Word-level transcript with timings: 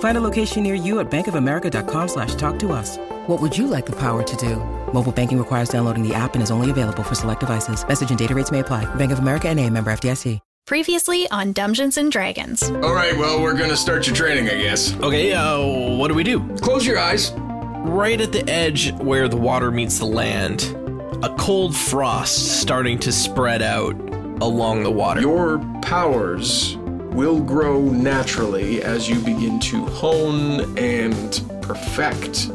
Find 0.00 0.18
a 0.18 0.20
location 0.20 0.64
near 0.64 0.74
you 0.74 0.98
at 0.98 1.08
bankofamerica.com 1.10 2.08
slash 2.08 2.34
talk 2.34 2.58
to 2.58 2.72
us. 2.72 2.96
What 3.28 3.40
would 3.40 3.56
you 3.56 3.68
like 3.68 3.86
the 3.86 3.96
power 3.96 4.24
to 4.24 4.36
do? 4.36 4.56
Mobile 4.92 5.12
banking 5.12 5.38
requires 5.38 5.68
downloading 5.68 6.02
the 6.02 6.14
app 6.14 6.34
and 6.34 6.42
is 6.42 6.50
only 6.50 6.70
available 6.70 7.04
for 7.04 7.14
select 7.14 7.40
devices. 7.40 7.86
Message 7.86 8.10
and 8.10 8.18
data 8.18 8.34
rates 8.34 8.50
may 8.50 8.58
apply. 8.60 8.92
Bank 8.96 9.12
of 9.12 9.20
America 9.20 9.48
and 9.48 9.60
a 9.60 9.70
member 9.70 9.92
FDIC. 9.92 10.40
Previously 10.66 11.26
on 11.30 11.52
Dungeons 11.52 11.96
and 11.96 12.12
Dragons. 12.12 12.62
All 12.62 12.92
right, 12.92 13.16
well, 13.16 13.40
we're 13.40 13.56
gonna 13.56 13.74
start 13.74 14.06
your 14.06 14.14
training, 14.14 14.50
I 14.50 14.60
guess. 14.60 14.92
Okay, 14.96 15.32
uh, 15.32 15.96
what 15.96 16.08
do 16.08 16.14
we 16.14 16.22
do? 16.22 16.46
Close 16.58 16.86
your 16.86 16.98
eyes. 16.98 17.32
Right 17.86 18.20
at 18.20 18.32
the 18.32 18.46
edge 18.50 18.92
where 18.96 19.28
the 19.28 19.38
water 19.38 19.70
meets 19.70 19.98
the 19.98 20.04
land, 20.04 20.64
a 21.22 21.34
cold 21.36 21.74
frost 21.74 22.60
starting 22.60 22.98
to 22.98 23.12
spread 23.12 23.62
out 23.62 23.94
along 24.42 24.82
the 24.82 24.90
water. 24.90 25.22
Your 25.22 25.58
powers 25.80 26.76
will 27.18 27.40
grow 27.40 27.80
naturally 27.80 28.80
as 28.80 29.08
you 29.08 29.18
begin 29.18 29.58
to 29.58 29.84
hone 29.86 30.78
and 30.78 31.42
perfect 31.60 32.46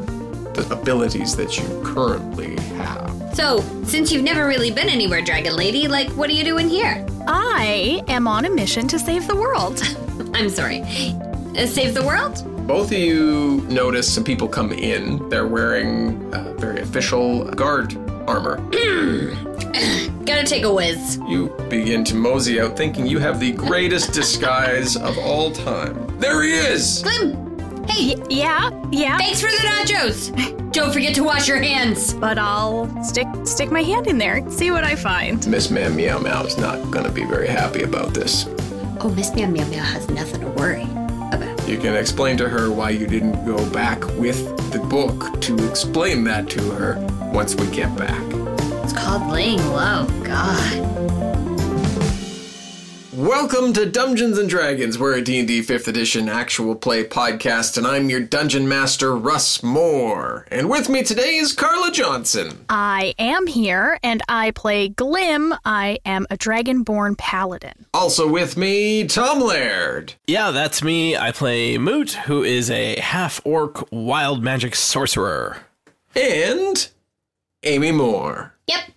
the 0.54 0.66
abilities 0.72 1.36
that 1.36 1.58
you 1.58 1.82
currently 1.84 2.56
have. 2.76 3.12
So, 3.34 3.60
since 3.84 4.10
you've 4.10 4.24
never 4.24 4.46
really 4.46 4.70
been 4.70 4.88
anywhere, 4.88 5.20
Dragon 5.20 5.54
Lady, 5.54 5.86
like, 5.86 6.08
what 6.12 6.30
are 6.30 6.32
you 6.32 6.44
doing 6.44 6.70
here? 6.70 7.04
I 7.28 8.02
am 8.08 8.26
on 8.26 8.46
a 8.46 8.50
mission 8.50 8.88
to 8.88 8.98
save 8.98 9.26
the 9.26 9.36
world. 9.36 9.82
I'm 10.34 10.48
sorry. 10.48 10.80
Uh, 10.80 11.66
save 11.66 11.92
the 11.92 12.02
world? 12.02 12.42
Both 12.66 12.90
of 12.90 12.96
you 12.96 13.60
notice 13.68 14.10
some 14.10 14.24
people 14.24 14.48
come 14.48 14.72
in. 14.72 15.28
They're 15.28 15.46
wearing 15.46 16.32
uh, 16.32 16.54
very 16.54 16.80
official 16.80 17.44
guard 17.50 17.92
armor. 18.26 18.56
Gotta 20.24 20.44
take 20.44 20.62
a 20.64 20.72
whiz. 20.72 21.18
You 21.28 21.48
begin 21.68 22.04
to 22.04 22.14
mosey 22.14 22.60
out 22.60 22.76
thinking 22.76 23.06
you 23.06 23.18
have 23.18 23.40
the 23.40 23.52
greatest 23.52 24.12
disguise 24.12 24.96
of 24.96 25.18
all 25.18 25.50
time. 25.50 26.18
There 26.18 26.42
he 26.42 26.52
is! 26.52 27.02
Glim! 27.02 27.86
Hey, 27.86 28.16
Yeah, 28.30 28.70
yeah. 28.90 29.18
thanks 29.18 29.40
for 29.40 29.48
the 29.50 29.56
nachos! 29.68 30.70
Don't 30.72 30.92
forget 30.92 31.14
to 31.16 31.22
wash 31.24 31.46
your 31.46 31.60
hands! 31.62 32.14
But 32.14 32.38
I'll 32.38 32.88
stick 33.04 33.26
stick 33.44 33.70
my 33.70 33.82
hand 33.82 34.06
in 34.06 34.16
there, 34.18 34.48
see 34.50 34.70
what 34.70 34.84
I 34.84 34.96
find. 34.96 35.46
Miss 35.46 35.70
Ma'am 35.70 35.94
Meow 35.94 36.18
Meow 36.18 36.44
is 36.44 36.56
not 36.56 36.90
gonna 36.90 37.12
be 37.12 37.24
very 37.24 37.46
happy 37.48 37.82
about 37.82 38.14
this. 38.14 38.46
Oh, 39.00 39.12
Miss 39.14 39.34
Meow 39.34 39.48
Meow 39.48 39.66
Meow 39.68 39.82
has 39.82 40.08
nothing 40.08 40.40
to 40.40 40.48
worry 40.48 40.82
about. 41.32 41.68
You 41.68 41.76
can 41.78 41.94
explain 41.94 42.36
to 42.38 42.48
her 42.48 42.70
why 42.70 42.90
you 42.90 43.06
didn't 43.06 43.44
go 43.44 43.68
back 43.70 44.02
with 44.16 44.38
the 44.72 44.78
book 44.78 45.40
to 45.42 45.68
explain 45.68 46.24
that 46.24 46.48
to 46.50 46.70
her 46.70 46.94
once 47.34 47.56
we 47.56 47.66
get 47.66 47.94
back. 47.96 48.22
It's 48.84 48.92
called 48.92 49.26
laying 49.26 49.58
low. 49.66 50.06
God. 50.22 51.14
Welcome 53.12 53.72
to 53.72 53.86
Dungeons 53.86 54.38
and 54.38 54.48
Dragons. 54.48 55.00
We're 55.00 55.16
a 55.16 55.22
D&D 55.22 55.62
5th 55.62 55.88
edition 55.88 56.28
actual 56.28 56.76
play 56.76 57.02
podcast 57.02 57.76
and 57.76 57.86
I'm 57.86 58.08
your 58.08 58.20
dungeon 58.20 58.68
master 58.68 59.16
Russ 59.16 59.64
Moore. 59.64 60.46
And 60.52 60.70
with 60.70 60.88
me 60.88 61.02
today 61.02 61.36
is 61.36 61.52
Carla 61.52 61.90
Johnson. 61.90 62.64
I 62.68 63.14
am 63.18 63.48
here 63.48 63.98
and 64.04 64.22
I 64.28 64.52
play 64.52 64.88
Glim. 64.88 65.54
I 65.64 65.98
am 66.04 66.28
a 66.30 66.36
dragonborn 66.36 67.18
paladin. 67.18 67.86
Also 67.92 68.28
with 68.28 68.56
me 68.56 69.08
Tom 69.08 69.40
Laird. 69.40 70.14
Yeah, 70.28 70.52
that's 70.52 70.84
me. 70.84 71.16
I 71.16 71.32
play 71.32 71.78
Moot, 71.78 72.12
who 72.12 72.44
is 72.44 72.70
a 72.70 73.00
half 73.00 73.40
orc 73.44 73.88
wild 73.90 74.44
magic 74.44 74.76
sorcerer. 74.76 75.58
And 76.14 76.88
Amy 77.64 77.92
Moore. 77.92 78.54
Yep. 78.66 78.90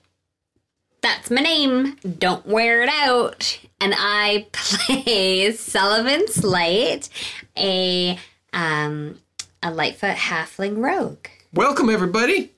That's 1.01 1.31
my 1.31 1.41
name. 1.41 1.95
Don't 2.17 2.45
wear 2.45 2.81
it 2.83 2.89
out. 2.89 3.59
And 3.79 3.93
I 3.97 4.47
play 4.51 5.51
Sullivan 5.53 6.27
Slight, 6.27 7.09
a 7.57 8.17
um 8.53 9.19
a 9.63 9.71
Lightfoot 9.71 10.15
halfling 10.15 10.77
rogue. 10.83 11.27
Welcome 11.53 11.89
everybody. 11.89 12.51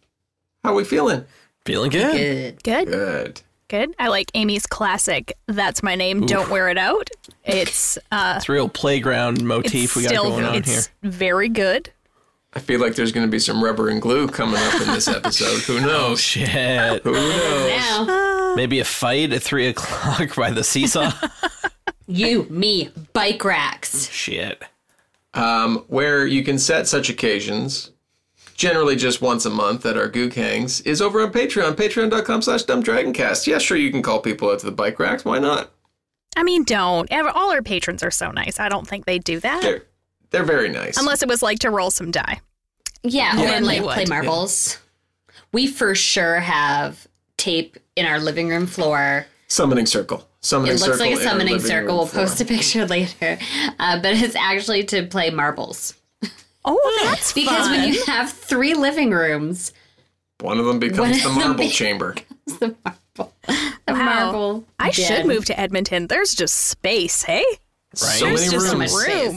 How 0.63 0.71
are 0.71 0.75
we 0.75 0.83
feeling? 0.83 1.25
Feeling 1.65 1.91
good? 1.91 2.11
Good. 2.13 2.63
Good, 2.63 2.87
Good. 2.87 3.41
good. 3.67 3.95
I 3.99 4.07
like 4.07 4.31
Amy's 4.33 4.65
classic. 4.65 5.33
That's 5.47 5.83
my 5.83 5.95
name. 5.95 6.25
Don't 6.25 6.49
wear 6.49 6.69
it 6.69 6.77
out. 6.77 7.09
It's 7.45 7.97
uh, 8.11 8.35
It's 8.37 8.49
a 8.49 8.51
real 8.51 8.67
playground 8.69 9.43
motif 9.43 9.95
we 9.95 10.03
got 10.03 10.09
still 10.09 10.23
going 10.29 10.45
on 10.45 10.55
it's 10.55 10.87
here. 10.87 11.11
very 11.11 11.49
good. 11.49 11.91
I 12.53 12.59
feel 12.59 12.79
like 12.79 12.95
there's 12.95 13.11
going 13.11 13.27
to 13.27 13.31
be 13.31 13.39
some 13.39 13.63
rubber 13.63 13.89
and 13.89 14.01
glue 14.01 14.27
coming 14.27 14.59
up 14.59 14.81
in 14.81 14.87
this 14.87 15.07
episode. 15.07 15.59
Who 15.63 15.77
Oh, 15.77 15.81
knows? 15.87 16.19
shit. 16.21 17.03
Who 17.03 17.11
knows? 17.11 17.69
Now, 17.69 18.53
Maybe 18.55 18.79
a 18.79 18.85
fight 18.85 19.31
at 19.33 19.43
3 19.43 19.67
o'clock 19.67 20.35
by 20.35 20.49
the 20.51 20.63
seesaw? 20.63 21.11
you, 22.07 22.43
me, 22.49 22.89
bike 23.13 23.43
racks. 23.45 24.09
shit. 24.09 24.63
um, 25.35 25.85
where 25.87 26.25
you 26.25 26.43
can 26.43 26.57
set 26.57 26.87
such 26.87 27.09
occasions, 27.09 27.91
generally 28.55 28.95
just 28.95 29.21
once 29.21 29.45
a 29.45 29.49
month 29.51 29.85
at 29.85 29.95
our 29.95 30.09
Gook 30.09 30.33
Hangs, 30.33 30.81
is 30.81 31.01
over 31.03 31.21
on 31.21 31.31
Patreon, 31.31 31.73
patreon.com 31.75 32.41
slash 32.41 32.63
dumbdragoncast. 32.63 33.45
Yeah, 33.45 33.59
sure, 33.59 33.77
you 33.77 33.91
can 33.91 34.01
call 34.01 34.19
people 34.21 34.49
out 34.49 34.59
to 34.59 34.65
the 34.65 34.71
bike 34.71 34.99
racks. 34.99 35.23
Why 35.23 35.37
not? 35.37 35.69
I 36.35 36.41
mean, 36.41 36.63
don't. 36.63 37.11
All 37.13 37.51
our 37.51 37.61
patrons 37.61 38.01
are 38.01 38.11
so 38.11 38.31
nice. 38.31 38.59
I 38.59 38.69
don't 38.69 38.87
think 38.87 39.05
they'd 39.05 39.23
do 39.23 39.39
that. 39.41 39.61
They're, 39.61 39.83
they're 40.31 40.43
very 40.43 40.69
nice. 40.69 40.97
Unless 40.97 41.21
it 41.23 41.27
was 41.29 41.41
like 41.41 41.59
to 41.59 41.69
roll 41.69 41.91
some 41.91 42.11
die. 42.11 42.39
Yeah, 43.03 43.35
Yeah, 43.39 43.57
or 43.57 43.61
like 43.61 43.81
play 43.83 44.05
marbles. 44.05 44.77
We 45.51 45.67
for 45.67 45.95
sure 45.95 46.39
have 46.39 47.07
tape 47.37 47.77
in 47.95 48.05
our 48.05 48.19
living 48.19 48.49
room 48.49 48.67
floor. 48.67 49.25
Summoning 49.47 49.85
circle. 49.85 50.27
Summoning 50.41 50.77
circle. 50.77 50.93
It 50.93 50.97
looks 50.97 50.99
circle 50.99 51.11
like 51.17 51.19
a 51.19 51.29
summoning 51.29 51.59
circle. 51.59 51.97
We'll 51.97 52.05
floor. 52.07 52.25
post 52.25 52.41
a 52.41 52.45
picture 52.45 52.85
later, 52.87 53.39
uh, 53.79 54.01
but 54.01 54.13
it's 54.15 54.35
actually 54.35 54.83
to 54.85 55.05
play 55.07 55.29
marbles. 55.31 55.95
Oh, 56.65 56.99
that's 57.03 57.33
Because 57.33 57.67
fun. 57.67 57.71
when 57.71 57.93
you 57.93 58.03
have 58.05 58.29
three 58.31 58.73
living 58.73 59.11
rooms, 59.11 59.73
One 60.41 60.59
of 60.59 60.65
them 60.65 60.77
becomes 60.79 61.23
the 61.23 61.29
marble 61.29 61.55
be- 61.65 61.69
chamber. 61.69 62.15
it's 62.45 62.57
the 62.59 62.75
marble, 62.85 63.33
the 63.47 63.93
Wow. 63.93 63.95
marble. 64.31 64.65
I 64.77 64.91
den. 64.91 65.05
should 65.05 65.25
move 65.25 65.45
to 65.45 65.59
Edmonton. 65.59 66.07
There's 66.07 66.33
just 66.35 66.53
space, 66.55 67.23
hey? 67.23 67.45
So 67.95 68.05
Right? 68.07 68.21
many 68.35 68.35
There's 68.35 68.51
just 68.51 68.53
rooms. 68.53 68.71
so 68.71 68.77
much 68.77 68.89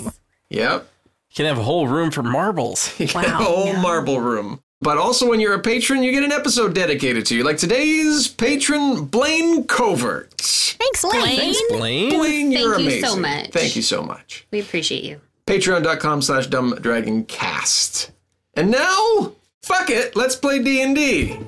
space. 0.04 0.20
Room. 0.52 0.62
Yep. 0.62 0.88
You 1.30 1.34
can 1.36 1.46
have 1.46 1.58
a 1.58 1.62
whole 1.62 1.86
room 1.88 2.10
for 2.10 2.22
marbles. 2.22 2.92
You 3.00 3.06
get 3.06 3.14
Wow. 3.14 3.22
a 3.22 3.44
whole 3.44 3.72
marble 3.74 4.20
room. 4.20 4.60
But 4.80 4.98
also, 4.98 5.28
when 5.30 5.38
you're 5.38 5.54
a 5.54 5.60
patron, 5.60 6.02
you 6.02 6.10
get 6.10 6.24
an 6.24 6.32
episode 6.32 6.74
dedicated 6.74 7.24
to 7.26 7.36
you. 7.36 7.44
Like 7.44 7.56
today's 7.56 8.26
patron, 8.26 9.04
Blaine 9.04 9.64
Covert. 9.64 10.32
Thanks, 10.38 11.02
Blaine. 11.02 11.36
Thanks, 11.36 11.62
Blaine. 11.70 12.10
Blaine, 12.18 12.50
you're 12.52 12.74
Thank 12.74 12.80
you 12.82 12.86
amazing. 12.88 13.08
so 13.10 13.16
much. 13.16 13.50
Thank 13.50 13.76
you 13.76 13.82
so 13.82 14.02
much. 14.02 14.44
We 14.50 14.58
appreciate 14.60 15.04
you. 15.04 15.20
Patreon.com 15.46 16.22
slash 16.22 16.48
dumbdragoncast. 16.48 18.10
And 18.54 18.70
now, 18.72 19.32
fuck 19.62 19.88
it, 19.90 20.16
let's 20.16 20.34
play 20.34 20.60
D&D. 20.60 21.38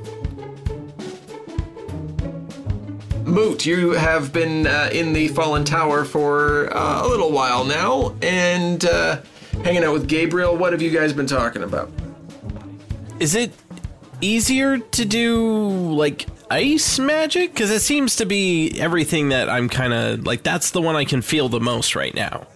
Moot, 3.24 3.64
you 3.64 3.92
have 3.92 4.32
been 4.32 4.66
uh, 4.66 4.90
in 4.92 5.12
the 5.12 5.28
Fallen 5.28 5.64
Tower 5.64 6.04
for 6.04 6.74
uh, 6.76 7.04
a 7.04 7.08
little 7.08 7.32
while 7.32 7.64
now, 7.64 8.14
and 8.20 8.84
uh, 8.84 9.20
hanging 9.64 9.82
out 9.82 9.92
with 9.94 10.06
Gabriel. 10.08 10.56
What 10.56 10.72
have 10.72 10.82
you 10.82 10.90
guys 10.90 11.12
been 11.12 11.26
talking 11.26 11.62
about? 11.62 11.90
Is 13.20 13.34
it 13.34 13.52
easier 14.20 14.78
to 14.78 15.04
do 15.04 15.48
like 15.94 16.26
ice 16.50 16.98
magic? 16.98 17.52
Because 17.54 17.70
it 17.70 17.80
seems 17.80 18.16
to 18.16 18.26
be 18.26 18.78
everything 18.78 19.30
that 19.30 19.48
I'm 19.48 19.68
kind 19.68 19.94
of 19.94 20.26
like. 20.26 20.42
That's 20.42 20.70
the 20.72 20.82
one 20.82 20.94
I 20.94 21.04
can 21.04 21.22
feel 21.22 21.48
the 21.48 21.60
most 21.60 21.96
right 21.96 22.14
now. 22.14 22.46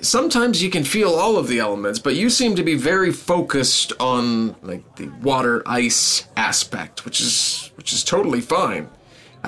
sometimes 0.00 0.62
you 0.62 0.70
can 0.70 0.84
feel 0.84 1.10
all 1.14 1.36
of 1.36 1.48
the 1.48 1.58
elements, 1.60 1.98
but 1.98 2.14
you 2.16 2.30
seem 2.30 2.54
to 2.56 2.62
be 2.62 2.74
very 2.74 3.12
focused 3.12 3.92
on 4.00 4.56
like 4.62 4.96
the 4.96 5.08
water 5.22 5.62
ice 5.66 6.24
aspect, 6.36 7.04
which 7.04 7.20
is 7.20 7.70
which 7.76 7.92
is 7.92 8.02
totally 8.02 8.40
fine. 8.40 8.88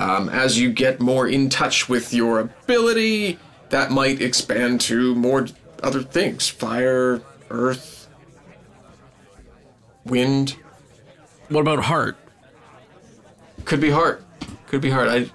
Um, 0.01 0.31
as 0.31 0.59
you 0.59 0.73
get 0.73 0.99
more 0.99 1.29
in 1.29 1.51
touch 1.51 1.87
with 1.87 2.15
your 2.15 2.41
ability, 2.41 3.39
that 3.69 3.91
might 3.91 4.23
expand 4.23 4.81
to 4.83 5.15
more 5.15 5.47
other 5.83 6.03
things: 6.03 6.49
fire, 6.49 7.21
earth, 7.51 8.09
wind. 10.07 10.57
What 11.51 11.61
about 11.61 11.85
heart? 11.85 12.17
Could 13.67 13.81
be 13.81 13.91
heart. 13.91 14.25
Could 14.69 14.81
be 14.81 14.89
heart. 14.89 15.09
I 15.09 15.31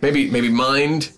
maybe 0.00 0.28
maybe 0.28 0.48
mind. 0.48 1.12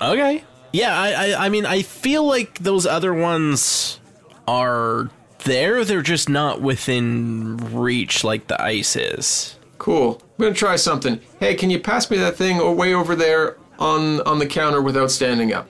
Okay. 0.00 0.42
Yeah, 0.72 0.98
I, 0.98 1.12
I 1.12 1.46
I 1.46 1.48
mean 1.50 1.66
I 1.66 1.82
feel 1.82 2.24
like 2.24 2.60
those 2.60 2.86
other 2.86 3.12
ones 3.12 4.00
are 4.48 5.10
there. 5.44 5.84
They're 5.84 6.00
just 6.00 6.30
not 6.30 6.62
within 6.62 7.58
reach 7.74 8.24
like 8.24 8.46
the 8.46 8.58
ice 8.58 8.96
is. 8.96 9.58
Cool. 9.82 10.22
I'm 10.38 10.44
gonna 10.44 10.54
try 10.54 10.76
something. 10.76 11.20
Hey, 11.40 11.56
can 11.56 11.68
you 11.68 11.80
pass 11.80 12.08
me 12.08 12.16
that 12.18 12.36
thing 12.36 12.60
o- 12.60 12.72
way 12.72 12.94
over 12.94 13.16
there 13.16 13.56
on 13.80 14.20
on 14.20 14.38
the 14.38 14.46
counter 14.46 14.80
without 14.80 15.10
standing 15.10 15.52
up? 15.52 15.68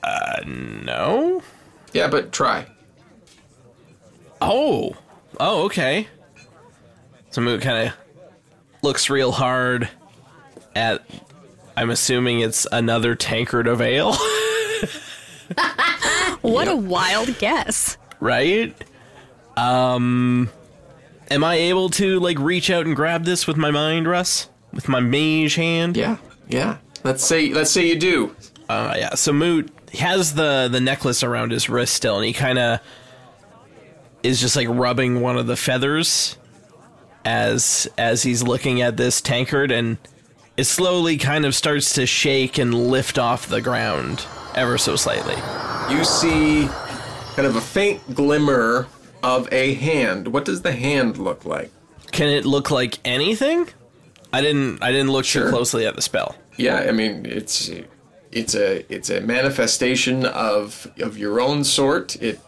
Uh, 0.00 0.36
no. 0.46 1.42
Yeah, 1.92 2.06
but 2.06 2.30
try. 2.30 2.66
Oh. 4.40 4.94
Oh, 5.40 5.64
okay. 5.64 6.06
So 7.30 7.40
Moot 7.40 7.62
kind 7.62 7.88
of 7.88 7.94
looks 8.82 9.10
real 9.10 9.32
hard 9.32 9.88
at. 10.76 11.04
I'm 11.76 11.90
assuming 11.90 12.38
it's 12.38 12.64
another 12.70 13.16
tankard 13.16 13.66
of 13.66 13.80
ale, 13.80 14.12
What 16.42 16.68
a 16.68 16.76
wild 16.76 17.36
guess. 17.40 17.98
right? 18.20 18.72
Um, 19.56 20.48
am 21.30 21.44
I 21.44 21.54
able 21.56 21.90
to 21.90 22.20
like 22.20 22.38
reach 22.38 22.70
out 22.70 22.86
and 22.86 22.94
grab 22.96 23.24
this 23.24 23.46
with 23.46 23.56
my 23.56 23.70
mind, 23.70 24.06
Russ? 24.08 24.48
With 24.72 24.88
my 24.88 25.00
mage 25.00 25.54
hand? 25.54 25.96
Yeah, 25.96 26.16
yeah. 26.48 26.78
Let's 27.02 27.24
say 27.24 27.52
let's 27.52 27.70
say 27.70 27.86
you 27.86 27.98
do. 27.98 28.36
Uh, 28.68 28.94
yeah. 28.96 29.14
So 29.14 29.32
Moot 29.32 29.70
has 29.94 30.34
the 30.34 30.68
the 30.70 30.80
necklace 30.80 31.22
around 31.22 31.52
his 31.52 31.68
wrist 31.68 31.94
still, 31.94 32.16
and 32.16 32.24
he 32.24 32.32
kind 32.32 32.58
of 32.58 32.80
is 34.22 34.40
just 34.40 34.56
like 34.56 34.68
rubbing 34.68 35.20
one 35.20 35.36
of 35.36 35.46
the 35.46 35.56
feathers 35.56 36.36
as 37.24 37.88
as 37.98 38.22
he's 38.22 38.42
looking 38.42 38.80
at 38.80 38.96
this 38.96 39.20
tankard, 39.20 39.70
and 39.70 39.98
it 40.56 40.64
slowly 40.64 41.16
kind 41.16 41.44
of 41.44 41.54
starts 41.54 41.94
to 41.94 42.06
shake 42.06 42.58
and 42.58 42.74
lift 42.74 43.18
off 43.18 43.46
the 43.46 43.60
ground 43.60 44.26
ever 44.54 44.78
so 44.78 44.96
slightly. 44.96 45.36
You 45.94 46.04
see 46.04 46.68
kind 47.34 47.46
of 47.46 47.56
a 47.56 47.60
faint 47.60 48.14
glimmer 48.14 48.86
of 49.24 49.52
a 49.52 49.74
hand. 49.74 50.28
What 50.28 50.44
does 50.44 50.62
the 50.62 50.72
hand 50.72 51.18
look 51.18 51.44
like? 51.44 51.70
Can 52.12 52.28
it 52.28 52.44
look 52.44 52.70
like 52.70 52.98
anything? 53.04 53.68
I 54.32 54.40
didn't. 54.40 54.82
I 54.82 54.92
didn't 54.92 55.10
look 55.10 55.24
Sure. 55.24 55.44
too 55.46 55.50
closely 55.50 55.86
at 55.86 55.96
the 55.96 56.02
spell. 56.02 56.36
Yeah, 56.56 56.76
I 56.88 56.92
mean 56.92 57.24
it's 57.26 57.70
it's 58.30 58.54
a 58.54 58.84
it's 58.92 59.10
a 59.10 59.20
manifestation 59.20 60.26
of 60.26 60.86
of 61.00 61.16
your 61.18 61.40
own 61.40 61.64
sort. 61.64 62.14
It 62.16 62.22
it 62.22 62.40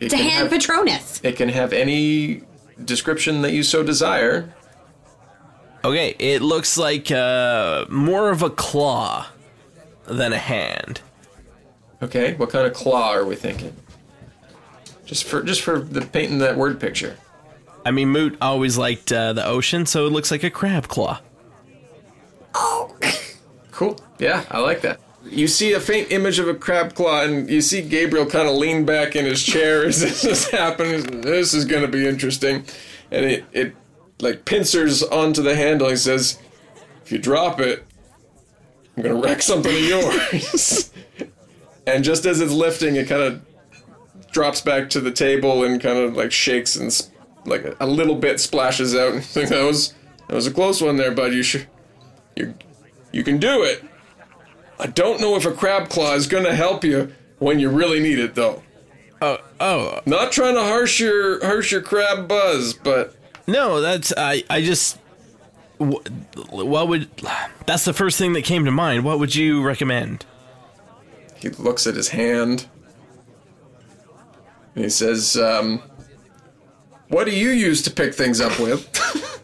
It's 0.00 0.14
a 0.14 0.16
can 0.16 0.26
hand 0.28 0.42
have, 0.42 0.50
Patronus. 0.52 1.20
it 1.24 1.36
can 1.36 1.48
have 1.48 1.72
any 1.72 2.42
description 2.84 3.42
that 3.42 3.52
you 3.52 3.62
so 3.64 3.82
desire. 3.82 4.52
Okay, 5.84 6.14
it 6.18 6.42
looks 6.42 6.76
like 6.76 7.10
uh, 7.10 7.84
more 7.88 8.30
of 8.30 8.42
a 8.42 8.50
claw 8.50 9.26
than 10.06 10.32
a 10.32 10.38
hand. 10.38 11.00
Okay, 12.02 12.34
what 12.34 12.50
kind 12.50 12.66
of 12.66 12.72
claw 12.74 13.10
are 13.12 13.24
we 13.24 13.34
thinking? 13.36 13.74
Just 15.08 15.24
for 15.24 15.42
just 15.42 15.62
for 15.62 15.78
the 15.80 16.02
painting 16.02 16.38
that 16.38 16.58
word 16.58 16.78
picture. 16.78 17.16
I 17.84 17.90
mean, 17.90 18.10
Moot 18.10 18.36
always 18.42 18.76
liked 18.76 19.10
uh, 19.10 19.32
the 19.32 19.44
ocean, 19.46 19.86
so 19.86 20.06
it 20.06 20.10
looks 20.10 20.30
like 20.30 20.44
a 20.44 20.50
crab 20.50 20.86
claw. 20.88 21.20
Cool. 23.70 23.96
Yeah, 24.18 24.44
I 24.50 24.58
like 24.58 24.80
that. 24.80 24.98
You 25.24 25.46
see 25.46 25.72
a 25.72 25.78
faint 25.78 26.10
image 26.10 26.40
of 26.40 26.48
a 26.48 26.54
crab 26.54 26.96
claw, 26.96 27.22
and 27.22 27.48
you 27.48 27.60
see 27.60 27.80
Gabriel 27.80 28.26
kind 28.26 28.48
of 28.48 28.56
lean 28.56 28.84
back 28.84 29.14
in 29.14 29.24
his 29.24 29.40
chair 29.40 29.84
as 29.86 30.00
this 30.00 30.24
is 30.24 30.48
happening. 30.48 31.20
This 31.20 31.54
is 31.54 31.64
going 31.64 31.82
to 31.82 31.88
be 31.88 32.04
interesting. 32.04 32.64
And 33.12 33.24
it, 33.24 33.44
it 33.52 33.76
like 34.18 34.44
pincers 34.44 35.04
onto 35.04 35.42
the 35.42 35.54
handle. 35.54 35.88
He 35.90 35.94
says, 35.94 36.40
If 37.04 37.12
you 37.12 37.18
drop 37.18 37.60
it, 37.60 37.84
I'm 38.96 39.04
going 39.04 39.14
to 39.14 39.22
wreck 39.22 39.42
something 39.42 39.72
of 39.72 39.80
yours. 39.80 40.92
and 41.86 42.02
just 42.02 42.26
as 42.26 42.40
it's 42.40 42.52
lifting, 42.52 42.96
it 42.96 43.06
kind 43.06 43.22
of 43.22 43.42
drops 44.30 44.60
back 44.60 44.90
to 44.90 45.00
the 45.00 45.10
table 45.10 45.64
and 45.64 45.80
kind 45.80 45.98
of 45.98 46.14
like 46.16 46.32
shakes 46.32 46.76
and 46.76 46.86
s- 46.88 47.10
like 47.44 47.64
a, 47.64 47.76
a 47.80 47.86
little 47.86 48.14
bit 48.16 48.40
splashes 48.40 48.94
out. 48.94 49.12
And 49.14 49.24
think 49.24 49.48
that 49.50 49.64
was 49.64 49.94
that 50.28 50.34
was 50.34 50.46
a 50.46 50.50
close 50.52 50.80
one 50.82 50.96
there, 50.96 51.12
bud. 51.12 51.32
You 51.32 51.42
should 51.42 51.66
you 52.36 52.54
you 53.12 53.22
can 53.24 53.38
do 53.38 53.62
it. 53.62 53.84
I 54.78 54.86
don't 54.86 55.20
know 55.20 55.34
if 55.36 55.44
a 55.44 55.50
crab 55.52 55.88
claw 55.88 56.14
is 56.14 56.26
gonna 56.26 56.54
help 56.54 56.84
you 56.84 57.12
when 57.38 57.58
you 57.58 57.68
really 57.70 58.00
need 58.00 58.18
it, 58.18 58.34
though. 58.34 58.62
Oh, 59.20 59.38
oh, 59.58 60.00
Not 60.06 60.30
trying 60.30 60.54
to 60.54 60.62
harsh 60.62 61.00
your 61.00 61.44
harsh 61.44 61.72
your 61.72 61.80
crab 61.82 62.28
buzz, 62.28 62.74
but 62.74 63.16
no, 63.48 63.80
that's 63.80 64.12
I. 64.16 64.44
I 64.48 64.62
just. 64.62 64.98
wh- 65.80 66.06
What 66.52 66.86
would? 66.88 67.08
That's 67.66 67.84
the 67.84 67.92
first 67.92 68.16
thing 68.18 68.34
that 68.34 68.44
came 68.44 68.64
to 68.66 68.70
mind. 68.70 69.04
What 69.04 69.18
would 69.18 69.34
you 69.34 69.62
recommend? 69.62 70.24
he 71.40 71.48
looks 71.50 71.86
at 71.86 71.94
his 71.96 72.08
hand 72.10 72.66
and 74.74 74.84
he 74.84 74.90
says, 74.90 75.36
um, 75.36 75.82
"What 77.08 77.24
do 77.24 77.32
you 77.34 77.50
use 77.50 77.82
to 77.82 77.90
pick 77.90 78.14
things 78.14 78.40
up 78.40 78.58
with?" 78.58 78.86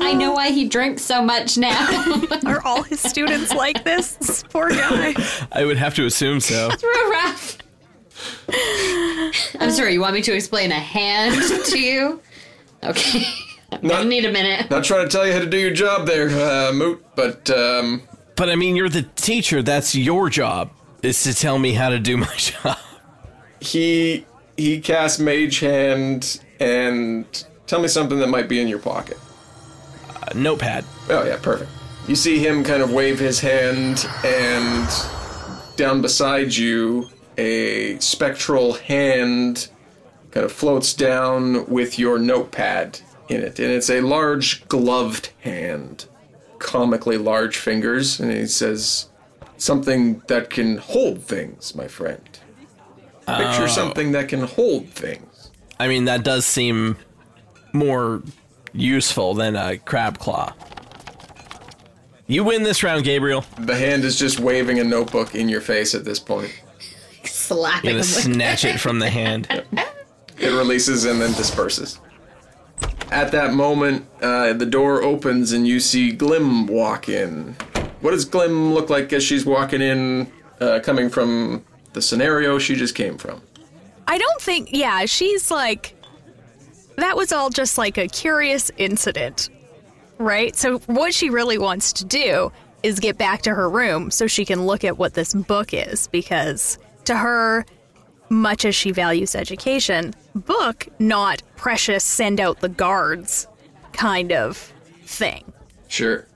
I 0.00 0.12
know 0.14 0.32
why 0.32 0.50
he 0.50 0.68
drinks 0.68 1.02
so 1.02 1.22
much 1.22 1.58
now. 1.58 2.24
Are 2.46 2.62
all 2.64 2.82
his 2.82 3.00
students 3.00 3.52
like 3.52 3.82
this? 3.84 4.12
This 4.16 4.42
poor 4.44 4.70
guy. 4.70 5.14
I 5.50 5.64
would 5.64 5.76
have 5.78 5.94
to 5.96 6.06
assume 6.06 6.38
so. 6.40 6.68
Real 6.82 7.10
rough. 7.10 7.58
I'm 9.58 9.70
sorry, 9.70 9.94
you 9.94 10.00
want 10.00 10.14
me 10.14 10.22
to 10.22 10.32
explain 10.34 10.70
a 10.70 10.78
hand 10.78 11.34
to 11.66 11.78
you? 11.78 12.20
Okay. 12.84 13.24
I 13.72 13.78
Not- 13.82 14.06
need 14.06 14.24
a 14.24 14.32
minute. 14.32 14.70
Not 14.70 14.84
trying 14.84 15.08
to 15.08 15.10
tell 15.10 15.26
you 15.26 15.32
how 15.32 15.38
to 15.40 15.46
do 15.46 15.58
your 15.58 15.72
job 15.72 16.06
there, 16.06 16.28
uh, 16.28 16.72
Moot, 16.72 17.04
but 17.16 17.50
um, 17.50 18.02
But 18.36 18.48
I 18.48 18.56
mean, 18.56 18.76
you're 18.76 18.88
the 18.88 19.02
teacher. 19.16 19.62
That's 19.62 19.94
your 19.94 20.28
job. 20.28 20.70
Is 21.02 21.22
to 21.22 21.34
tell 21.34 21.58
me 21.58 21.72
how 21.72 21.88
to 21.88 21.98
do 21.98 22.16
my 22.16 22.34
job. 22.36 22.76
he 23.60 24.26
he 24.56 24.80
casts 24.80 25.18
Mage 25.18 25.60
Hand 25.60 26.40
and 26.58 27.44
tell 27.66 27.80
me 27.80 27.88
something 27.88 28.18
that 28.18 28.28
might 28.28 28.48
be 28.48 28.60
in 28.60 28.68
your 28.68 28.78
pocket. 28.78 29.18
Uh, 30.08 30.32
notepad. 30.34 30.84
Oh 31.08 31.24
yeah, 31.24 31.38
perfect. 31.40 31.70
You 32.08 32.16
see 32.16 32.38
him 32.38 32.64
kind 32.64 32.82
of 32.82 32.92
wave 32.92 33.18
his 33.18 33.40
hand, 33.40 34.06
and 34.24 34.88
down 35.76 36.02
beside 36.02 36.54
you, 36.54 37.08
a 37.38 37.98
spectral 37.98 38.74
hand 38.74 39.68
kind 40.30 40.44
of 40.44 40.52
floats 40.52 40.92
down 40.94 41.66
with 41.68 41.98
your 41.98 42.18
notepad 42.18 43.00
in 43.28 43.42
it, 43.42 43.58
and 43.58 43.70
it's 43.70 43.90
a 43.90 44.00
large 44.00 44.66
gloved 44.68 45.30
hand, 45.40 46.06
comically 46.58 47.16
large 47.16 47.56
fingers, 47.56 48.18
and 48.18 48.32
he 48.32 48.46
says 48.46 49.09
something 49.60 50.22
that 50.26 50.50
can 50.50 50.78
hold 50.78 51.22
things, 51.22 51.74
my 51.74 51.86
friend. 51.86 52.38
Picture 53.26 53.68
something 53.68 54.12
that 54.12 54.28
can 54.28 54.40
hold 54.40 54.88
things. 54.88 55.50
I 55.78 55.86
mean, 55.86 56.06
that 56.06 56.24
does 56.24 56.44
seem 56.44 56.96
more 57.72 58.22
useful 58.72 59.34
than 59.34 59.54
a 59.54 59.78
crab 59.78 60.18
claw. 60.18 60.52
You 62.26 62.44
win 62.44 62.62
this 62.64 62.82
round, 62.82 63.04
Gabriel. 63.04 63.44
The 63.58 63.76
hand 63.76 64.04
is 64.04 64.18
just 64.18 64.40
waving 64.40 64.78
a 64.80 64.84
notebook 64.84 65.34
in 65.34 65.48
your 65.48 65.60
face 65.60 65.94
at 65.94 66.04
this 66.04 66.18
point. 66.18 66.52
Slapping 67.24 67.90
You're 67.90 67.94
gonna 67.94 68.04
snatch 68.04 68.64
it 68.64 68.80
from 68.80 68.98
the 68.98 69.10
hand. 69.10 69.64
It 70.38 70.52
releases 70.52 71.04
and 71.04 71.20
then 71.20 71.34
disperses. 71.34 72.00
At 73.10 73.30
that 73.32 73.52
moment, 73.52 74.06
uh, 74.22 74.54
the 74.54 74.64
door 74.64 75.02
opens 75.02 75.52
and 75.52 75.68
you 75.68 75.80
see 75.80 76.12
Glim 76.12 76.66
walk 76.66 77.10
in. 77.10 77.56
What 78.00 78.12
does 78.12 78.24
Glim 78.24 78.72
look 78.72 78.90
like 78.90 79.12
as 79.12 79.22
she's 79.22 79.44
walking 79.44 79.82
in, 79.82 80.32
uh, 80.60 80.80
coming 80.82 81.10
from 81.10 81.64
the 81.92 82.02
scenario 82.02 82.58
she 82.58 82.76
just 82.76 82.94
came 82.94 83.18
from? 83.18 83.42
I 84.08 84.18
don't 84.18 84.40
think, 84.40 84.70
yeah, 84.72 85.04
she's 85.04 85.50
like, 85.50 85.94
that 86.96 87.16
was 87.16 87.32
all 87.32 87.50
just 87.50 87.78
like 87.78 87.98
a 87.98 88.08
curious 88.08 88.70
incident, 88.76 89.50
right? 90.18 90.56
So, 90.56 90.78
what 90.80 91.14
she 91.14 91.30
really 91.30 91.58
wants 91.58 91.92
to 91.94 92.04
do 92.04 92.52
is 92.82 92.98
get 92.98 93.18
back 93.18 93.42
to 93.42 93.54
her 93.54 93.68
room 93.68 94.10
so 94.10 94.26
she 94.26 94.44
can 94.44 94.66
look 94.66 94.84
at 94.84 94.98
what 94.98 95.14
this 95.14 95.34
book 95.34 95.72
is, 95.72 96.08
because 96.08 96.78
to 97.04 97.16
her, 97.16 97.64
much 98.30 98.64
as 98.64 98.74
she 98.74 98.90
values 98.92 99.34
education, 99.34 100.14
book, 100.34 100.88
not 100.98 101.42
precious, 101.56 102.04
send 102.04 102.40
out 102.40 102.60
the 102.60 102.68
guards 102.68 103.46
kind 103.92 104.32
of 104.32 104.72
thing. 105.04 105.52
Sure. 105.88 106.26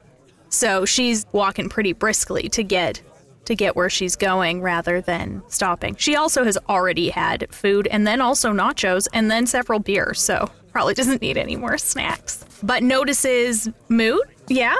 So 0.55 0.85
she's 0.85 1.27
walking 1.33 1.69
pretty 1.69 1.93
briskly 1.93 2.49
to 2.51 2.63
get 2.63 3.03
to 3.47 3.55
get 3.55 3.77
where 3.77 3.91
she's 3.91 4.17
going 4.17 4.63
rather 4.63 5.03
than 5.03 5.43
stopping. 5.49 5.97
She 5.97 6.17
also 6.17 6.45
has 6.45 6.57
already 6.69 7.11
had 7.11 7.53
food 7.53 7.87
and 7.89 8.07
then 8.07 8.23
also 8.23 8.53
nachos 8.53 9.07
and 9.13 9.31
then 9.31 9.47
several 9.47 9.81
beers, 9.81 10.23
so 10.23 10.51
probably 10.73 10.95
doesn't 10.95 11.21
need 11.21 11.37
any 11.37 11.57
more 11.57 11.77
snacks. 11.77 12.43
But 12.63 12.83
notices 12.83 13.69
Moot, 13.89 14.23
yeah, 14.49 14.75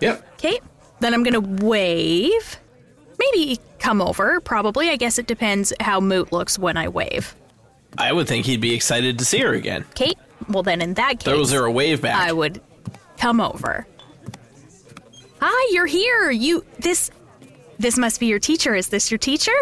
Yep. 0.00 0.26
Okay. 0.34 0.60
Then 1.00 1.14
I'm 1.14 1.22
gonna 1.22 1.40
wave. 1.40 2.56
Maybe 3.18 3.58
come 3.78 4.00
over. 4.00 4.40
Probably. 4.40 4.90
I 4.90 4.96
guess 4.96 5.18
it 5.18 5.26
depends 5.26 5.72
how 5.80 6.00
Moot 6.00 6.32
looks 6.32 6.58
when 6.58 6.76
I 6.76 6.88
wave. 6.88 7.34
I 7.98 8.12
would 8.12 8.26
think 8.28 8.46
he'd 8.46 8.60
be 8.60 8.74
excited 8.74 9.18
to 9.18 9.24
see 9.24 9.40
her 9.40 9.52
again. 9.52 9.84
Kate. 9.94 10.16
Well, 10.48 10.62
then 10.62 10.80
in 10.80 10.94
that 10.94 11.20
case, 11.20 11.24
Throws 11.24 11.52
her 11.52 11.64
a 11.64 11.70
wave 11.70 12.00
back. 12.00 12.16
I 12.16 12.32
would 12.32 12.60
come 13.18 13.40
over. 13.40 13.86
Hi, 15.40 15.68
you're 15.72 15.86
here. 15.86 16.30
You 16.30 16.64
this 16.78 17.10
this 17.78 17.96
must 17.96 18.20
be 18.20 18.26
your 18.26 18.38
teacher. 18.38 18.74
Is 18.74 18.88
this 18.88 19.10
your 19.10 19.18
teacher? 19.18 19.52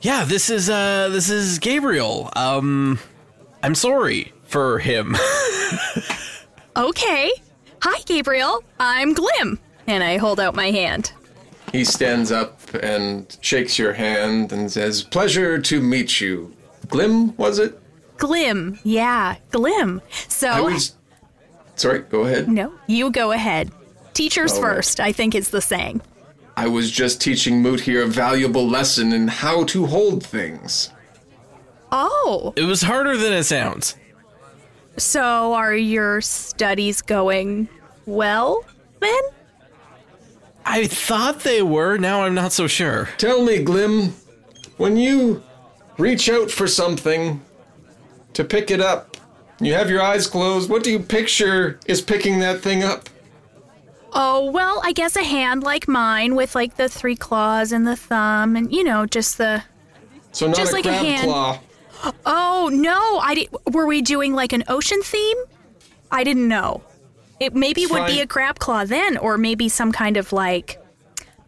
yeah, 0.00 0.24
this 0.24 0.50
is 0.50 0.68
uh 0.70 1.08
this 1.10 1.30
is 1.30 1.58
Gabriel. 1.58 2.30
Um 2.36 2.98
I'm 3.62 3.74
sorry 3.74 4.32
for 4.44 4.78
him. 4.78 5.16
Okay. 6.76 7.32
Hi, 7.80 8.00
Gabriel. 8.04 8.62
I'm 8.78 9.14
Glim, 9.14 9.58
and 9.86 10.04
I 10.04 10.18
hold 10.18 10.38
out 10.38 10.54
my 10.54 10.70
hand. 10.70 11.10
He 11.72 11.84
stands 11.84 12.30
up 12.30 12.60
and 12.74 13.34
shakes 13.40 13.78
your 13.78 13.94
hand 13.94 14.52
and 14.52 14.70
says, 14.70 15.02
Pleasure 15.02 15.58
to 15.58 15.80
meet 15.80 16.20
you. 16.20 16.54
Glim, 16.88 17.34
was 17.38 17.58
it? 17.58 17.80
Glim. 18.18 18.78
Yeah, 18.84 19.36
Glim. 19.50 20.02
So 20.28 20.48
I 20.48 20.60
was. 20.60 20.96
Sorry, 21.76 22.00
go 22.00 22.24
ahead. 22.26 22.46
no, 22.46 22.74
you 22.86 23.10
go 23.10 23.32
ahead. 23.32 23.70
Teachers 24.16 24.54
All 24.54 24.62
right. 24.62 24.76
first. 24.76 24.98
I 24.98 25.12
think 25.12 25.34
is 25.34 25.50
the 25.50 25.60
saying. 25.60 26.00
I 26.56 26.68
was 26.68 26.90
just 26.90 27.20
teaching 27.20 27.60
Moot 27.60 27.80
here 27.80 28.02
a 28.02 28.06
valuable 28.06 28.66
lesson 28.66 29.12
in 29.12 29.28
how 29.28 29.64
to 29.64 29.84
hold 29.84 30.24
things. 30.24 30.90
Oh. 31.92 32.54
it 32.56 32.64
was 32.64 32.82
harder 32.82 33.16
than 33.16 33.34
it 33.34 33.44
sounds. 33.44 33.94
So, 34.96 35.52
are 35.52 35.74
your 35.74 36.22
studies 36.22 37.02
going 37.02 37.68
well 38.06 38.64
then? 39.00 39.22
I 40.64 40.86
thought 40.86 41.40
they 41.40 41.60
were, 41.60 41.98
now 41.98 42.22
I'm 42.22 42.34
not 42.34 42.52
so 42.52 42.66
sure. 42.66 43.10
Tell 43.18 43.44
me, 43.44 43.62
Glim, 43.62 44.14
when 44.78 44.96
you 44.96 45.42
reach 45.98 46.30
out 46.30 46.50
for 46.50 46.66
something 46.66 47.42
to 48.32 48.44
pick 48.44 48.70
it 48.70 48.80
up, 48.80 49.18
you 49.60 49.74
have 49.74 49.90
your 49.90 50.02
eyes 50.02 50.26
closed, 50.26 50.70
what 50.70 50.82
do 50.82 50.90
you 50.90 51.00
picture 51.00 51.78
is 51.86 52.00
picking 52.00 52.38
that 52.40 52.62
thing 52.62 52.82
up? 52.82 53.10
Oh, 54.18 54.50
well, 54.50 54.80
I 54.82 54.92
guess 54.92 55.14
a 55.14 55.22
hand 55.22 55.62
like 55.62 55.86
mine 55.86 56.36
with 56.36 56.54
like 56.54 56.76
the 56.76 56.88
three 56.88 57.16
claws 57.16 57.70
and 57.70 57.86
the 57.86 57.96
thumb 57.96 58.56
and, 58.56 58.72
you 58.72 58.82
know, 58.82 59.04
just 59.04 59.36
the. 59.36 59.62
So 60.32 60.46
not 60.46 60.56
Just 60.56 60.72
a 60.72 60.76
like 60.76 60.86
a 60.86 60.92
hand. 60.92 61.24
claw. 61.24 61.60
Oh, 62.24 62.70
no. 62.72 63.18
I 63.18 63.34
did... 63.34 63.48
Were 63.72 63.86
we 63.86 64.00
doing 64.00 64.32
like 64.32 64.54
an 64.54 64.64
ocean 64.68 65.02
theme? 65.02 65.36
I 66.10 66.24
didn't 66.24 66.48
know. 66.48 66.82
It 67.40 67.54
maybe 67.54 67.84
would 67.84 68.06
be 68.06 68.14
Fine. 68.14 68.20
a 68.20 68.26
crab 68.26 68.58
claw 68.58 68.86
then, 68.86 69.18
or 69.18 69.36
maybe 69.36 69.68
some 69.68 69.92
kind 69.92 70.16
of 70.16 70.32
like 70.32 70.82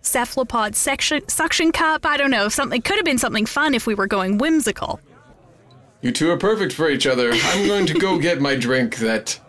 cephalopod 0.02 0.76
section, 0.76 1.26
suction 1.26 1.72
cup. 1.72 2.04
I 2.04 2.18
don't 2.18 2.30
know. 2.30 2.50
Something 2.50 2.82
could 2.82 2.96
have 2.96 3.04
been 3.04 3.18
something 3.18 3.46
fun 3.46 3.72
if 3.72 3.86
we 3.86 3.94
were 3.94 4.06
going 4.06 4.36
whimsical. 4.36 5.00
You 6.02 6.12
two 6.12 6.30
are 6.30 6.36
perfect 6.36 6.74
for 6.74 6.90
each 6.90 7.06
other. 7.06 7.32
I'm 7.32 7.66
going 7.66 7.86
to 7.86 7.94
go 7.94 8.18
get 8.20 8.42
my 8.42 8.56
drink 8.56 8.96
that 8.98 9.40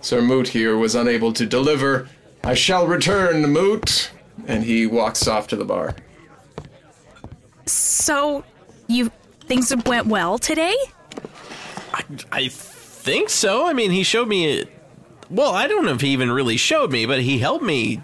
Sir 0.00 0.22
Moot 0.22 0.48
here 0.48 0.78
was 0.78 0.94
unable 0.94 1.32
to 1.34 1.44
deliver. 1.44 2.08
I 2.48 2.54
shall 2.54 2.86
return, 2.86 3.42
Moot. 3.42 4.10
And 4.46 4.64
he 4.64 4.86
walks 4.86 5.28
off 5.28 5.48
to 5.48 5.56
the 5.56 5.64
bar. 5.66 5.94
So, 7.66 8.44
you 8.86 9.10
things 9.40 9.74
went 9.84 10.06
well 10.06 10.38
today? 10.38 10.74
I 12.32 12.48
think 12.48 13.28
so. 13.28 13.66
I 13.66 13.72
mean, 13.72 13.90
he 13.90 14.02
showed 14.02 14.28
me. 14.28 14.64
Well, 15.30 15.52
I 15.52 15.66
don't 15.66 15.84
know 15.84 15.92
if 15.92 16.00
he 16.00 16.08
even 16.10 16.30
really 16.30 16.56
showed 16.56 16.90
me, 16.90 17.04
but 17.04 17.20
he 17.20 17.38
helped 17.38 17.64
me 17.64 18.02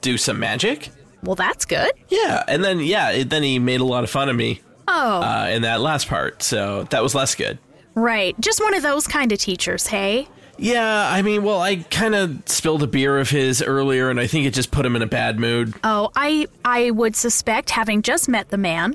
do 0.00 0.18
some 0.18 0.38
magic. 0.40 0.88
Well, 1.22 1.36
that's 1.36 1.64
good. 1.64 1.92
Yeah, 2.08 2.42
and 2.48 2.64
then 2.64 2.80
yeah, 2.80 3.10
it, 3.12 3.30
then 3.30 3.42
he 3.42 3.58
made 3.58 3.80
a 3.80 3.84
lot 3.84 4.02
of 4.04 4.10
fun 4.10 4.28
of 4.28 4.34
me 4.36 4.60
Oh, 4.88 5.20
uh, 5.20 5.48
in 5.52 5.62
that 5.62 5.80
last 5.80 6.08
part, 6.08 6.42
so 6.42 6.84
that 6.90 7.02
was 7.02 7.14
less 7.14 7.34
good. 7.36 7.58
right. 7.94 8.38
Just 8.40 8.60
one 8.60 8.74
of 8.74 8.82
those 8.82 9.06
kind 9.06 9.30
of 9.32 9.38
teachers, 9.38 9.86
hey? 9.86 10.26
Yeah, 10.58 11.08
I 11.10 11.22
mean, 11.22 11.42
well, 11.42 11.60
I 11.60 11.76
kind 11.76 12.14
of 12.14 12.42
spilled 12.46 12.82
a 12.82 12.86
beer 12.86 13.18
of 13.18 13.28
his 13.30 13.62
earlier, 13.62 14.08
and 14.08 14.18
I 14.18 14.26
think 14.26 14.46
it 14.46 14.54
just 14.54 14.70
put 14.70 14.86
him 14.86 14.96
in 14.96 15.02
a 15.02 15.06
bad 15.06 15.38
mood. 15.38 15.74
Oh, 15.84 16.10
I 16.16 16.46
I 16.64 16.90
would 16.92 17.14
suspect, 17.14 17.70
having 17.70 18.02
just 18.02 18.28
met 18.28 18.48
the 18.48 18.56
man, 18.56 18.94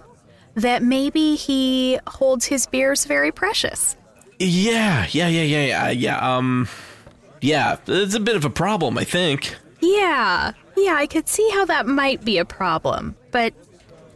that 0.55 0.81
maybe 0.81 1.35
he 1.35 1.99
holds 2.07 2.45
his 2.45 2.65
beers 2.65 3.05
very 3.05 3.31
precious. 3.31 3.95
Yeah, 4.39 5.05
yeah, 5.11 5.27
yeah, 5.27 5.43
yeah, 5.43 5.65
yeah, 5.65 5.89
yeah. 5.89 6.35
Um, 6.37 6.67
yeah, 7.41 7.77
it's 7.87 8.15
a 8.15 8.19
bit 8.19 8.35
of 8.35 8.43
a 8.45 8.49
problem, 8.49 8.97
I 8.97 9.03
think. 9.03 9.55
Yeah, 9.81 10.53
yeah, 10.75 10.95
I 10.95 11.05
could 11.05 11.27
see 11.27 11.47
how 11.53 11.65
that 11.65 11.85
might 11.85 12.25
be 12.25 12.37
a 12.39 12.45
problem. 12.45 13.15
But 13.31 13.53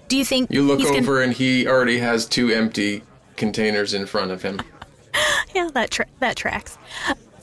do 0.08 0.18
you 0.18 0.26
think 0.26 0.52
You 0.52 0.64
look 0.64 0.80
he's 0.80 0.90
over 0.92 1.22
and 1.22 1.32
he 1.34 1.68
already 1.68 2.00
has 2.00 2.26
two 2.26 2.50
empty 2.50 3.04
containers 3.36 3.94
in 3.94 4.06
front 4.06 4.32
of 4.32 4.42
him. 4.42 4.62
Yeah, 5.56 5.70
that 5.74 5.92
tra- 5.92 6.08
that 6.20 6.36
tracks. 6.36 6.78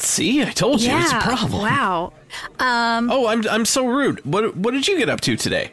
See, 0.03 0.43
I 0.43 0.51
told 0.51 0.81
you, 0.83 0.91
it's 0.95 1.13
a 1.13 1.21
problem. 1.21 1.63
Wow. 1.63 2.13
Um, 2.59 3.11
Oh, 3.11 3.29
I'm 3.29 3.47
I'm 3.49 3.65
so 3.65 3.87
rude. 3.87 4.25
What 4.25 4.57
what 4.57 4.73
did 4.75 4.89
you 4.89 4.99
get 4.99 5.09
up 5.09 5.21
to 5.23 5.37
today? 5.37 5.71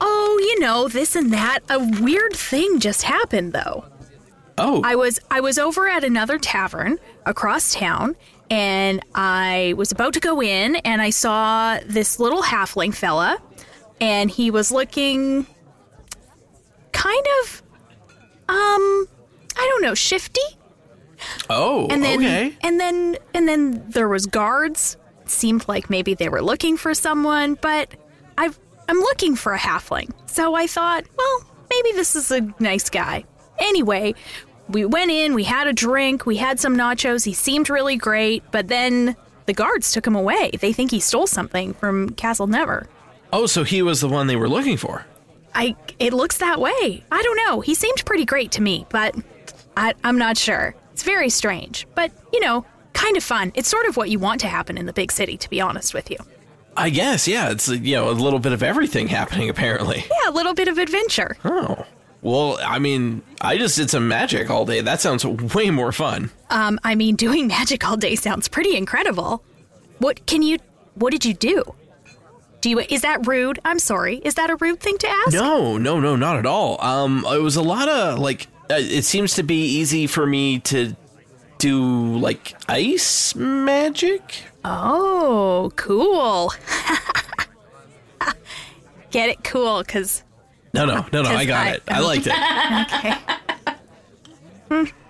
Oh, 0.00 0.38
you 0.40 0.58
know 0.60 0.88
this 0.88 1.14
and 1.14 1.32
that. 1.32 1.60
A 1.70 1.78
weird 2.02 2.32
thing 2.34 2.80
just 2.80 3.02
happened 3.04 3.52
though. 3.52 3.84
Oh, 4.58 4.82
I 4.84 4.96
was 4.96 5.20
I 5.30 5.40
was 5.40 5.58
over 5.58 5.88
at 5.88 6.02
another 6.04 6.38
tavern 6.38 6.98
across 7.26 7.72
town 7.74 8.16
and 8.50 9.00
I 9.14 9.74
was 9.76 9.92
about 9.92 10.14
to 10.14 10.20
go 10.20 10.42
in 10.42 10.76
and 10.76 11.00
I 11.00 11.10
saw 11.10 11.78
this 11.86 12.18
little 12.18 12.42
halfling 12.42 12.92
fella 12.94 13.38
and 14.00 14.30
he 14.30 14.50
was 14.50 14.70
looking 14.72 15.46
kind 16.92 17.26
of 17.42 17.62
um 18.48 19.06
I 19.56 19.66
don't 19.70 19.82
know, 19.82 19.94
shifty. 19.94 20.40
Oh, 21.50 21.88
And 21.90 22.02
then 22.02 22.18
okay. 22.18 22.56
and 22.62 22.80
then 22.80 23.16
and 23.34 23.48
then 23.48 23.84
there 23.90 24.08
was 24.08 24.26
guards. 24.26 24.96
It 25.22 25.30
seemed 25.30 25.66
like 25.68 25.88
maybe 25.90 26.14
they 26.14 26.28
were 26.28 26.42
looking 26.42 26.76
for 26.76 26.94
someone, 26.94 27.54
but 27.60 27.94
I've 28.38 28.58
I'm 28.88 28.98
looking 28.98 29.36
for 29.36 29.52
a 29.54 29.58
halfling. 29.58 30.10
So 30.26 30.54
I 30.54 30.66
thought, 30.66 31.04
well, 31.16 31.44
maybe 31.70 31.92
this 31.92 32.16
is 32.16 32.30
a 32.30 32.40
nice 32.58 32.90
guy. 32.90 33.24
Anyway, 33.58 34.14
we 34.68 34.84
went 34.84 35.10
in, 35.10 35.34
we 35.34 35.44
had 35.44 35.66
a 35.66 35.72
drink, 35.72 36.26
we 36.26 36.36
had 36.36 36.58
some 36.60 36.76
nachos. 36.76 37.24
He 37.24 37.32
seemed 37.34 37.70
really 37.70 37.96
great, 37.96 38.42
but 38.50 38.68
then 38.68 39.16
the 39.46 39.52
guards 39.52 39.92
took 39.92 40.06
him 40.06 40.14
away. 40.16 40.50
They 40.60 40.72
think 40.72 40.90
he 40.90 41.00
stole 41.00 41.26
something 41.26 41.74
from 41.74 42.10
Castle 42.10 42.46
Never. 42.46 42.88
Oh, 43.32 43.46
so 43.46 43.64
he 43.64 43.82
was 43.82 44.00
the 44.00 44.08
one 44.08 44.26
they 44.26 44.36
were 44.36 44.48
looking 44.48 44.76
for. 44.76 45.04
I 45.54 45.76
it 45.98 46.12
looks 46.12 46.38
that 46.38 46.60
way. 46.60 47.04
I 47.10 47.22
don't 47.22 47.36
know. 47.36 47.60
He 47.60 47.74
seemed 47.74 48.04
pretty 48.04 48.24
great 48.24 48.52
to 48.52 48.62
me, 48.62 48.86
but 48.90 49.14
I, 49.76 49.94
I'm 50.02 50.18
not 50.18 50.36
sure. 50.36 50.74
It's 50.94 51.02
very 51.02 51.28
strange, 51.28 51.88
but 51.96 52.12
you 52.32 52.38
know, 52.38 52.64
kind 52.92 53.16
of 53.16 53.24
fun. 53.24 53.50
It's 53.56 53.68
sort 53.68 53.86
of 53.86 53.96
what 53.96 54.10
you 54.10 54.20
want 54.20 54.40
to 54.42 54.46
happen 54.46 54.78
in 54.78 54.86
the 54.86 54.92
big 54.92 55.10
city, 55.10 55.36
to 55.36 55.50
be 55.50 55.60
honest 55.60 55.92
with 55.92 56.08
you. 56.08 56.18
I 56.76 56.90
guess, 56.90 57.26
yeah. 57.26 57.50
It's 57.50 57.68
you 57.68 57.96
know 57.96 58.10
a 58.10 58.12
little 58.12 58.38
bit 58.38 58.52
of 58.52 58.62
everything 58.62 59.08
happening 59.08 59.50
apparently. 59.50 60.04
Yeah, 60.08 60.30
a 60.30 60.32
little 60.32 60.54
bit 60.54 60.68
of 60.68 60.78
adventure. 60.78 61.36
Oh, 61.44 61.84
well, 62.22 62.60
I 62.64 62.78
mean, 62.78 63.22
I 63.40 63.58
just 63.58 63.76
did 63.76 63.90
some 63.90 64.06
magic 64.06 64.50
all 64.50 64.64
day. 64.64 64.82
That 64.82 65.00
sounds 65.00 65.26
way 65.26 65.70
more 65.70 65.90
fun. 65.90 66.30
Um, 66.48 66.78
I 66.84 66.94
mean, 66.94 67.16
doing 67.16 67.46
magic 67.58 67.84
all 67.84 67.96
day 67.96 68.14
sounds 68.14 68.46
pretty 68.46 68.76
incredible. 68.76 69.42
What 69.98 70.24
can 70.26 70.42
you? 70.42 70.58
What 70.94 71.10
did 71.10 71.24
you 71.24 71.34
do? 71.34 71.74
Do 72.60 72.70
you? 72.70 72.78
Is 72.78 73.02
that 73.02 73.26
rude? 73.26 73.58
I'm 73.64 73.80
sorry. 73.80 74.18
Is 74.18 74.34
that 74.36 74.48
a 74.48 74.54
rude 74.54 74.78
thing 74.78 74.96
to 74.98 75.08
ask? 75.08 75.32
No, 75.32 75.76
no, 75.76 75.98
no, 75.98 76.14
not 76.14 76.36
at 76.36 76.46
all. 76.46 76.80
Um, 76.80 77.26
it 77.28 77.42
was 77.42 77.56
a 77.56 77.62
lot 77.62 77.88
of 77.88 78.20
like. 78.20 78.46
Uh, 78.70 78.74
it 78.78 79.04
seems 79.04 79.34
to 79.34 79.42
be 79.42 79.62
easy 79.64 80.06
for 80.06 80.26
me 80.26 80.58
to 80.60 80.96
do 81.58 82.16
like 82.18 82.54
ice 82.68 83.34
magic. 83.34 84.42
Oh, 84.64 85.70
cool. 85.76 86.52
Get 89.10 89.28
it? 89.28 89.44
Cool, 89.44 89.82
because 89.82 90.22
No, 90.72 90.86
no, 90.86 91.06
no, 91.12 91.22
no. 91.22 91.30
I 91.30 91.44
got 91.44 91.66
I- 91.66 91.70
it. 91.72 91.82
I 91.88 92.00
liked 92.00 92.26
it. 92.26 92.32
okay. 94.72 94.92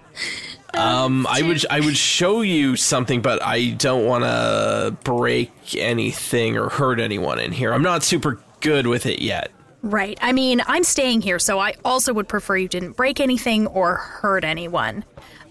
Um, 0.74 1.24
I 1.28 1.40
would, 1.42 1.64
I 1.70 1.78
would 1.78 1.96
show 1.96 2.40
you 2.40 2.74
something, 2.74 3.22
but 3.22 3.40
I 3.40 3.70
don't 3.70 4.06
want 4.06 4.24
to 4.24 4.96
break 5.04 5.52
anything 5.76 6.56
or 6.56 6.68
hurt 6.68 6.98
anyone 6.98 7.38
in 7.38 7.52
here. 7.52 7.72
I'm 7.72 7.82
not 7.82 8.02
super 8.02 8.40
good 8.60 8.88
with 8.88 9.06
it 9.06 9.22
yet. 9.22 9.52
Right. 9.84 10.18
I 10.22 10.32
mean, 10.32 10.62
I'm 10.66 10.82
staying 10.82 11.20
here, 11.20 11.38
so 11.38 11.58
I 11.58 11.74
also 11.84 12.14
would 12.14 12.26
prefer 12.26 12.56
you 12.56 12.68
didn't 12.68 12.92
break 12.92 13.20
anything 13.20 13.66
or 13.66 13.96
hurt 13.96 14.42
anyone. 14.42 15.04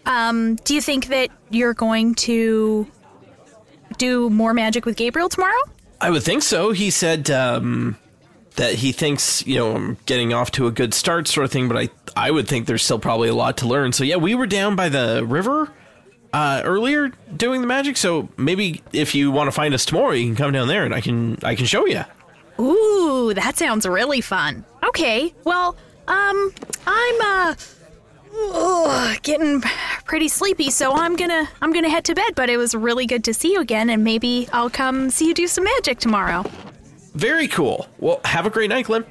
Um, 0.08 0.56
do 0.56 0.74
you 0.74 0.82
think 0.82 1.10
that 1.10 1.30
you're 1.52 1.76
going 1.76 2.16
to 2.16 2.88
do 4.00 4.32
more 4.32 4.56
magic 4.56 4.88
with 4.88 4.98
Gabriel 4.98 5.30
tomorrow? 5.30 5.62
I 6.02 6.10
would 6.10 6.24
think 6.24 6.42
so. 6.42 6.72
He 6.72 6.90
said 6.90 7.30
um, 7.30 7.96
that 8.56 8.74
he 8.74 8.92
thinks 8.92 9.46
you 9.46 9.60
know 9.60 9.76
I'm 9.76 9.98
getting 10.08 10.34
off 10.34 10.50
to 10.54 10.66
a 10.66 10.72
good 10.72 10.96
start, 10.96 11.28
sort 11.28 11.46
of 11.46 11.52
thing. 11.52 11.68
But 11.68 11.78
I 11.78 11.90
I 12.28 12.32
would 12.32 12.48
think 12.48 12.66
there's 12.66 12.84
still 12.84 12.98
probably 12.98 13.30
a 13.30 13.36
lot 13.36 13.58
to 13.58 13.68
learn. 13.68 13.94
So 13.94 14.04
yeah, 14.04 14.16
we 14.16 14.34
were 14.34 14.48
down 14.48 14.76
by 14.76 14.90
the 14.90 15.24
river 15.24 15.72
uh, 16.34 16.64
earlier 16.66 17.10
doing 17.38 17.62
the 17.62 17.68
magic. 17.68 17.98
So 17.98 18.30
maybe 18.36 18.82
if 18.94 19.14
you 19.14 19.32
want 19.32 19.48
to 19.48 19.52
find 19.52 19.76
us 19.76 19.86
tomorrow, 19.86 20.14
you 20.14 20.26
can 20.26 20.36
come 20.36 20.52
down 20.52 20.68
there 20.68 20.86
and 20.86 20.94
I 20.94 21.02
can 21.02 21.38
I 21.44 21.54
can 21.54 21.68
show 21.68 21.86
you. 21.86 22.04
Ooh, 22.60 23.34
that 23.34 23.58
sounds 23.58 23.88
really 23.88 24.22
fun. 24.22 24.64
Okay, 24.88 25.34
well, 25.44 25.76
um, 26.08 26.54
I'm 26.86 27.22
uh 27.22 27.56
ugh, 28.36 29.22
getting 29.24 29.62
pretty 30.06 30.28
sleepy, 30.28 30.70
so 30.70 30.94
I'm 30.94 31.16
gonna 31.16 31.50
I'm 31.62 31.74
gonna 31.74 31.90
head 31.90 32.06
to 32.06 32.16
bed. 32.16 32.36
But 32.36 32.50
it 32.50 32.58
was 32.58 32.76
really 32.76 33.06
good 33.06 33.24
to 33.26 33.34
see 33.34 33.54
you 33.54 33.62
again, 33.62 33.90
and 33.90 34.04
maybe 34.04 34.48
I'll 34.54 34.70
come 34.70 35.10
see 35.10 35.28
you 35.28 35.34
do 35.34 35.48
some 35.48 35.64
magic 35.64 36.00
tomorrow. 36.00 36.44
Very 37.14 37.48
cool. 37.48 37.88
Well, 38.00 38.22
have 38.26 38.46
a 38.46 38.50
great 38.50 38.70
night, 38.70 38.86
Glim. 38.86 39.06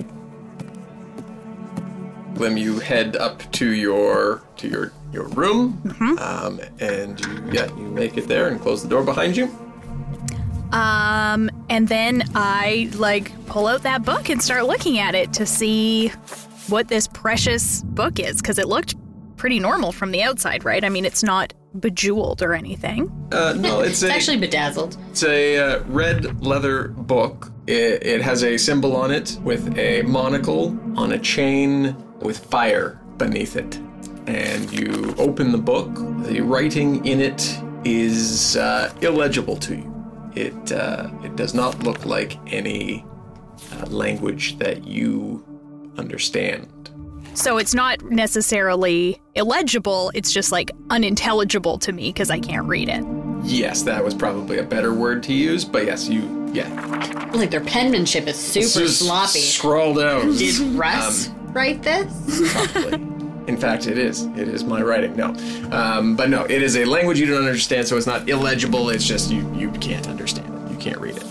Glim, 2.35 2.57
you 2.57 2.79
head 2.79 3.17
up 3.17 3.43
to 3.53 3.71
your 3.73 4.43
to 4.57 4.69
your 4.69 4.93
your 5.13 5.29
room, 5.29 5.81
um, 6.21 6.61
and 6.81 7.21
you, 7.21 7.51
yeah, 7.53 7.67
you 7.77 7.89
make 7.89 8.17
it 8.17 8.27
there 8.27 8.49
and 8.49 8.61
close 8.61 8.83
the 8.83 8.89
door 8.89 9.03
behind 9.03 9.37
you. 9.37 9.51
Um, 10.73 11.51
and 11.69 11.87
then 11.89 12.25
I 12.35 12.91
like 12.95 13.31
pull 13.47 13.67
out 13.67 13.83
that 13.83 14.05
book 14.05 14.29
and 14.31 14.43
start 14.43 14.65
looking 14.65 14.99
at 14.99 15.15
it 15.15 15.33
to 15.35 15.47
see 15.47 16.09
what 16.69 16.89
this 16.89 17.07
precious 17.09 17.83
book 17.83 18.19
is 18.19 18.41
because 18.41 18.59
it 18.59 18.69
looked 18.69 18.95
pretty 19.37 19.59
normal 19.59 19.93
from 19.93 20.13
the 20.13 20.23
outside, 20.23 20.65
right? 20.65 20.85
I 20.85 20.89
mean, 20.89 21.05
it's 21.05 21.23
not 21.23 21.53
bejeweled 21.79 22.43
or 22.43 22.55
anything. 22.55 23.11
Uh, 23.33 23.55
no, 23.59 23.81
it's, 23.83 24.03
It's 24.03 24.11
a 24.11 24.15
actually 24.15 24.39
bedazzled. 24.39 24.97
it's 25.11 25.25
a 25.25 25.59
uh, 25.59 25.83
red 25.89 26.45
leather 26.45 26.89
book. 26.89 27.53
It, 27.67 28.05
it 28.05 28.23
has 28.23 28.45
a 28.45 28.57
symbol 28.57 28.97
on 28.97 29.11
it 29.11 29.39
with 29.43 29.77
a 29.79 30.03
monocle 30.03 30.79
on 30.97 31.13
a 31.13 31.19
chain 31.19 31.97
with 32.21 32.39
fire 32.39 33.01
beneath 33.19 33.57
it. 33.57 33.79
And 34.27 34.71
you 34.73 35.15
open 35.19 35.51
the 35.51 35.59
book. 35.59 35.91
The 36.25 36.41
writing 36.41 37.05
in 37.05 37.21
it 37.21 37.59
is 37.85 38.57
uh, 38.57 38.93
illegible 39.01 39.57
to 39.57 39.77
you. 39.77 39.92
It 40.35 40.73
uh, 40.73 41.11
it 41.23 41.37
does 41.37 41.55
not 41.55 41.83
look 41.83 42.05
like 42.07 42.39
any 42.53 43.05
uh, 43.73 43.87
language 43.87 44.59
that 44.59 44.87
you 44.87 45.45
understand. 45.99 46.69
So 47.35 47.57
it's 47.57 47.75
not 47.75 48.03
necessarily 48.11 49.21
illegible, 49.35 50.13
it's 50.15 50.33
just 50.33 50.53
like 50.53 50.71
unintelligible 50.91 51.79
to 51.79 51.93
me 51.93 52.11
because 52.11 52.31
I 52.31 52.39
can't 52.39 52.67
read 52.67 52.91
it. 52.91 53.03
Yes, 53.43 53.83
that 53.83 54.05
was 54.05 54.15
probably 54.15 54.59
a 54.59 54.63
better 54.63 54.93
word 54.93 55.23
to 55.25 55.33
use, 55.33 55.65
but 55.65 55.87
yes, 55.87 56.09
you 56.09 56.43
yeah. 56.53 57.31
Like 57.33 57.51
their 57.51 57.63
penmanship 57.63 58.27
is 58.27 58.37
super 58.37 58.65
It's 58.65 58.75
just 58.75 58.99
sloppy. 59.01 59.41
Scrawled 59.41 59.99
out. 59.99 60.23
Did 60.37 60.59
Russ 60.77 61.29
write 61.55 61.83
this? 61.83 62.53
Probably. 62.53 63.12
In 63.47 63.57
fact, 63.57 63.87
it 63.87 63.99
is. 63.99 64.25
It 64.37 64.49
is 64.49 64.63
my 64.65 64.81
writing. 64.83 65.17
No, 65.17 65.35
um, 65.73 66.15
but 66.17 66.31
no, 66.31 66.45
it 66.45 66.63
is 66.63 66.77
a 66.77 66.85
language 66.85 67.19
you 67.19 67.27
don't 67.27 67.45
understand, 67.45 67.89
so 67.89 67.97
it's 67.97 68.07
not 68.07 68.29
illegible. 68.29 68.91
It's 68.91 69.05
just 69.05 69.31
you 69.33 69.51
you 69.55 69.71
can't 69.73 70.09
understand 70.09 70.53
it. 70.67 70.71
You 70.73 70.79
can't 70.79 70.99
read 70.99 71.17
it. 71.17 71.25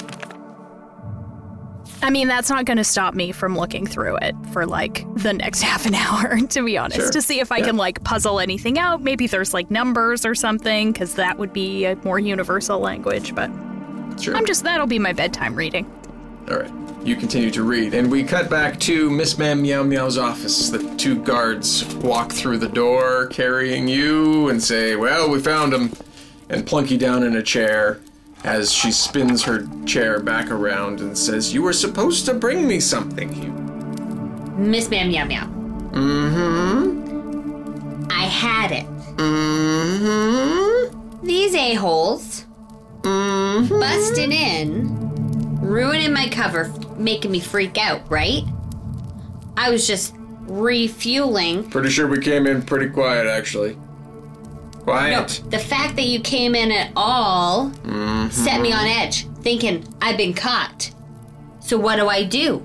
I 2.04 2.10
mean, 2.10 2.28
that's 2.28 2.50
not 2.50 2.66
going 2.66 2.78
to 2.78 2.84
stop 2.84 3.14
me 3.14 3.32
from 3.32 3.56
looking 3.56 3.86
through 3.86 4.18
it 4.18 4.36
for 4.52 4.66
like 4.66 5.06
the 5.18 5.34
next 5.34 5.62
half 5.70 5.86
an 5.86 5.94
hour, 5.94 6.40
to 6.40 6.66
be 6.66 6.78
honest, 6.78 7.00
Sure. 7.00 7.12
to 7.12 7.22
see 7.22 7.40
if 7.40 7.52
I 7.52 7.58
Yeah. 7.58 7.68
can 7.68 7.78
like 7.78 8.04
puzzle 8.04 8.40
anything 8.40 8.80
out. 8.80 9.04
Maybe 9.04 9.28
there's 9.28 9.54
like 9.54 9.70
numbers 9.70 10.26
or 10.26 10.34
something, 10.34 10.92
because 10.92 11.14
that 11.16 11.38
would 11.38 11.54
be 11.54 11.86
a 11.86 11.96
more 11.98 12.18
universal 12.18 12.80
language. 12.80 13.36
But 13.36 13.52
Sure. 14.20 14.36
I'm 14.36 14.46
just, 14.48 14.64
that'll 14.64 14.88
be 14.88 15.00
my 15.00 15.14
bedtime 15.14 15.54
reading. 15.56 15.86
All 16.50 16.58
right. 16.58 16.81
You 17.04 17.16
continue 17.16 17.50
to 17.52 17.64
read, 17.64 17.94
and 17.96 18.12
we 18.12 18.24
cut 18.24 18.48
back 18.50 18.80
to 18.82 19.10
Miss 19.10 19.38
Ma'am 19.38 19.62
Meow 19.62 19.84
Meow's 19.84 20.18
office. 20.20 20.70
The 20.70 20.80
two 20.98 21.16
guards 21.16 21.86
walk 21.96 22.32
through 22.32 22.60
the 22.60 22.70
door, 22.70 23.26
carrying 23.28 23.88
you, 23.88 24.50
and 24.50 24.62
say, 24.62 24.96
"Well, 24.96 25.28
we 25.30 25.40
found 25.40 25.74
him," 25.74 25.94
and 26.50 26.64
plunk 26.66 26.92
you 26.92 27.00
down 27.00 27.24
in 27.24 27.36
a 27.36 27.42
chair. 27.42 28.00
As 28.44 28.72
she 28.72 28.92
spins 28.92 29.44
her 29.44 29.68
chair 29.86 30.20
back 30.20 30.52
around 30.52 31.00
and 31.00 31.18
says, 31.18 31.54
"You 31.54 31.64
were 31.64 31.74
supposed 31.74 32.26
to 32.26 32.34
bring 32.34 32.68
me 32.68 32.80
something, 32.80 33.32
Hugh." 33.34 33.54
Miss 34.58 34.90
Ma'am 34.90 35.10
Meow 35.10 35.26
Meow. 35.26 35.48
Mm-hmm. 35.92 38.08
I 38.12 38.26
had 38.26 38.72
it. 38.72 38.86
Mm-hmm. 39.18 41.26
These 41.26 41.56
a-holes 41.56 42.46
busting 43.04 44.32
in, 44.32 45.11
ruining 45.62 46.12
my 46.12 46.28
cover, 46.28 46.74
making 46.98 47.32
me 47.32 47.40
freak 47.40 47.78
out, 47.78 48.10
right? 48.10 48.44
I 49.56 49.70
was 49.70 49.88
just 49.88 50.16
refueling. 50.18 51.70
Pretty 51.70 51.90
sure 51.90 52.08
we 52.08 52.20
came 52.20 52.48
in 52.48 52.64
pretty 52.64 52.90
quiet, 52.90 53.28
actually. 53.28 53.76
No, 53.76 54.84
Quiet. 54.84 55.44
the 55.50 55.60
fact 55.60 55.96
that 55.98 56.06
you 56.06 56.20
came 56.20 56.56
in 56.56 56.72
at 56.72 56.92
all 56.96 57.70
mm-hmm. 57.70 58.30
set 58.30 58.62
me 58.62 58.74
on 58.74 58.86
edge, 58.86 59.28
thinking 59.42 59.88
I've 60.02 60.18
been 60.18 60.34
caught. 60.34 60.92
So 61.60 61.78
what 61.78 61.98
do 61.98 62.08
I 62.08 62.24
do? 62.24 62.60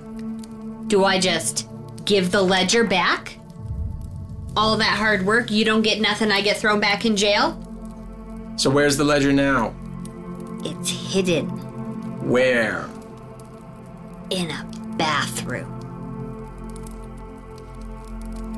Do 0.87 1.05
I 1.05 1.19
just 1.19 1.67
give 2.05 2.31
the 2.31 2.41
ledger 2.41 2.83
back? 2.83 3.37
All 4.55 4.77
that 4.77 4.97
hard 4.97 5.27
work, 5.27 5.51
you 5.51 5.63
don't 5.63 5.83
get 5.83 6.01
nothing, 6.01 6.31
I 6.31 6.41
get 6.41 6.57
thrown 6.57 6.79
back 6.79 7.05
in 7.05 7.15
jail? 7.15 7.63
So 8.55 8.71
where's 8.71 8.97
the 8.97 9.03
ledger 9.03 9.31
now? 9.31 9.75
It's 10.63 10.89
hidden 10.89 11.66
Where? 12.27 12.87
in 14.29 14.51
a 14.51 14.65
bathroom. 14.97 15.73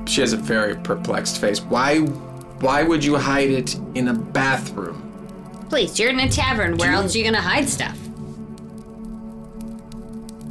She 0.08 0.21
has 0.21 0.34
a 0.34 0.38
very 0.38 0.75
perplexed 0.75 1.39
face. 1.39 1.62
Why? 1.62 1.99
Why 1.99 2.84
would 2.84 3.03
you 3.03 3.15
hide 3.15 3.49
it 3.51 3.75
in 3.95 4.08
a 4.08 4.13
bathroom? 4.13 5.05
Please, 5.69 5.99
you're 5.99 6.10
in 6.10 6.19
a 6.19 6.29
tavern. 6.29 6.77
Where 6.77 6.91
else 6.91 7.13
are 7.13 7.17
you 7.19 7.23
gonna 7.23 7.41
hide 7.41 7.69
stuff? 7.69 7.97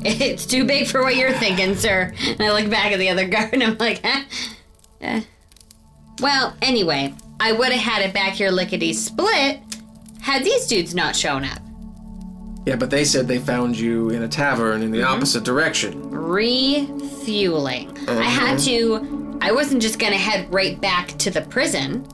It's 0.01 0.47
too 0.47 0.65
big 0.65 0.87
for 0.87 1.03
what 1.03 1.17
you're 1.17 1.33
thinking, 1.33 1.75
sir. 1.75 2.15
And 2.25 2.41
I 2.41 2.53
look 2.53 2.71
back 2.71 2.93
at 2.93 3.01
the 3.01 3.09
other 3.09 3.27
guard 3.35 3.53
and 3.53 3.65
I'm 3.65 3.77
like, 3.79 4.01
huh? 4.05 4.23
Eh. 5.01 5.23
Well, 6.21 6.57
anyway, 6.63 7.15
I 7.41 7.51
would 7.51 7.73
have 7.73 7.81
had 7.81 8.03
it 8.03 8.15
back 8.15 8.35
here 8.35 8.53
lickety 8.53 8.93
split 8.93 9.61
had 10.21 10.45
these 10.45 10.69
dudes 10.69 10.95
not 10.95 11.17
shown 11.17 11.45
up. 11.45 11.59
Yeah, 12.69 12.77
but 12.77 12.91
they 12.91 13.07
said 13.07 13.27
they 13.27 13.39
found 13.39 13.79
you 13.79 14.11
in 14.11 14.25
a 14.25 14.29
tavern 14.29 14.83
in 14.83 14.91
the 14.91 14.99
mm-hmm. 14.99 15.15
opposite 15.15 15.43
direction. 15.43 16.11
Refueling. 16.11 17.97
I 18.07 18.25
had 18.25 18.57
uh-huh. 18.57 18.67
to. 18.67 19.39
I 19.41 19.53
wasn't 19.53 19.81
just 19.81 19.99
gonna 19.99 20.19
head 20.19 20.53
right 20.53 20.79
back 20.79 21.17
to 21.17 21.31
the 21.31 21.41
prison. 21.41 22.07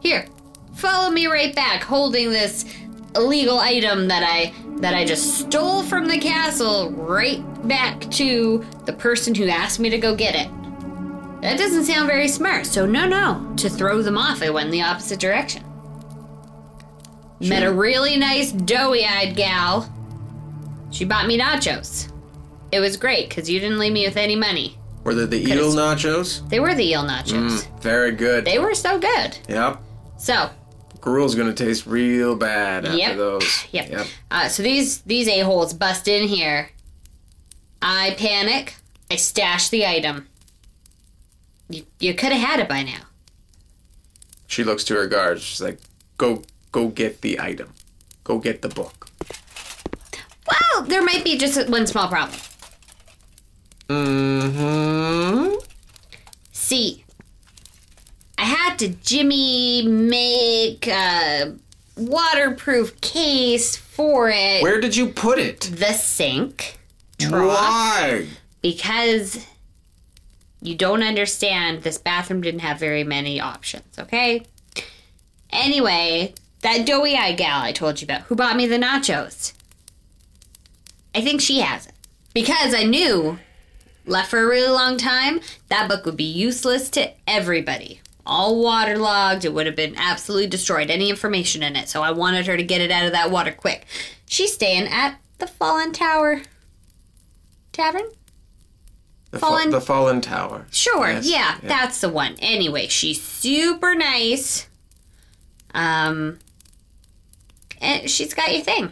Here, 0.00 0.28
follow 0.74 1.10
me 1.10 1.26
right 1.26 1.52
back, 1.56 1.82
holding 1.82 2.30
this 2.30 2.72
illegal 3.16 3.58
item 3.58 4.06
that 4.06 4.22
I 4.22 4.54
that 4.76 4.94
I 4.94 5.04
just 5.04 5.40
stole 5.40 5.82
from 5.82 6.06
the 6.06 6.20
castle 6.20 6.92
right 6.92 7.42
back 7.66 8.08
to 8.12 8.64
the 8.84 8.92
person 8.92 9.34
who 9.34 9.48
asked 9.48 9.80
me 9.80 9.90
to 9.90 9.98
go 9.98 10.14
get 10.14 10.36
it. 10.36 10.48
That 11.42 11.58
doesn't 11.58 11.86
sound 11.86 12.06
very 12.06 12.28
smart. 12.28 12.64
So 12.66 12.86
no, 12.86 13.08
no. 13.08 13.52
To 13.56 13.68
throw 13.68 14.02
them 14.02 14.16
off, 14.16 14.40
I 14.40 14.50
went 14.50 14.66
in 14.66 14.70
the 14.70 14.82
opposite 14.82 15.18
direction. 15.18 15.64
Met 17.40 17.62
a 17.62 17.72
really 17.72 18.16
nice 18.16 18.52
doughy-eyed 18.52 19.34
gal. 19.34 19.90
She 20.90 21.04
bought 21.04 21.26
me 21.26 21.38
nachos. 21.38 22.12
It 22.72 22.80
was 22.80 22.96
great 22.96 23.28
because 23.28 23.48
you 23.48 23.58
didn't 23.60 23.78
leave 23.78 23.92
me 23.92 24.06
with 24.06 24.16
any 24.16 24.36
money. 24.36 24.76
Were 25.04 25.14
they 25.14 25.24
the 25.24 25.50
eel 25.52 25.72
nachos? 25.72 26.46
They 26.50 26.60
were 26.60 26.74
the 26.74 26.84
eel 26.84 27.02
nachos. 27.02 27.66
Very 27.80 28.12
good. 28.12 28.44
They 28.44 28.58
were 28.58 28.74
so 28.74 28.98
good. 28.98 29.38
Yep. 29.48 29.80
So, 30.18 30.50
Gruel's 31.00 31.34
gonna 31.34 31.54
taste 31.54 31.86
real 31.86 32.36
bad 32.36 32.84
after 32.84 32.98
Yep. 32.98 33.16
those. 33.16 33.64
yep. 33.72 33.90
Yep. 33.90 34.06
Uh, 34.30 34.48
so 34.48 34.62
these 34.62 35.00
these 35.02 35.26
a 35.28 35.40
holes 35.40 35.72
bust 35.72 36.06
in 36.08 36.28
here. 36.28 36.70
I 37.80 38.14
panic. 38.18 38.74
I 39.10 39.16
stash 39.16 39.70
the 39.70 39.86
item. 39.86 40.28
You, 41.70 41.84
you 41.98 42.14
could 42.14 42.32
have 42.32 42.46
had 42.46 42.60
it 42.60 42.68
by 42.68 42.82
now. 42.82 43.00
She 44.46 44.62
looks 44.64 44.84
to 44.84 44.94
her 44.96 45.06
guards. 45.06 45.42
She's 45.42 45.60
like, 45.62 45.78
"Go, 46.18 46.42
go 46.72 46.88
get 46.88 47.20
the 47.20 47.40
item. 47.40 47.72
Go 48.24 48.38
get 48.38 48.62
the 48.62 48.68
book." 48.68 49.08
Well, 50.48 50.84
there 50.84 51.02
might 51.02 51.24
be 51.24 51.36
just 51.36 51.68
one 51.68 51.86
small 51.86 52.08
problem. 52.08 52.38
Mm-hmm. 53.88 55.54
See, 56.52 57.04
I 58.38 58.44
had 58.44 58.78
to 58.78 58.88
Jimmy 58.88 59.82
make 59.86 60.86
a 60.86 61.54
waterproof 61.96 63.00
case 63.00 63.76
for 63.76 64.30
it. 64.30 64.62
Where 64.62 64.80
did 64.80 64.96
you 64.96 65.08
put 65.08 65.38
it? 65.38 65.60
the 65.60 65.92
sink. 65.92 66.78
Why? 67.28 68.26
because 68.62 69.46
you 70.62 70.74
don't 70.74 71.02
understand 71.02 71.82
this 71.82 71.98
bathroom 71.98 72.40
didn't 72.42 72.60
have 72.60 72.78
very 72.78 73.04
many 73.04 73.40
options 73.40 73.98
okay 73.98 74.42
anyway 75.50 76.32
that 76.62 76.86
doughy 76.86 77.16
eyed 77.16 77.36
gal 77.36 77.62
i 77.62 77.72
told 77.72 78.00
you 78.00 78.04
about 78.06 78.22
who 78.22 78.34
bought 78.34 78.56
me 78.56 78.66
the 78.66 78.78
nachos 78.78 79.52
I 81.12 81.22
think 81.22 81.40
she 81.40 81.58
has 81.58 81.86
it. 81.86 81.92
Because 82.34 82.72
I 82.72 82.84
knew, 82.84 83.38
left 84.06 84.30
for 84.30 84.38
a 84.38 84.46
really 84.46 84.70
long 84.70 84.96
time, 84.96 85.40
that 85.68 85.88
book 85.88 86.04
would 86.06 86.16
be 86.16 86.22
useless 86.22 86.88
to 86.90 87.10
everybody. 87.26 88.00
All 88.24 88.62
waterlogged, 88.62 89.44
it 89.44 89.52
would 89.52 89.66
have 89.66 89.74
been 89.74 89.96
absolutely 89.96 90.46
destroyed, 90.46 90.88
any 90.88 91.10
information 91.10 91.64
in 91.64 91.74
it. 91.74 91.88
So 91.88 92.02
I 92.02 92.12
wanted 92.12 92.46
her 92.46 92.56
to 92.56 92.62
get 92.62 92.80
it 92.80 92.92
out 92.92 93.06
of 93.06 93.10
that 93.12 93.32
water 93.32 93.50
quick. 93.50 93.86
She's 94.26 94.54
staying 94.54 94.86
at 94.86 95.16
the 95.38 95.48
Fallen 95.48 95.92
Tower 95.92 96.42
Tavern? 97.72 98.08
The, 99.32 99.40
fa- 99.40 99.46
Fallen- 99.46 99.70
the 99.70 99.80
Fallen 99.80 100.20
Tower. 100.20 100.66
Sure, 100.70 101.10
Yes, 101.10 101.28
yeah, 101.28 101.56
that's 101.62 102.00
the 102.00 102.08
one. 102.08 102.36
Anyway, 102.38 102.86
she's 102.86 103.20
super 103.20 103.96
nice. 103.96 104.68
Um, 105.74 106.38
and 107.80 108.10
she's 108.10 108.34
got 108.34 108.52
your 108.52 108.62
thing. 108.62 108.90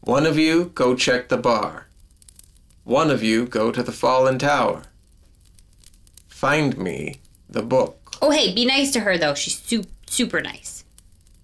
One 0.00 0.26
of 0.26 0.38
you 0.38 0.66
go 0.74 0.94
check 0.94 1.28
the 1.28 1.36
bar. 1.36 1.86
One 2.84 3.10
of 3.10 3.22
you 3.22 3.46
go 3.46 3.70
to 3.70 3.82
the 3.82 3.92
Fallen 3.92 4.38
Tower. 4.38 4.82
Find 6.28 6.76
me 6.76 7.20
the 7.48 7.62
book. 7.62 8.16
Oh, 8.20 8.30
hey, 8.30 8.52
be 8.52 8.64
nice 8.64 8.90
to 8.92 9.00
her 9.00 9.16
though. 9.16 9.34
She's 9.34 9.58
su- 9.58 9.84
super 10.06 10.40
nice. 10.40 10.84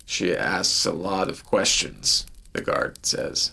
She 0.05 0.35
asks 0.35 0.85
a 0.87 0.92
lot 0.92 1.29
of 1.29 1.44
questions, 1.44 2.27
the 2.53 2.62
guard 2.62 3.05
says. 3.07 3.53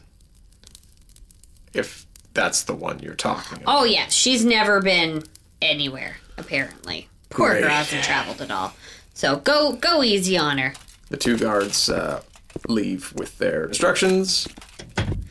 If 1.73 2.07
that's 2.33 2.63
the 2.63 2.73
one 2.73 2.99
you're 2.99 3.13
talking 3.13 3.61
about. 3.61 3.81
Oh 3.81 3.83
yeah, 3.83 4.07
she's 4.07 4.43
never 4.45 4.81
been 4.81 5.23
anywhere 5.61 6.17
apparently. 6.37 7.09
Poor 7.29 7.49
Great. 7.51 7.61
girl 7.61 7.69
hasn't 7.69 8.03
traveled 8.03 8.41
at 8.41 8.51
all. 8.51 8.73
So 9.13 9.37
go 9.37 9.73
go 9.73 10.01
easy 10.03 10.37
on 10.37 10.57
her. 10.57 10.73
The 11.15 11.21
two 11.21 11.37
guards 11.37 11.89
uh, 11.89 12.23
leave 12.67 13.13
with 13.15 13.37
their 13.37 13.63
instructions. 13.63 14.49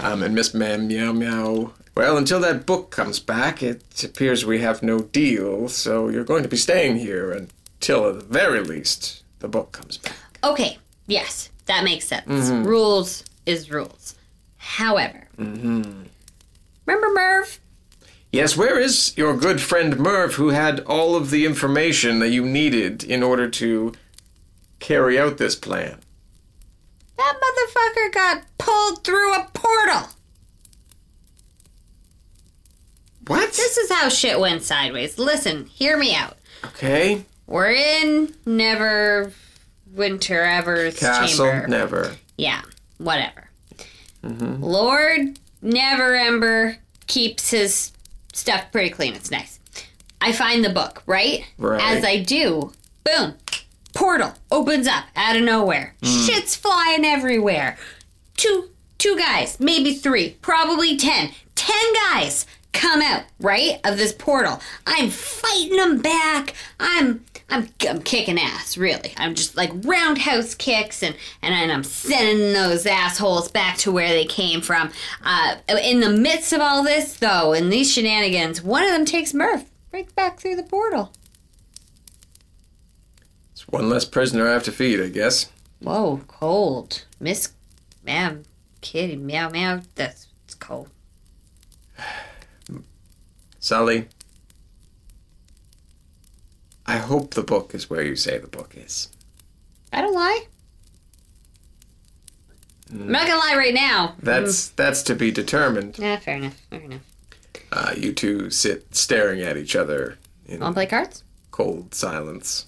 Um, 0.01 0.23
and 0.23 0.35
Miss 0.35 0.55
Ma'am 0.55 0.88
Meow 0.88 1.12
Meow. 1.12 1.75
Well, 1.94 2.16
until 2.16 2.40
that 2.40 2.64
book 2.64 2.90
comes 2.90 3.20
back, 3.20 3.62
it 3.62 4.03
appears 4.03 4.47
we 4.47 4.61
have 4.61 4.83
no 4.83 5.01
deal, 5.01 5.68
so 5.68 6.09
you're 6.09 6.25
going 6.25 6.42
to 6.42 6.49
be 6.49 6.57
staying 6.57 6.97
here 6.97 7.31
until, 7.33 8.09
at 8.09 8.14
the 8.14 8.25
very 8.25 8.61
least, 8.61 9.25
the 9.40 9.49
book 9.49 9.73
comes 9.73 9.99
back. 9.99 10.14
Okay, 10.42 10.79
yes, 11.07 11.51
that 11.66 11.85
makes 11.85 12.07
sense. 12.07 12.49
Rules 12.66 13.23
is 13.44 13.70
rules. 13.70 14.14
However, 14.57 15.29
remember 15.37 16.09
Merv? 16.87 17.61
Yes, 18.33 18.57
where 18.57 18.81
is 18.81 19.14
your 19.18 19.37
good 19.37 19.61
friend 19.61 19.99
Merv, 19.99 20.37
who 20.37 20.49
had 20.49 20.81
all 20.81 21.14
of 21.14 21.29
the 21.29 21.44
information 21.44 22.20
that 22.20 22.31
you 22.31 22.47
needed 22.47 23.05
in 23.05 23.23
order 23.23 23.51
to 23.51 23.92
carry 24.85 25.18
out 25.18 25.38
this 25.38 25.57
plan? 25.57 25.99
That 27.16 27.40
motherfucker 27.40 28.12
got 28.12 28.42
pulled 28.59 29.03
through 29.03 29.35
a 29.35 29.49
portal. 29.55 30.09
What? 33.27 33.53
This 33.55 33.79
is 33.79 33.90
how 33.90 34.11
shit 34.11 34.38
went 34.38 34.62
sideways. 34.62 35.18
Listen, 35.18 35.66
hear 35.66 35.97
me 35.97 36.14
out. 36.14 36.37
Okay. 36.64 37.25
We're 37.47 37.70
in 37.70 38.35
Never 38.44 39.33
Winter 39.90 40.42
Ever's 40.42 40.99
Castle, 40.99 41.47
chamber. 41.47 41.66
never. 41.68 42.16
Yeah, 42.37 42.61
whatever. 42.99 43.49
Mm-hmm. 44.23 44.62
Lord 44.62 45.38
Neverember 45.62 46.77
keeps 47.07 47.51
his 47.51 47.92
stuff 48.35 48.70
pretty 48.73 48.90
clean. 48.90 49.14
It's 49.14 49.31
nice. 49.31 49.59
I 50.20 50.33
find 50.33 50.64
the 50.64 50.70
book, 50.70 51.03
right? 51.07 51.47
Right. 51.59 51.81
As 51.83 52.05
I 52.05 52.23
do, 52.23 52.73
boom, 53.05 53.35
portal 53.94 54.35
opens 54.50 54.87
up 54.87 55.04
out 55.16 55.37
of 55.37 55.42
nowhere. 55.42 55.94
Shit's 56.02 56.57
flying 56.57 57.04
everywhere. 57.04 57.78
Two, 58.37 58.70
two 58.98 59.16
guys, 59.16 59.59
maybe 59.61 59.94
three, 59.94 60.37
probably 60.42 60.96
ten. 60.96 61.30
Ten 61.54 61.94
guys 62.11 62.46
come 62.72 63.00
out 63.00 63.22
right 63.40 63.78
of 63.85 63.96
this 63.96 64.12
portal. 64.12 64.61
I'm 64.87 65.09
fighting 65.09 65.76
them 65.76 66.00
back. 66.00 66.54
I'm 66.78 67.24
I'm, 67.50 67.68
I'm 67.88 68.00
kicking 68.02 68.38
ass, 68.38 68.76
really. 68.76 69.12
I'm 69.16 69.35
just 69.35 69.57
like 69.57 69.70
roundhouse 69.85 70.54
kicks, 70.54 71.02
and 71.02 71.14
and 71.42 71.70
I'm 71.70 71.85
sending 71.85 72.52
those 72.52 72.87
assholes 72.87 73.50
back 73.50 73.76
to 73.78 73.92
where 73.92 74.09
they 74.09 74.24
came 74.24 74.61
from. 74.61 74.90
Uh, 75.22 75.57
in 75.83 76.00
the 76.00 76.11
midst 76.11 76.52
of 76.52 76.61
all 76.61 76.83
this, 76.83 77.16
though, 77.18 77.52
in 77.52 77.68
these 77.68 77.92
shenanigans, 77.92 78.62
one 78.62 78.83
of 78.83 78.90
them 78.90 79.04
takes 79.04 79.35
Merv 79.35 79.64
right 79.92 80.12
back 80.16 80.40
through 80.40 80.57
the 80.57 80.62
portal. 80.62 81.12
One 83.75 83.89
less 83.89 84.05
prisoner 84.05 84.49
I 84.49 84.53
have 84.53 84.63
to 84.65 84.73
feed, 84.73 85.01
I 85.01 85.09
guess. 85.09 85.51
Whoa, 85.81 86.21
cold, 86.29 87.05
Miss, 87.19 87.53
ma'am, 88.05 88.45
kitty, 88.81 89.17
meow 89.17 89.49
meow. 89.49 89.81
That's 89.97 90.29
it's 90.45 90.55
cold. 90.55 90.91
Sully, 93.59 94.07
I 96.87 96.99
hope 96.99 97.35
the 97.35 97.43
book 97.43 97.75
is 97.75 97.91
where 97.91 98.03
you 98.03 98.15
say 98.15 98.39
the 98.39 98.47
book 98.47 98.75
is. 98.77 99.09
I 99.93 100.03
don't 100.03 100.15
lie. 100.15 100.47
Mm. 102.93 103.01
I'm 103.01 103.11
not 103.13 103.27
gonna 103.27 103.41
lie 103.41 103.57
right 103.57 103.75
now. 103.75 104.15
That's 104.23 104.69
mm. 104.69 104.77
that's 104.77 105.03
to 105.03 105.17
be 105.17 105.33
determined. 105.33 105.99
Yeah, 105.99 106.21
fair 106.21 106.37
enough. 106.37 106.61
Fair 106.71 106.81
enough. 106.81 107.03
Uh, 107.73 107.93
you 107.97 108.13
two 108.13 108.51
sit 108.51 108.95
staring 108.95 109.41
at 109.41 109.57
each 109.57 109.75
other 109.75 110.19
in 110.47 110.61
Want 110.61 110.75
to 110.75 110.79
play 110.79 110.87
cards? 110.87 111.25
cold 111.51 111.93
silence. 111.93 112.67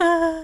Oh. 0.00 0.40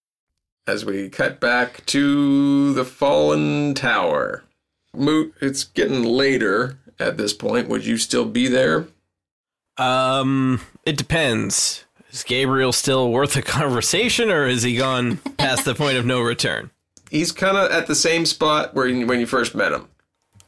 As 0.67 0.85
we 0.85 1.09
cut 1.09 1.39
back 1.39 1.85
to 1.87 2.73
the 2.73 2.85
fallen 2.85 3.73
tower. 3.73 4.43
Moot, 4.95 5.33
it's 5.41 5.63
getting 5.63 6.03
later 6.03 6.77
at 6.99 7.17
this 7.17 7.33
point. 7.33 7.67
Would 7.67 7.85
you 7.85 7.97
still 7.97 8.25
be 8.25 8.47
there? 8.47 8.87
Um, 9.77 10.61
it 10.85 10.97
depends. 10.97 11.85
Is 12.11 12.23
Gabriel 12.23 12.71
still 12.73 13.09
worth 13.11 13.35
a 13.35 13.41
conversation, 13.57 14.29
or 14.29 14.45
is 14.47 14.63
he 14.63 14.75
gone 14.75 15.17
past 15.37 15.65
the 15.65 15.73
point 15.73 15.97
of 15.97 16.05
no 16.05 16.21
return? 16.21 16.69
He's 17.09 17.31
kind 17.31 17.57
of 17.57 17.71
at 17.71 17.87
the 17.87 17.95
same 17.95 18.25
spot 18.25 18.73
where 18.75 18.87
you, 18.87 19.05
when 19.07 19.19
you 19.19 19.25
first 19.25 19.55
met 19.55 19.71
him. 19.71 19.87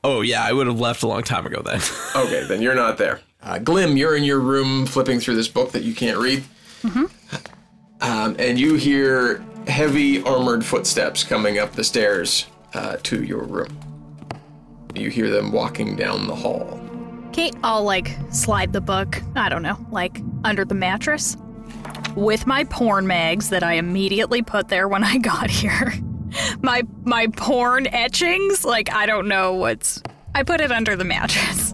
Oh 0.03 0.21
yeah, 0.21 0.43
I 0.43 0.51
would 0.53 0.67
have 0.67 0.79
left 0.79 1.03
a 1.03 1.07
long 1.07 1.23
time 1.23 1.45
ago 1.45 1.61
then. 1.61 1.79
Okay, 2.15 2.43
then 2.47 2.61
you're 2.61 2.75
not 2.75 2.97
there. 2.97 3.21
Uh, 3.41 3.57
Glim, 3.57 3.97
you're 3.97 4.15
in 4.15 4.23
your 4.23 4.39
room 4.39 4.85
flipping 4.85 5.19
through 5.19 5.35
this 5.35 5.47
book 5.47 5.71
that 5.71 5.83
you 5.83 5.95
can't 5.95 6.17
read. 6.19 6.43
Mhm. 6.83 7.09
Um, 8.01 8.35
and 8.37 8.59
you 8.59 8.75
hear 8.75 9.43
heavy 9.67 10.23
armored 10.23 10.65
footsteps 10.65 11.23
coming 11.23 11.59
up 11.59 11.73
the 11.73 11.83
stairs 11.83 12.47
uh, 12.73 12.97
to 13.03 13.23
your 13.23 13.43
room. 13.43 13.77
You 14.95 15.09
hear 15.09 15.29
them 15.29 15.51
walking 15.51 15.95
down 15.95 16.27
the 16.27 16.35
hall. 16.35 16.79
Kate, 17.31 17.55
I'll 17.63 17.83
like 17.83 18.15
slide 18.31 18.73
the 18.73 18.81
book, 18.81 19.21
I 19.35 19.49
don't 19.49 19.63
know, 19.63 19.77
like 19.91 20.21
under 20.43 20.65
the 20.65 20.75
mattress 20.75 21.35
with 22.15 22.45
my 22.45 22.63
porn 22.65 23.07
mags 23.07 23.49
that 23.49 23.63
I 23.63 23.73
immediately 23.73 24.41
put 24.41 24.67
there 24.67 24.87
when 24.87 25.03
I 25.03 25.17
got 25.17 25.49
here. 25.49 25.93
my 26.61 26.83
my 27.03 27.27
porn 27.27 27.87
etchings, 27.87 28.63
like 28.63 28.91
I 28.93 29.05
don't 29.05 29.27
know 29.27 29.53
what's 29.53 30.01
I 30.35 30.43
put 30.43 30.61
it 30.61 30.71
under 30.71 30.95
the 30.95 31.05
mattress. 31.05 31.73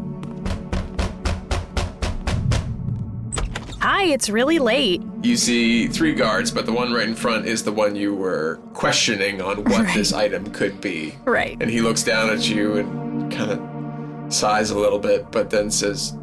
Hi, 3.82 4.04
it's 4.06 4.30
really 4.30 4.60
late. 4.60 5.02
You 5.24 5.38
see 5.38 5.88
three 5.88 6.14
guards, 6.14 6.52
but 6.52 6.66
the 6.66 6.74
one 6.74 6.92
right 6.92 7.08
in 7.08 7.16
front 7.16 7.46
is 7.46 7.64
the 7.64 7.72
one 7.72 7.96
you 7.96 8.14
were 8.14 8.60
questioning 8.74 9.42
on 9.42 9.64
what 9.64 9.94
this 9.94 10.12
item 10.12 10.52
could 10.52 10.82
be. 10.82 11.16
Right. 11.26 11.58
And 11.62 11.72
he 11.72 11.80
looks 11.82 12.04
down 12.04 12.30
at 12.30 12.50
you 12.50 12.76
and 12.76 13.32
kind 13.32 13.52
of 13.52 14.34
sighs 14.34 14.72
a 14.72 14.78
little 14.78 15.00
bit, 15.00 15.32
but 15.32 15.50
then 15.50 15.72
says 15.72 16.14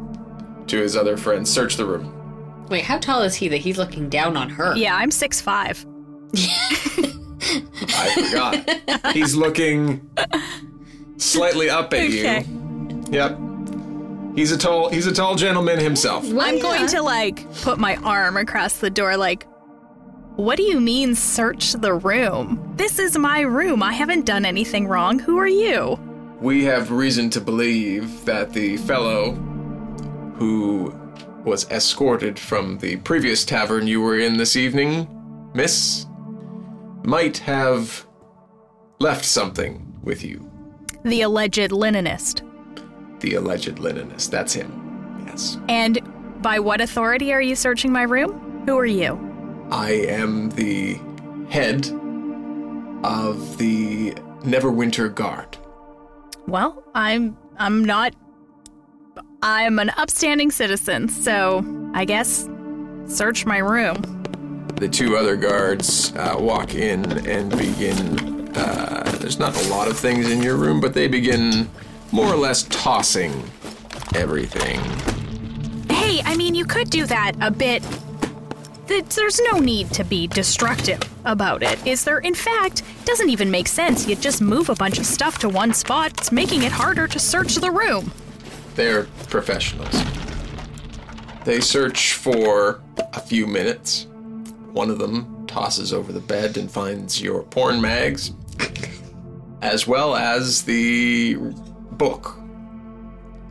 to 0.67 0.77
his 0.77 0.95
other 0.95 1.17
friends, 1.17 1.49
Search 1.51 1.77
the 1.77 1.85
room. 1.85 2.13
Wait, 2.69 2.83
how 2.83 2.99
tall 2.99 3.23
is 3.23 3.33
he 3.33 3.47
that 3.47 3.57
he's 3.57 3.77
looking 3.77 4.07
down 4.09 4.37
on 4.37 4.49
her? 4.49 4.75
Yeah, 4.75 4.95
I'm 4.95 5.09
six 5.09 5.41
five. 5.41 5.83
I 6.35 8.27
forgot. 8.29 9.13
He's 9.13 9.35
looking 9.35 10.07
slightly 11.17 11.69
up 11.69 11.93
at 11.93 12.01
Okay. 12.01 12.43
you. 12.43 13.03
Yep. 13.09 13.39
He's 14.37 14.51
a 14.51 14.57
tall 14.57 14.89
he's 14.89 15.07
a 15.07 15.11
tall 15.11 15.35
gentleman 15.35 15.79
himself. 15.79 16.23
I'm 16.23 16.59
going 16.59 16.85
to 16.89 17.01
like 17.01 17.51
put 17.63 17.79
my 17.79 17.95
arm 17.97 18.37
across 18.37 18.77
the 18.77 18.91
door, 18.91 19.17
like, 19.17 19.47
What 20.35 20.57
do 20.57 20.63
you 20.63 20.79
mean, 20.79 21.15
search 21.15 21.73
the 21.73 21.95
room? 21.95 22.73
This 22.75 22.99
is 22.99 23.17
my 23.17 23.41
room. 23.41 23.81
I 23.81 23.93
haven't 23.93 24.27
done 24.27 24.45
anything 24.45 24.87
wrong. 24.87 25.17
Who 25.17 25.37
are 25.39 25.47
you? 25.47 25.99
We 26.39 26.63
have 26.65 26.91
reason 26.91 27.31
to 27.31 27.41
believe 27.41 28.25
that 28.25 28.53
the 28.53 28.77
fellow 28.77 29.31
who 30.35 30.95
was 31.43 31.67
escorted 31.71 32.37
from 32.37 32.77
the 32.77 32.97
previous 32.97 33.43
tavern 33.43 33.87
you 33.87 34.01
were 34.01 34.19
in 34.19 34.37
this 34.37 34.55
evening, 34.55 35.07
miss, 35.55 36.05
might 37.03 37.39
have 37.39 38.05
left 38.99 39.25
something 39.25 39.95
with 40.03 40.23
you. 40.23 40.47
The 41.01 41.21
alleged 41.21 41.71
linenist. 41.71 42.46
The 43.19 43.35
alleged 43.35 43.75
linenist. 43.77 44.29
That's 44.29 44.53
him. 44.53 45.23
Yes. 45.25 45.57
And 45.67 45.99
by 46.41 46.59
what 46.59 46.81
authority 46.81 47.33
are 47.33 47.41
you 47.41 47.55
searching 47.55 47.91
my 47.91 48.03
room? 48.03 48.63
Who 48.65 48.77
are 48.77 48.85
you? 48.85 49.67
I 49.71 49.91
am 49.91 50.49
the 50.51 50.99
head 51.49 51.87
of 53.03 53.57
the 53.57 54.11
Neverwinter 54.43 55.13
Guard. 55.13 55.57
Well, 56.47 56.83
I'm 56.95 57.37
I'm 57.57 57.83
not 57.83 58.15
I'm 59.41 59.79
an 59.79 59.89
upstanding 59.91 60.51
citizen, 60.51 61.09
so 61.09 61.65
I 61.93 62.05
guess 62.05 62.47
search 63.07 63.45
my 63.45 63.57
room. 63.57 64.01
The 64.75 64.87
two 64.87 65.17
other 65.17 65.35
guards 65.35 66.13
uh, 66.15 66.35
walk 66.37 66.75
in 66.75 67.27
and 67.27 67.49
begin. 67.57 68.49
Uh, 68.55 69.17
there's 69.19 69.39
not 69.39 69.55
a 69.65 69.69
lot 69.69 69.87
of 69.87 69.97
things 69.97 70.29
in 70.29 70.41
your 70.41 70.55
room, 70.55 70.79
but 70.79 70.93
they 70.93 71.07
begin 71.07 71.69
more 72.11 72.31
or 72.31 72.37
less 72.37 72.63
tossing 72.63 73.31
everything. 74.15 74.79
Hey, 75.89 76.21
I 76.23 76.35
mean 76.35 76.55
you 76.55 76.65
could 76.65 76.89
do 76.89 77.05
that 77.05 77.33
a 77.41 77.51
bit 77.51 77.83
there's 78.87 79.39
no 79.51 79.59
need 79.59 79.91
to 79.91 80.03
be 80.03 80.27
destructive 80.27 80.99
about 81.25 81.61
it, 81.61 81.85
is 81.85 82.03
there? 82.03 82.19
In 82.19 82.33
fact, 82.33 82.83
doesn't 83.05 83.29
even 83.29 83.51
make 83.51 83.67
sense. 83.67 84.07
You 84.07 84.15
just 84.15 84.41
move 84.41 84.69
a 84.69 84.75
bunch 84.75 84.97
of 84.97 85.05
stuff 85.05 85.37
to 85.39 85.49
one 85.49 85.73
spot. 85.73 86.13
It's 86.17 86.31
making 86.31 86.63
it 86.63 86.71
harder 86.71 87.07
to 87.07 87.19
search 87.19 87.55
the 87.55 87.71
room. 87.71 88.11
They're 88.75 89.03
professionals. 89.27 90.03
They 91.43 91.59
search 91.61 92.13
for 92.13 92.81
a 93.13 93.19
few 93.19 93.47
minutes. 93.47 94.07
One 94.71 94.89
of 94.89 94.99
them 94.99 95.45
tosses 95.47 95.93
over 95.93 96.11
the 96.11 96.19
bed 96.19 96.57
and 96.57 96.69
finds 96.69 97.21
your 97.21 97.43
porn 97.43 97.81
mags, 97.81 98.31
as 99.61 99.87
well 99.87 100.15
as 100.15 100.63
the 100.63 101.37
book. 101.97 102.37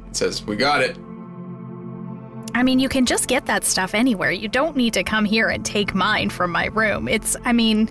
It 0.08 0.16
says, 0.16 0.44
We 0.44 0.56
got 0.56 0.82
it. 0.82 0.96
I 2.54 2.62
mean, 2.62 2.78
you 2.78 2.88
can 2.88 3.04
just 3.04 3.28
get 3.28 3.44
that 3.46 3.64
stuff 3.64 3.94
anywhere. 3.94 4.30
You 4.32 4.48
don't 4.48 4.76
need 4.76 4.94
to 4.94 5.04
come 5.04 5.26
here 5.26 5.48
and 5.50 5.62
take 5.64 5.94
mine 5.94 6.30
from 6.30 6.50
my 6.50 6.66
room. 6.66 7.06
It's, 7.06 7.36
I 7.44 7.52
mean. 7.52 7.90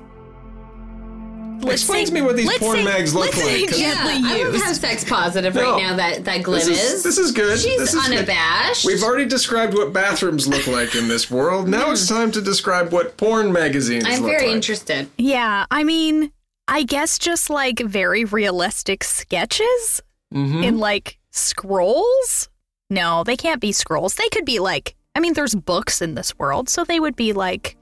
let's 1.61 1.83
Explain 1.83 2.05
say- 2.07 2.09
to 2.09 2.13
me 2.15 2.21
what 2.23 2.35
these 2.35 2.51
porn 2.57 2.77
say- 2.77 2.83
mags 2.83 3.13
look 3.13 3.25
let's 3.25 3.37
say 3.37 3.61
like, 3.61 3.69
'cause- 3.69 3.77
Gently 3.79 4.13
I 4.13 4.37
don't 4.39 4.53
used. 4.53 4.65
have 4.65 4.75
sex 4.75 5.03
positive 5.03 5.53
No. 5.53 5.73
right 5.73 5.83
now. 5.83 5.95
That 5.97 6.25
that 6.25 6.41
Glim 6.41 6.59
This 6.67 6.93
is, 6.93 7.03
this 7.03 7.17
is 7.19 7.31
good. 7.31 7.59
She's 7.59 7.77
this 7.79 7.93
is 7.93 8.07
good. 8.07 8.17
unabashed. 8.17 8.85
We've 8.85 9.03
already 9.03 9.25
described 9.25 9.75
what 9.75 9.93
bathrooms 9.93 10.47
look 10.47 10.65
like 10.65 10.95
in 10.95 11.07
this 11.09 11.29
world. 11.29 11.67
Now 11.69 11.91
it's 11.91 12.09
hmm. 12.09 12.15
time 12.15 12.31
to 12.31 12.41
describe 12.41 12.91
what 12.91 13.17
porn 13.17 13.51
magazines 13.53 14.05
I'm 14.07 14.21
look 14.21 14.31
very 14.31 14.47
like. 14.47 14.55
interested. 14.55 15.09
Yeah, 15.17 15.65
I 15.69 15.83
mean, 15.83 16.31
I 16.67 16.81
guess 16.83 17.19
just 17.19 17.51
like 17.51 17.79
very 17.81 18.25
realistic 18.25 19.03
sketches 19.03 20.01
Mm-hmm. 20.35 20.63
in 20.63 20.77
like 20.77 21.17
scrolls. 21.31 22.49
No, 22.89 23.23
they 23.23 23.37
can't 23.37 23.61
be 23.61 23.71
scrolls. 23.71 24.15
They 24.15 24.27
could 24.29 24.45
be 24.45 24.59
like, 24.59 24.95
I 25.15 25.21
mean, 25.21 25.33
there's 25.33 25.55
books 25.55 26.01
in 26.01 26.15
this 26.15 26.37
world, 26.37 26.67
so 26.67 26.83
they 26.83 26.99
would 26.99 27.15
be 27.15 27.31
like 27.33 27.77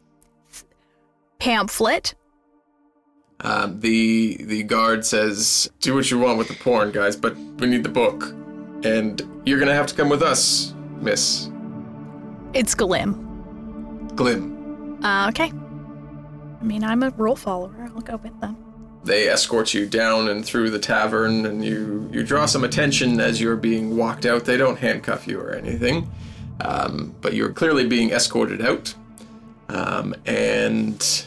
pamphlet. 1.40 2.14
Um, 3.42 3.80
the 3.82 4.38
the 4.44 4.64
guard 4.64 5.06
says, 5.06 5.70
"Do 5.82 5.96
what 5.96 6.10
you 6.10 6.20
want 6.20 6.38
with 6.38 6.48
the 6.48 6.54
porn, 6.54 6.92
guys, 6.92 7.16
but 7.16 7.36
we 7.36 7.68
need 7.68 7.84
the 7.84 7.90
book, 7.90 8.24
and 8.86 9.22
you're 9.46 9.60
gonna 9.60 9.74
have 9.74 9.88
to 9.88 9.96
come 9.96 10.08
with 10.08 10.22
us, 10.22 10.74
Miss 11.02 11.50
It's 12.54 12.76
Glim. 12.76 14.12
Glim." 14.16 15.04
Uh, 15.04 15.28
okay. 15.30 15.52
I 16.62 16.64
mean, 16.64 16.84
I'm 16.84 17.04
a 17.04 17.10
rule 17.10 17.36
follower. 17.36 17.90
I'll 17.94 18.02
go 18.02 18.18
with 18.18 18.40
them. 18.40 18.56
They 19.04 19.28
escort 19.28 19.74
you 19.74 19.86
down 19.86 20.30
and 20.30 20.46
through 20.46 20.70
the 20.70 20.80
tavern, 20.80 21.46
and 21.46 21.64
you 21.64 22.10
you 22.12 22.24
draw 22.24 22.46
some 22.46 22.64
attention 22.64 23.20
as 23.20 23.42
you're 23.42 23.58
being 23.58 23.98
walked 23.98 24.26
out. 24.26 24.46
They 24.46 24.58
don't 24.58 24.80
handcuff 24.80 25.28
you 25.28 25.40
or 25.40 25.52
anything, 25.52 26.10
um, 26.62 27.14
but 27.22 27.34
you're 27.34 27.52
clearly 27.52 27.86
being 27.88 28.12
escorted 28.12 28.62
out. 28.62 28.94
Um, 29.70 30.16
and 30.26 31.26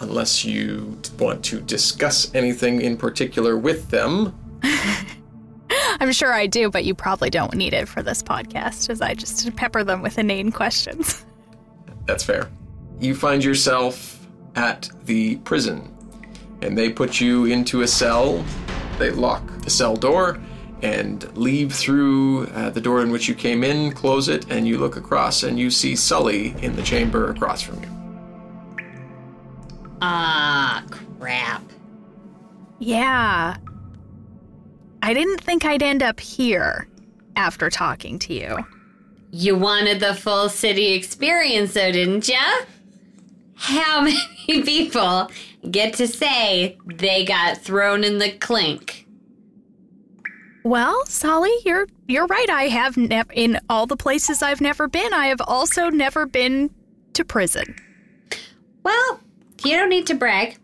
unless 0.00 0.44
you 0.44 1.00
want 1.18 1.44
to 1.46 1.60
discuss 1.60 2.34
anything 2.34 2.82
in 2.82 2.96
particular 2.96 3.56
with 3.56 3.88
them, 3.88 4.34
I'm 6.00 6.12
sure 6.12 6.32
I 6.32 6.46
do, 6.46 6.70
but 6.70 6.84
you 6.84 6.94
probably 6.94 7.30
don't 7.30 7.54
need 7.54 7.72
it 7.72 7.88
for 7.88 8.02
this 8.02 8.22
podcast, 8.22 8.90
as 8.90 9.00
I 9.00 9.14
just 9.14 9.54
pepper 9.56 9.84
them 9.84 10.02
with 10.02 10.18
inane 10.18 10.52
questions. 10.52 11.24
That's 12.06 12.24
fair. 12.24 12.48
You 13.00 13.14
find 13.14 13.42
yourself 13.42 14.26
at 14.54 14.90
the 15.04 15.36
prison, 15.36 15.95
and 16.62 16.76
they 16.76 16.90
put 16.90 17.20
you 17.20 17.46
into 17.46 17.82
a 17.82 17.88
cell. 17.88 18.44
They 18.98 19.10
lock 19.10 19.46
the 19.60 19.70
cell 19.70 19.96
door 19.96 20.38
and 20.82 21.36
leave 21.36 21.72
through 21.72 22.46
uh, 22.48 22.70
the 22.70 22.80
door 22.80 23.02
in 23.02 23.10
which 23.10 23.28
you 23.28 23.34
came 23.34 23.64
in, 23.64 23.92
close 23.92 24.28
it, 24.28 24.50
and 24.50 24.66
you 24.66 24.78
look 24.78 24.96
across 24.96 25.42
and 25.42 25.58
you 25.58 25.70
see 25.70 25.96
Sully 25.96 26.54
in 26.62 26.76
the 26.76 26.82
chamber 26.82 27.30
across 27.30 27.62
from 27.62 27.82
you. 27.82 27.88
Ah, 30.02 30.84
crap. 31.18 31.62
Yeah. 32.78 33.56
I 35.02 35.14
didn't 35.14 35.40
think 35.40 35.64
I'd 35.64 35.82
end 35.82 36.02
up 36.02 36.20
here 36.20 36.88
after 37.36 37.70
talking 37.70 38.18
to 38.20 38.34
you. 38.34 38.66
You 39.30 39.56
wanted 39.56 40.00
the 40.00 40.14
full 40.14 40.48
city 40.48 40.92
experience, 40.92 41.74
though, 41.74 41.92
didn't 41.92 42.28
ya? 42.28 42.40
How 43.54 44.00
many 44.46 44.62
people 44.62 45.30
get 45.70 45.94
to 45.94 46.06
say 46.06 46.78
they 46.86 47.24
got 47.24 47.58
thrown 47.58 48.04
in 48.04 48.18
the 48.18 48.32
clink? 48.32 49.06
Well, 50.66 51.06
Sully, 51.06 51.52
you're 51.64 51.86
you're 52.08 52.26
right. 52.26 52.50
I 52.50 52.64
have 52.64 52.96
never 52.96 53.32
in 53.32 53.60
all 53.70 53.86
the 53.86 53.96
places 53.96 54.42
I've 54.42 54.60
never 54.60 54.88
been. 54.88 55.12
I 55.12 55.26
have 55.26 55.40
also 55.40 55.90
never 55.90 56.26
been 56.26 56.70
to 57.12 57.24
prison. 57.24 57.76
Well, 58.82 59.20
you 59.64 59.76
don't 59.76 59.88
need 59.88 60.06
to 60.08 60.14
brag. 60.14 60.58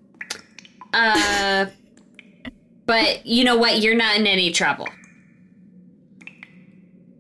Uh, 0.93 1.67
but 2.87 3.25
you 3.25 3.45
know 3.45 3.57
what? 3.57 3.79
You're 3.79 3.95
not 3.95 4.17
in 4.17 4.27
any 4.27 4.51
trouble. 4.51 4.89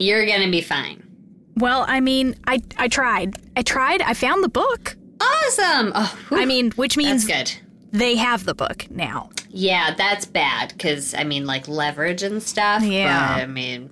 You're 0.01 0.27
gonna 0.27 0.51
be 0.51 0.61
fine. 0.61 1.09
Well, 1.57 1.85
I 1.87 2.01
mean, 2.01 2.35
I 2.49 2.61
I 2.79 2.89
tried. 2.89 3.37
I 3.57 3.63
tried. 3.63 4.03
I 4.03 4.15
found 4.15 4.43
the 4.43 4.49
book. 4.49 4.97
Awesome. 5.21 5.93
Oh, 5.95 6.19
whew, 6.29 6.39
I 6.41 6.47
mean, 6.47 6.73
which 6.73 6.97
means 6.97 7.27
that's 7.27 7.53
good. 7.53 7.62
They 7.93 8.17
have 8.17 8.45
the 8.45 8.55
book 8.55 8.91
now. 8.91 9.31
Yeah, 9.49 9.95
that's 9.95 10.25
bad 10.25 10.71
because 10.73 11.15
I 11.15 11.25
mean, 11.25 11.47
like 11.47 11.69
leverage 11.69 12.23
and 12.23 12.43
stuff. 12.43 12.83
Yeah. 12.83 13.37
But, 13.37 13.43
I 13.43 13.47
mean, 13.47 13.91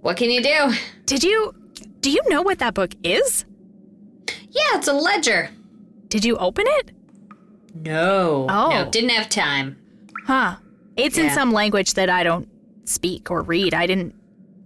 what 0.00 0.16
can 0.16 0.30
you 0.30 0.42
do? 0.42 0.72
Did 1.06 1.22
you 1.24 1.54
do 2.00 2.10
you 2.10 2.20
know 2.28 2.42
what 2.42 2.58
that 2.60 2.74
book 2.74 2.94
is? 3.02 3.44
Yeah, 4.50 4.76
it's 4.76 4.88
a 4.88 4.92
ledger. 4.92 5.50
Did 6.08 6.24
you 6.24 6.36
open 6.38 6.64
it? 6.68 6.92
No. 7.74 8.46
Oh. 8.50 8.70
No, 8.70 8.90
didn't 8.90 9.10
have 9.10 9.28
time. 9.28 9.76
Huh. 10.26 10.56
It's 10.96 11.16
in 11.16 11.30
some 11.30 11.52
language 11.52 11.94
that 11.94 12.10
I 12.10 12.22
don't 12.24 12.48
speak 12.84 13.30
or 13.30 13.42
read. 13.42 13.72
I 13.74 13.86
didn't 13.86 14.14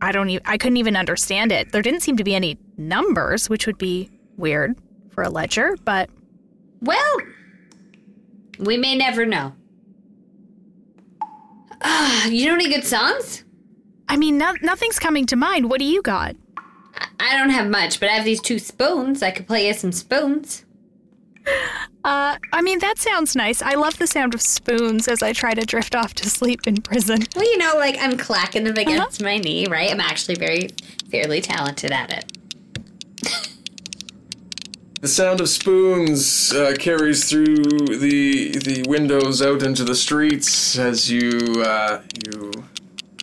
I 0.00 0.11
don't 0.12 0.28
e- 0.28 0.40
I 0.44 0.59
couldn't 0.59 0.78
even 0.78 0.96
understand 0.96 1.52
it. 1.52 1.70
There 1.72 1.83
didn't 1.83 2.00
seem 2.00 2.16
to 2.16 2.24
be 2.24 2.35
any 2.35 2.59
numbers, 2.76 3.48
which 3.48 3.66
would 3.66 3.78
be 3.78 4.11
weird 4.37 4.74
for 5.11 5.22
a 5.22 5.28
ledger, 5.30 5.76
but 5.85 6.11
Well, 6.80 7.16
we 8.58 8.76
may 8.76 8.96
never 8.96 9.26
know. 9.26 9.52
Ah, 11.82 12.26
you 12.28 12.46
know 12.46 12.54
any 12.54 12.68
good 12.68 12.84
songs? 12.84 13.44
I 14.08 14.16
mean, 14.16 14.38
no, 14.38 14.54
nothing's 14.62 14.98
coming 14.98 15.26
to 15.26 15.36
mind. 15.36 15.68
What 15.70 15.78
do 15.78 15.84
you 15.84 16.02
got? 16.02 16.36
I 17.20 17.36
don't 17.36 17.50
have 17.50 17.68
much, 17.68 18.00
but 18.00 18.08
I 18.08 18.12
have 18.12 18.24
these 18.24 18.40
two 18.40 18.58
spoons. 18.58 19.22
I 19.22 19.30
could 19.30 19.46
play 19.46 19.66
you 19.66 19.74
some 19.74 19.92
spoons. 19.92 20.64
Uh, 22.04 22.36
I 22.52 22.60
mean, 22.60 22.80
that 22.80 22.98
sounds 22.98 23.34
nice. 23.34 23.62
I 23.62 23.76
love 23.76 23.96
the 23.96 24.06
sound 24.06 24.34
of 24.34 24.42
spoons 24.42 25.08
as 25.08 25.22
I 25.22 25.32
try 25.32 25.54
to 25.54 25.64
drift 25.64 25.94
off 25.94 26.12
to 26.16 26.28
sleep 26.28 26.66
in 26.66 26.82
prison. 26.82 27.22
Well, 27.34 27.50
you 27.50 27.56
know, 27.56 27.76
like 27.76 27.96
I'm 27.98 28.18
clacking 28.18 28.64
them 28.64 28.76
against 28.76 29.22
my 29.22 29.38
knee, 29.38 29.66
right? 29.68 29.90
I'm 29.90 30.00
actually 30.00 30.34
very 30.34 30.68
fairly 31.10 31.40
talented 31.40 31.92
at 31.92 32.12
it. 32.12 33.48
The 35.04 35.08
sound 35.08 35.42
of 35.42 35.50
spoons 35.50 36.50
uh, 36.54 36.76
carries 36.78 37.28
through 37.28 37.56
the 37.98 38.52
the 38.52 38.86
windows 38.88 39.42
out 39.42 39.62
into 39.62 39.84
the 39.84 39.94
streets 39.94 40.78
as 40.78 41.10
you 41.10 41.62
uh, 41.62 42.00
you 42.26 42.50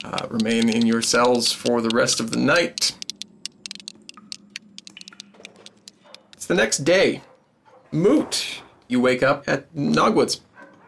uh, 0.03 0.27
remain 0.29 0.69
in 0.69 0.85
your 0.85 1.01
cells 1.01 1.51
for 1.51 1.81
the 1.81 1.89
rest 1.89 2.19
of 2.19 2.29
the 2.29 2.37
night. 2.37 2.93
It's 6.33 6.45
the 6.45 6.53
next 6.53 6.83
day. 6.83 7.21
Moot, 7.91 8.61
you 8.87 8.99
wake 8.99 9.23
up 9.23 9.45
at 9.47 9.73
Nogwoods. 9.73 10.41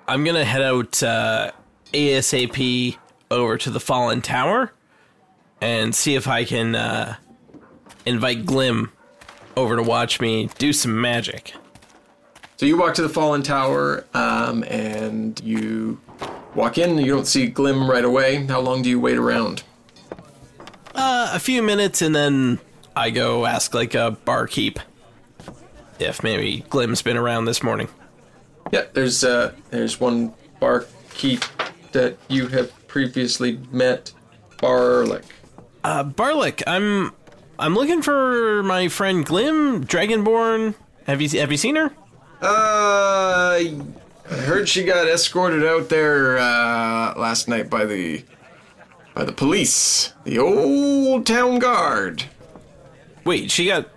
I'm 0.08 0.24
gonna 0.24 0.46
head 0.46 0.62
out 0.62 1.02
uh, 1.02 1.54
ASAP 1.92 2.98
over 3.32 3.58
to 3.58 3.72
the 3.72 3.80
Fallen 3.80 4.22
Tower 4.22 4.72
and 5.60 5.96
see 5.96 6.14
if 6.14 6.28
I 6.28 6.46
can 6.46 6.76
uh, 6.76 7.16
invite 8.06 8.46
Glim 8.46 8.92
over 9.56 9.76
to 9.76 9.84
watch 9.84 10.20
me 10.20 10.50
do 10.58 10.74
some 10.74 11.00
magic. 11.00 11.54
So 12.58 12.66
you 12.66 12.78
walk 12.78 12.94
to 12.96 13.02
the 13.02 13.10
Fallen 13.10 13.44
Tower, 13.44 14.06
um, 14.14 14.64
and 14.64 15.40
you 15.44 16.00
walk 16.56 16.78
in. 16.78 16.98
You 16.98 17.14
don't 17.14 17.28
see 17.28 17.48
Glim 17.48 17.90
right 17.90 18.06
away. 18.06 18.46
How 18.46 18.62
long 18.62 18.82
do 18.82 18.90
you 18.90 19.00
wait 19.00 19.18
around? 19.18 19.64
Uh, 20.96 21.32
a 21.34 21.40
few 21.40 21.64
minutes, 21.64 22.02
and 22.02 22.16
then 22.16 22.60
I 22.96 23.10
go 23.10 23.46
ask 23.46 23.74
like 23.74 23.96
a 23.96 24.18
barkeep 24.26 24.80
if 26.00 26.24
maybe 26.24 26.64
Glim's 26.70 27.02
been 27.02 27.18
around 27.18 27.46
this 27.46 27.64
morning. 27.64 27.88
Yeah, 28.72 28.86
there's 28.94 29.24
uh, 29.24 29.54
there's 29.72 30.00
one 30.00 30.34
barkeep 30.60 31.44
that 31.92 32.18
you 32.28 32.48
have 32.48 32.72
previously 32.88 33.60
met, 33.72 34.12
Barlick. 34.58 35.24
Uh, 35.84 36.04
Barlick, 36.04 36.64
I'm 36.66 37.12
I'm 37.60 37.76
looking 37.76 38.02
for 38.02 38.64
my 38.64 38.88
friend 38.88 39.26
Glim 39.26 39.86
Dragonborn. 39.86 40.76
Have 41.06 41.22
you 41.22 41.40
have 41.40 41.52
you 41.52 41.58
seen 41.58 41.76
her? 41.76 41.92
Uh, 42.42 43.60
I 43.60 43.76
heard 44.28 44.68
she 44.68 44.84
got 44.84 45.08
escorted 45.08 45.64
out 45.64 45.90
there 45.90 46.38
uh, 46.38 47.14
last 47.18 47.48
night 47.48 47.70
by 47.70 47.86
the 47.86 48.24
by 49.14 49.24
the 49.24 49.32
police, 49.32 50.14
the 50.24 50.40
old 50.40 51.26
town 51.26 51.60
guard. 51.60 52.24
Wait, 53.24 53.52
she 53.52 53.68
got. 53.68 53.88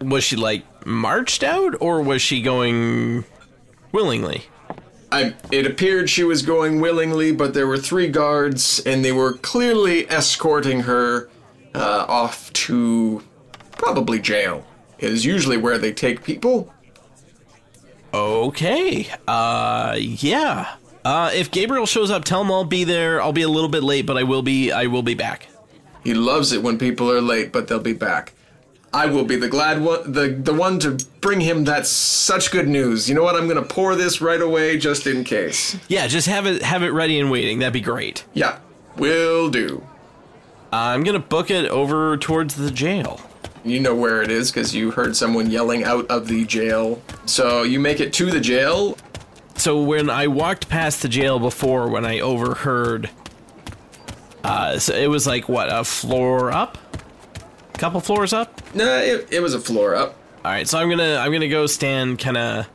Was 0.00 0.22
she 0.22 0.36
like 0.36 0.64
marched 0.86 1.42
out, 1.42 1.74
or 1.80 2.02
was 2.02 2.22
she 2.22 2.40
going 2.42 3.24
willingly? 3.90 4.44
I, 5.10 5.34
it 5.50 5.66
appeared 5.66 6.10
she 6.10 6.22
was 6.22 6.42
going 6.42 6.80
willingly, 6.80 7.32
but 7.32 7.54
there 7.54 7.66
were 7.66 7.78
three 7.78 8.08
guards, 8.08 8.78
and 8.80 9.04
they 9.04 9.10
were 9.10 9.32
clearly 9.32 10.08
escorting 10.08 10.80
her 10.80 11.30
uh, 11.78 12.04
off 12.08 12.52
to 12.52 13.22
probably 13.72 14.18
jail. 14.18 14.66
is 14.98 15.24
usually 15.24 15.56
where 15.56 15.78
they 15.78 15.92
take 15.92 16.22
people. 16.24 16.72
Okay. 18.12 19.08
Uh, 19.26 19.96
yeah. 19.98 20.74
Uh, 21.04 21.30
if 21.32 21.50
Gabriel 21.50 21.86
shows 21.86 22.10
up, 22.10 22.24
tell 22.24 22.42
him 22.42 22.50
I'll 22.50 22.64
be 22.64 22.84
there. 22.84 23.22
I'll 23.22 23.32
be 23.32 23.42
a 23.42 23.48
little 23.48 23.68
bit 23.68 23.82
late, 23.82 24.06
but 24.06 24.16
I 24.16 24.24
will 24.24 24.42
be. 24.42 24.72
I 24.72 24.86
will 24.86 25.02
be 25.02 25.14
back. 25.14 25.48
He 26.04 26.14
loves 26.14 26.52
it 26.52 26.62
when 26.62 26.78
people 26.78 27.10
are 27.10 27.20
late, 27.20 27.52
but 27.52 27.68
they'll 27.68 27.78
be 27.80 27.92
back. 27.92 28.32
I 28.92 29.06
will 29.06 29.24
be 29.24 29.36
the 29.36 29.48
glad 29.48 29.82
one, 29.82 30.12
the 30.12 30.28
the 30.28 30.54
one 30.54 30.78
to 30.80 30.98
bring 31.20 31.40
him 31.40 31.64
that 31.64 31.86
such 31.86 32.50
good 32.50 32.68
news. 32.68 33.08
You 33.08 33.14
know 33.14 33.22
what? 33.22 33.36
I'm 33.36 33.46
gonna 33.46 33.62
pour 33.62 33.94
this 33.94 34.20
right 34.20 34.40
away 34.40 34.78
just 34.78 35.06
in 35.06 35.24
case. 35.24 35.76
Yeah, 35.88 36.06
just 36.06 36.26
have 36.26 36.46
it 36.46 36.62
have 36.62 36.82
it 36.82 36.90
ready 36.90 37.20
and 37.20 37.30
waiting. 37.30 37.58
That'd 37.58 37.74
be 37.74 37.80
great. 37.82 38.24
Yeah, 38.32 38.58
will 38.96 39.50
do. 39.50 39.86
I'm 40.72 41.02
gonna 41.04 41.18
book 41.18 41.50
it 41.50 41.68
over 41.70 42.16
towards 42.16 42.54
the 42.56 42.70
jail. 42.70 43.20
You 43.64 43.80
know 43.80 43.94
where 43.94 44.22
it 44.22 44.30
is 44.30 44.50
because 44.50 44.74
you 44.74 44.90
heard 44.90 45.16
someone 45.16 45.50
yelling 45.50 45.84
out 45.84 46.06
of 46.10 46.28
the 46.28 46.44
jail. 46.44 47.02
So 47.26 47.62
you 47.64 47.80
make 47.80 48.00
it 48.00 48.12
to 48.14 48.26
the 48.30 48.40
jail. 48.40 48.96
So 49.56 49.82
when 49.82 50.08
I 50.08 50.26
walked 50.28 50.68
past 50.68 51.02
the 51.02 51.08
jail 51.08 51.38
before, 51.38 51.88
when 51.88 52.04
I 52.04 52.20
overheard, 52.20 53.10
uh, 54.44 54.78
so 54.78 54.94
it 54.94 55.08
was 55.08 55.26
like 55.26 55.48
what 55.48 55.68
a 55.72 55.84
floor 55.84 56.52
up, 56.52 56.78
couple 57.74 58.00
floors 58.00 58.32
up. 58.32 58.60
Nah, 58.74 58.84
it, 58.98 59.28
it 59.32 59.40
was 59.40 59.54
a 59.54 59.60
floor 59.60 59.94
up. 59.94 60.14
All 60.44 60.52
right, 60.52 60.68
so 60.68 60.78
I'm 60.78 60.88
gonna 60.88 61.16
I'm 61.16 61.32
gonna 61.32 61.48
go 61.48 61.66
stand 61.66 62.18
kind 62.20 62.36
of 62.36 62.66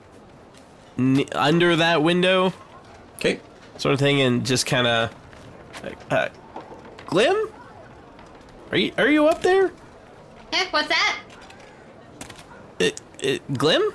n- 0.97 1.25
under 1.33 1.75
that 1.77 2.03
window, 2.03 2.53
Okay. 3.15 3.39
sort 3.77 3.93
of 3.93 3.99
thing, 3.99 4.21
and 4.21 4.45
just 4.45 4.65
kind 4.65 4.85
of, 4.85 5.15
uh, 6.11 6.27
Glim, 7.07 7.47
are 8.73 8.77
you 8.77 8.91
are 8.97 9.07
you 9.07 9.27
up 9.27 9.43
there? 9.43 9.71
Eh, 10.51 10.65
what's 10.71 10.87
that? 10.87 11.19
It, 12.79 12.99
it, 13.19 13.53
Glim? 13.53 13.93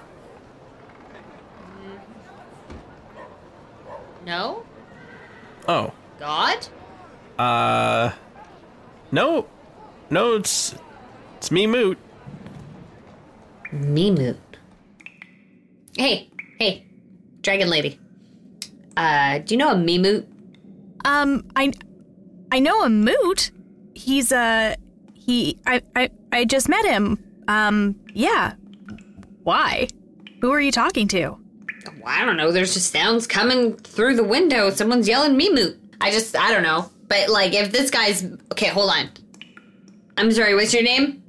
No? 4.25 4.65
Oh, 5.67 5.93
God? 6.21 6.69
uh, 7.41 8.13
no, 9.11 9.49
no, 10.11 10.35
it's 10.35 10.77
it's 11.39 11.51
me, 11.51 11.67
Moot. 11.67 11.99
Mimoot. 13.73 14.39
Hey, 15.97 16.31
hey, 16.61 16.87
dragon 17.43 17.69
lady. 17.69 17.99
Uh, 18.97 19.39
do 19.39 19.55
you 19.55 19.59
know 19.59 19.73
a 19.73 19.77
Mimoot? 19.77 20.29
Um, 21.05 21.51
I, 21.57 21.73
I 22.53 22.61
know 22.61 22.85
a 22.85 22.89
moot. 22.89 23.51
He's 23.99 24.33
a 24.33 24.77
he. 25.15 25.59
I 25.67 25.83
I 25.97 26.11
I 26.33 26.45
just 26.45 26.69
met 26.69 26.85
him. 26.85 27.19
Um, 27.49 27.97
yeah. 28.15 28.55
Why? 29.43 29.89
Who 30.41 30.53
are 30.53 30.61
you 30.61 30.71
talking 30.71 31.09
to? 31.09 31.31
Well, 31.31 32.05
I 32.07 32.25
don't 32.25 32.37
know. 32.37 32.53
There's 32.53 32.75
just 32.75 32.93
sounds 32.93 33.27
coming 33.27 33.75
through 33.77 34.15
the 34.17 34.25
window. 34.25 34.71
Someone's 34.71 35.09
yelling 35.09 35.37
Mimoot. 35.37 35.79
I 36.01 36.11
just, 36.11 36.37
I 36.37 36.53
don't 36.53 36.63
know. 36.63 36.91
But 37.09 37.29
like, 37.31 37.55
if 37.55 37.73
this 37.73 37.91
guy's 37.91 38.25
okay, 38.53 38.69
hold 38.69 38.91
on. 38.91 39.09
I'm 40.17 40.31
sorry. 40.31 40.55
What's 40.55 40.75
your 40.75 40.83
name? 40.83 41.23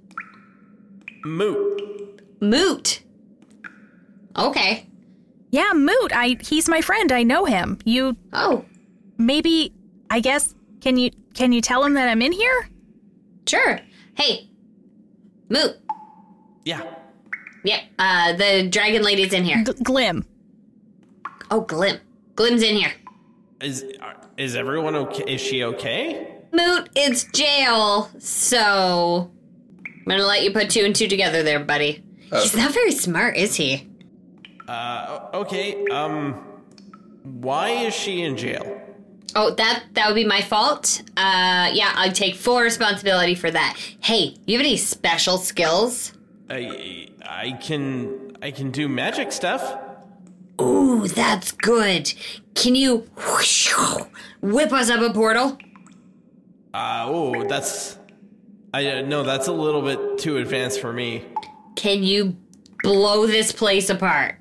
Moot. 1.24 2.22
Moot. 2.42 3.02
Okay. 4.38 4.86
Yeah, 5.52 5.72
moot. 5.74 6.12
I 6.14 6.38
he's 6.42 6.70
my 6.70 6.82
friend. 6.82 7.12
I 7.12 7.24
know 7.24 7.46
him. 7.46 7.80
You 7.86 8.16
Oh, 8.34 8.66
maybe 9.18 9.74
I 10.10 10.20
guess 10.20 10.54
can 10.82 10.98
you 10.98 11.12
can 11.40 11.54
you 11.54 11.62
tell 11.62 11.86
him 11.86 11.94
that 11.94 12.10
I'm 12.10 12.22
in 12.22 12.34
here? 12.34 12.70
sure. 13.48 13.80
Hey, 14.16 14.50
Moot. 15.48 15.78
Yeah. 16.66 16.82
Yep. 17.64 17.82
Uh, 17.98 18.34
the 18.34 18.68
dragon 18.70 19.02
lady's 19.02 19.32
in 19.32 19.46
here. 19.46 19.64
G- 19.64 19.72
Glim. 19.82 20.26
Oh, 21.50 21.62
Glim. 21.62 21.98
Glim's 22.36 22.62
in 22.62 22.76
here. 22.76 22.92
Is 23.62 23.86
is 24.38 24.56
everyone 24.56 24.96
okay? 24.98 25.34
Is 25.34 25.40
she 25.42 25.64
okay? 25.64 26.28
Moot, 26.52 26.90
it's 26.96 27.24
jail. 27.32 28.12
So 28.20 29.32
I'm 29.86 30.04
gonna 30.06 30.26
let 30.26 30.44
you 30.44 30.52
put 30.52 30.70
two 30.70 30.82
and 30.82 30.94
two 30.96 31.08
together 31.08 31.42
there, 31.42 31.60
buddy. 31.64 32.04
He's 32.32 32.56
not 32.56 32.74
very 32.74 32.92
smart, 32.92 33.38
is 33.38 33.56
he? 33.56 33.88
Uh, 34.68 35.30
okay. 35.34 35.84
Um, 35.88 36.34
why 37.24 37.70
is 37.70 37.94
she 37.96 38.22
in 38.24 38.36
jail? 38.38 38.79
Oh, 39.36 39.54
that 39.56 39.84
that 39.94 40.08
would 40.08 40.16
be 40.16 40.26
my 40.26 40.42
fault. 40.42 41.02
Uh, 41.18 41.70
yeah, 41.74 41.94
I 41.96 42.10
take 42.14 42.36
full 42.36 42.60
responsibility 42.60 43.36
for 43.36 43.52
that. 43.52 43.78
Hey, 44.02 44.36
you 44.46 44.58
have 44.58 44.66
any 44.66 44.78
special 44.78 45.38
skills? 45.38 46.14
I 46.50 47.10
I 47.22 47.52
can 47.62 48.38
I 48.42 48.52
can 48.52 48.72
do 48.72 48.88
magic 48.88 49.32
stuff. 49.32 49.78
Ooh, 50.62 51.08
that's 51.08 51.52
good. 51.52 52.14
Can 52.56 52.76
you 52.76 53.08
whoosh, 53.16 53.74
whip 54.42 54.74
us 54.74 54.90
up 54.90 55.02
a 55.02 55.14
portal? 55.14 55.58
Uh, 56.74 57.06
oh, 57.08 57.44
that's 57.46 57.98
I 58.74 58.88
uh, 58.88 59.02
no, 59.02 59.24
that's 59.24 59.48
a 59.48 59.54
little 59.54 59.82
bit 59.82 60.18
too 60.18 60.38
advanced 60.38 60.80
for 60.82 60.94
me. 60.94 61.26
Can 61.76 62.04
you 62.04 62.38
blow 62.84 63.26
this 63.26 63.52
place 63.52 63.90
apart? 63.90 64.36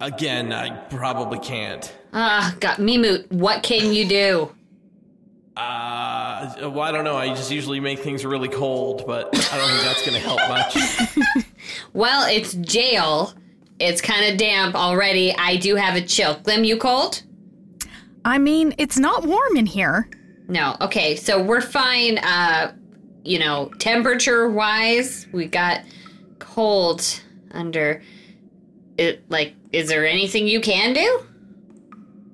Again, 0.00 0.52
I 0.52 0.70
probably 0.70 1.38
can't. 1.38 1.95
Ah, 2.18 2.56
got 2.60 2.78
me 2.78 2.96
moot. 2.96 3.30
What 3.30 3.62
can 3.62 3.92
you 3.92 4.08
do? 4.08 4.50
Uh, 5.54 6.54
well, 6.62 6.80
I 6.80 6.90
don't 6.90 7.04
know. 7.04 7.16
I 7.16 7.28
just 7.28 7.50
usually 7.50 7.78
make 7.78 7.98
things 7.98 8.24
really 8.24 8.48
cold, 8.48 9.04
but 9.06 9.26
I 9.52 9.58
don't 9.58 9.68
think 9.68 9.82
that's 9.82 10.04
gonna 10.04 10.18
help 10.18 10.40
much. 10.48 11.44
Well, 11.92 12.28
it's 12.28 12.54
jail. 12.54 13.32
It's 13.78 14.00
kind 14.00 14.30
of 14.30 14.38
damp 14.38 14.74
already. 14.74 15.34
I 15.36 15.56
do 15.56 15.74
have 15.76 15.96
a 15.96 16.00
chill. 16.00 16.34
Glim, 16.42 16.64
you 16.64 16.76
cold? 16.76 17.22
I 18.24 18.38
mean, 18.38 18.74
it's 18.78 18.98
not 18.98 19.24
warm 19.24 19.56
in 19.56 19.66
here. 19.66 20.08
No. 20.48 20.76
Okay, 20.80 21.16
so 21.16 21.42
we're 21.42 21.60
fine. 21.60 22.18
Uh, 22.18 22.74
you 23.24 23.38
know, 23.38 23.70
temperature 23.78 24.50
wise, 24.50 25.26
we 25.32 25.46
got 25.46 25.82
cold 26.38 27.02
under. 27.52 28.02
It 28.98 29.28
like, 29.30 29.54
is 29.72 29.88
there 29.88 30.06
anything 30.06 30.46
you 30.46 30.60
can 30.60 30.92
do? 30.92 31.26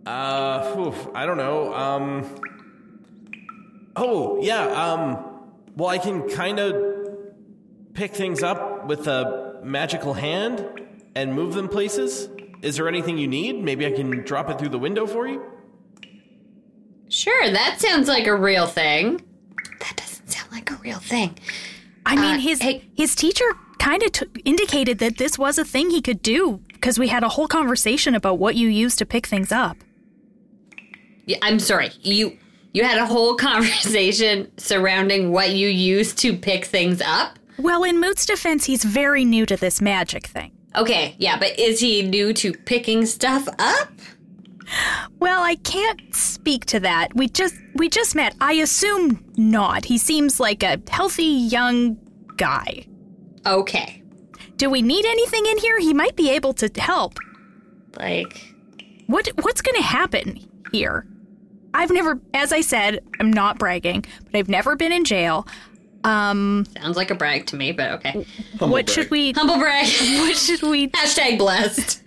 Uh, 0.07 0.73
whew, 0.75 0.95
I 1.15 1.27
don't 1.27 1.37
know. 1.37 1.73
Um. 1.75 2.27
Oh 3.97 4.41
yeah. 4.43 4.65
Um. 4.67 5.25
Well, 5.77 5.89
I 5.89 5.99
can 5.99 6.29
kind 6.29 6.59
of 6.59 6.75
pick 7.95 8.15
things 8.15 8.43
up 8.43 8.87
with 8.87 9.07
a 9.07 9.61
magical 9.63 10.15
hand 10.15 10.65
and 11.15 11.33
move 11.35 11.55
them 11.55 11.69
places. 11.69 12.29
Is 12.63 12.77
there 12.77 12.89
anything 12.89 13.19
you 13.19 13.29
need? 13.29 13.63
Maybe 13.63 13.87
I 13.87 13.93
can 13.93 14.11
drop 14.25 14.49
it 14.51 14.59
through 14.59 14.69
the 14.71 14.79
window 14.79 15.07
for 15.07 15.27
you. 15.27 15.43
Sure, 17.09 17.51
that 17.51 17.81
sounds 17.81 18.09
like 18.09 18.27
a 18.27 18.35
real 18.35 18.67
thing. 18.67 19.21
That 19.81 19.97
doesn't 19.97 20.31
sound 20.31 20.51
like 20.53 20.71
a 20.71 20.77
real 20.77 20.99
thing. 20.99 21.37
I 22.07 22.17
mean, 22.17 22.37
Uh, 22.37 22.39
his 22.39 22.63
hey- 22.63 22.85
his 22.97 23.15
teacher 23.15 23.45
kind 23.79 24.03
of 24.03 24.13
t- 24.13 24.27
indicated 24.45 24.99
that 24.99 25.19
this 25.19 25.39
was 25.39 25.59
a 25.59 25.65
thing 25.65 25.91
he 25.91 26.01
could 26.01 26.23
do 26.23 26.61
because 26.73 26.99
we 26.99 27.09
had 27.09 27.23
a 27.23 27.29
whole 27.31 27.49
conversation 27.49 28.15
about 28.15 28.39
what 28.39 28.55
you 28.55 28.69
use 28.69 28.97
to 28.97 29.05
pick 29.07 29.27
things 29.27 29.53
up. 29.53 29.77
I'm 31.43 31.59
sorry. 31.59 31.91
You 32.01 32.39
you 32.73 32.85
had 32.85 32.99
a 32.99 33.07
whole 33.07 33.35
conversation 33.49 34.51
surrounding 34.57 35.31
what 35.33 35.51
you 35.51 35.69
use 35.69 36.15
to 36.17 36.37
pick 36.37 36.65
things 36.65 37.01
up. 37.01 37.39
Well, 37.59 37.85
in 37.85 38.01
Moot's 38.01 38.25
defense, 38.27 38.65
he's 38.65 38.83
very 38.83 39.25
new 39.25 39.45
to 39.47 39.57
this 39.57 39.81
magic 39.81 40.27
thing. 40.27 40.53
Okay, 40.75 41.15
yeah, 41.19 41.39
but 41.39 41.59
is 41.59 41.81
he 41.81 42.03
new 42.03 42.33
to 42.35 42.53
picking 42.53 43.05
stuff 43.05 43.47
up? 43.59 43.91
Well, 45.19 45.43
I 45.43 45.57
can't 45.57 46.15
speak 46.15 46.65
to 46.67 46.81
that. 46.81 47.15
We 47.15 47.29
just 47.29 47.55
we 47.75 47.89
just 47.89 48.15
met. 48.15 48.35
I 48.41 48.55
assume 48.55 49.23
not. 49.37 49.85
He 49.85 49.99
seems 49.99 50.41
like 50.41 50.63
a 50.63 50.81
healthy 50.89 51.25
young 51.25 51.99
guy. 52.37 52.87
Okay. 53.47 54.03
Do 54.57 54.71
we 54.71 54.81
need 54.81 55.05
anything 55.05 55.45
in 55.47 55.59
here? 55.59 55.79
He 55.79 55.93
might 55.93 56.17
be 56.17 56.31
able 56.31 56.55
to 56.55 56.71
help. 56.81 57.19
Like 57.99 58.55
What 59.07 59.29
what's 59.43 59.61
going 59.61 59.77
to 59.77 59.83
happen 59.83 60.39
here? 60.73 61.07
I've 61.75 61.91
never 61.91 62.21
as 62.35 62.53
I 62.53 62.61
said, 62.61 63.01
I'm 63.21 63.33
not 63.33 63.59
bragging, 63.59 64.05
but 64.25 64.39
I've 64.39 64.49
never 64.49 64.77
been 64.77 64.93
in 64.93 65.05
jail. 65.05 65.47
Um 66.05 66.67
sounds 66.77 66.97
like 66.97 67.11
a 67.11 67.15
brag 67.15 67.47
to 67.47 67.57
me, 67.57 67.73
but 67.73 67.93
okay. 67.93 68.27
what 68.59 68.89
should 68.91 69.11
we 69.11 69.33
Humble 69.33 69.59
brag. 69.59 69.87
what 70.19 70.37
should 70.37 70.63
we 70.63 70.89
Hashtag 70.89 71.39
blessed. 71.39 72.03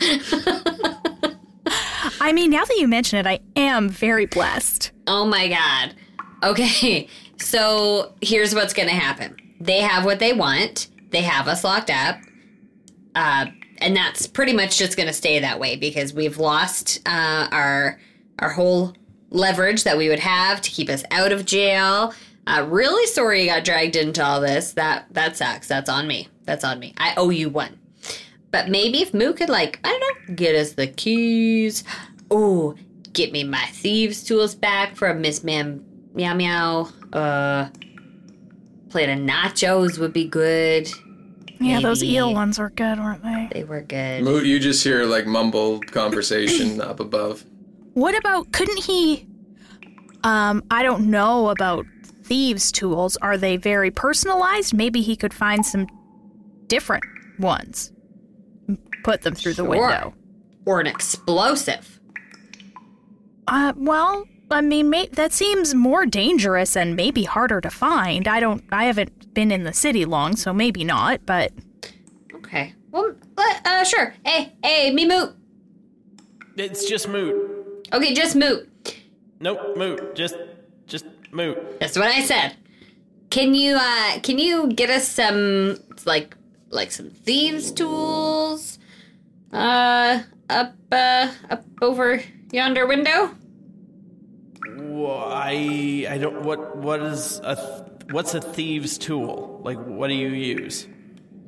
I 2.21 2.31
mean, 2.33 2.51
now 2.51 2.65
that 2.65 2.77
you 2.77 2.87
mention 2.87 3.19
it, 3.19 3.27
I 3.27 3.39
am 3.55 3.89
very 3.89 4.25
blessed. 4.25 4.91
Oh 5.07 5.25
my 5.25 5.47
god. 5.47 5.95
Okay, 6.43 7.07
so 7.37 8.13
here's 8.21 8.53
what's 8.53 8.73
gonna 8.73 8.91
happen. 8.91 9.35
They 9.59 9.81
have 9.81 10.05
what 10.05 10.19
they 10.19 10.33
want. 10.33 10.89
They 11.11 11.21
have 11.21 11.47
us 11.47 11.63
locked 11.63 11.89
up. 11.89 12.17
Uh, 13.15 13.47
and 13.79 13.95
that's 13.95 14.27
pretty 14.27 14.53
much 14.53 14.77
just 14.77 14.97
gonna 14.97 15.13
stay 15.13 15.39
that 15.39 15.59
way 15.59 15.75
because 15.75 16.13
we've 16.13 16.37
lost 16.37 17.01
uh, 17.05 17.47
our 17.51 17.99
our 18.39 18.49
whole 18.49 18.93
leverage 19.29 19.83
that 19.83 19.97
we 19.97 20.09
would 20.09 20.19
have 20.19 20.61
to 20.61 20.69
keep 20.69 20.89
us 20.89 21.03
out 21.11 21.31
of 21.31 21.45
jail. 21.45 22.13
Uh, 22.47 22.65
really 22.69 23.05
sorry 23.07 23.41
you 23.41 23.47
got 23.47 23.65
dragged 23.65 23.95
into 23.95 24.23
all 24.23 24.39
this. 24.39 24.73
That 24.73 25.05
that 25.11 25.35
sucks. 25.35 25.67
That's 25.67 25.89
on 25.89 26.07
me. 26.07 26.27
That's 26.45 26.63
on 26.63 26.79
me. 26.79 26.93
I 26.97 27.13
owe 27.17 27.29
you 27.31 27.49
one. 27.49 27.79
But 28.51 28.69
maybe 28.69 29.01
if 29.01 29.13
Moo 29.13 29.33
could 29.33 29.49
like, 29.49 29.79
I 29.83 29.89
don't 29.89 30.29
know, 30.29 30.35
get 30.35 30.55
us 30.55 30.73
the 30.73 30.87
keys. 30.87 31.83
Oh, 32.31 32.75
get 33.13 33.31
me 33.31 33.43
my 33.43 33.65
thieves 33.67 34.23
tools 34.23 34.55
back 34.55 34.95
from 34.95 35.21
Miss 35.21 35.43
Ma'am 35.43 35.83
Meow 36.13 36.33
Meow. 36.33 36.89
Uh 37.11 37.69
plate 38.89 39.09
of 39.09 39.19
nachos 39.19 39.97
would 39.99 40.13
be 40.13 40.25
good. 40.25 40.87
Yeah, 41.59 41.79
those 41.81 42.03
eel 42.03 42.33
ones 42.33 42.59
were 42.59 42.69
good, 42.69 42.99
weren't 42.99 43.23
they? 43.23 43.49
They 43.51 43.63
were 43.63 43.81
good. 43.81 44.23
Moot, 44.23 44.45
you 44.45 44.59
just 44.59 44.83
hear 44.83 45.05
like 45.05 45.25
mumbled 45.25 45.91
conversation 45.91 46.79
up 46.89 46.99
above. 46.99 47.43
What 47.95 48.15
about 48.17 48.51
couldn't 48.51 48.83
he 48.83 49.27
um 50.23 50.63
I 50.69 50.83
don't 50.83 51.09
know 51.09 51.49
about 51.49 51.85
thieves 52.23 52.71
tools. 52.71 53.17
Are 53.17 53.37
they 53.37 53.57
very 53.57 53.91
personalized? 53.91 54.73
Maybe 54.73 55.01
he 55.01 55.15
could 55.15 55.33
find 55.33 55.65
some 55.65 55.87
different 56.67 57.03
ones. 57.39 57.91
Put 59.03 59.21
them 59.21 59.35
through 59.35 59.53
the 59.53 59.63
window. 59.63 60.13
Or 60.65 60.79
an 60.79 60.87
explosive. 60.87 61.99
Uh 63.47 63.73
well, 63.75 64.25
I 64.51 64.61
mean, 64.61 64.89
may- 64.89 65.07
that 65.09 65.33
seems 65.33 65.73
more 65.73 66.05
dangerous 66.05 66.75
and 66.75 66.95
maybe 66.95 67.23
harder 67.23 67.61
to 67.61 67.69
find. 67.69 68.27
I 68.27 68.39
don't 68.39 68.63
I 68.71 68.85
haven't 68.85 69.33
been 69.33 69.51
in 69.51 69.63
the 69.63 69.73
city 69.73 70.05
long, 70.05 70.35
so 70.35 70.53
maybe 70.53 70.83
not, 70.83 71.25
but 71.25 71.51
Okay. 72.33 72.73
Well, 72.91 73.13
uh, 73.37 73.53
uh, 73.65 73.83
sure. 73.83 74.13
Hey, 74.25 74.53
hey, 74.63 74.91
me 74.91 75.05
moot. 75.07 75.35
It's 76.57 76.87
just 76.87 77.07
moot. 77.07 77.35
Okay, 77.93 78.13
just 78.13 78.35
moot. 78.35 78.69
Nope, 79.39 79.77
moot. 79.77 80.15
Just, 80.15 80.35
just 80.87 81.05
moot. 81.31 81.79
That's 81.79 81.97
what 81.97 82.07
I 82.07 82.21
said. 82.21 82.55
Can 83.29 83.53
you 83.53 83.75
uh 83.75 84.19
can 84.21 84.37
you 84.39 84.67
get 84.67 84.89
us 84.89 85.07
some 85.07 85.77
like 86.05 86.35
like 86.69 86.91
some 86.91 87.09
thieves 87.09 87.71
tools? 87.71 88.79
Uh 89.51 90.21
up 90.49 90.73
uh 90.91 91.31
up 91.49 91.65
over 91.81 92.21
yonder 92.51 92.85
window? 92.87 93.35
Well, 94.77 95.25
I, 95.27 96.07
I 96.09 96.17
don't. 96.17 96.43
What, 96.43 96.77
what 96.77 97.01
is 97.01 97.39
a, 97.43 97.55
th- 97.55 98.11
what's 98.11 98.33
a 98.33 98.41
thieves' 98.41 98.97
tool? 98.97 99.61
Like, 99.63 99.77
what 99.77 100.07
do 100.07 100.13
you 100.13 100.29
use? 100.29 100.87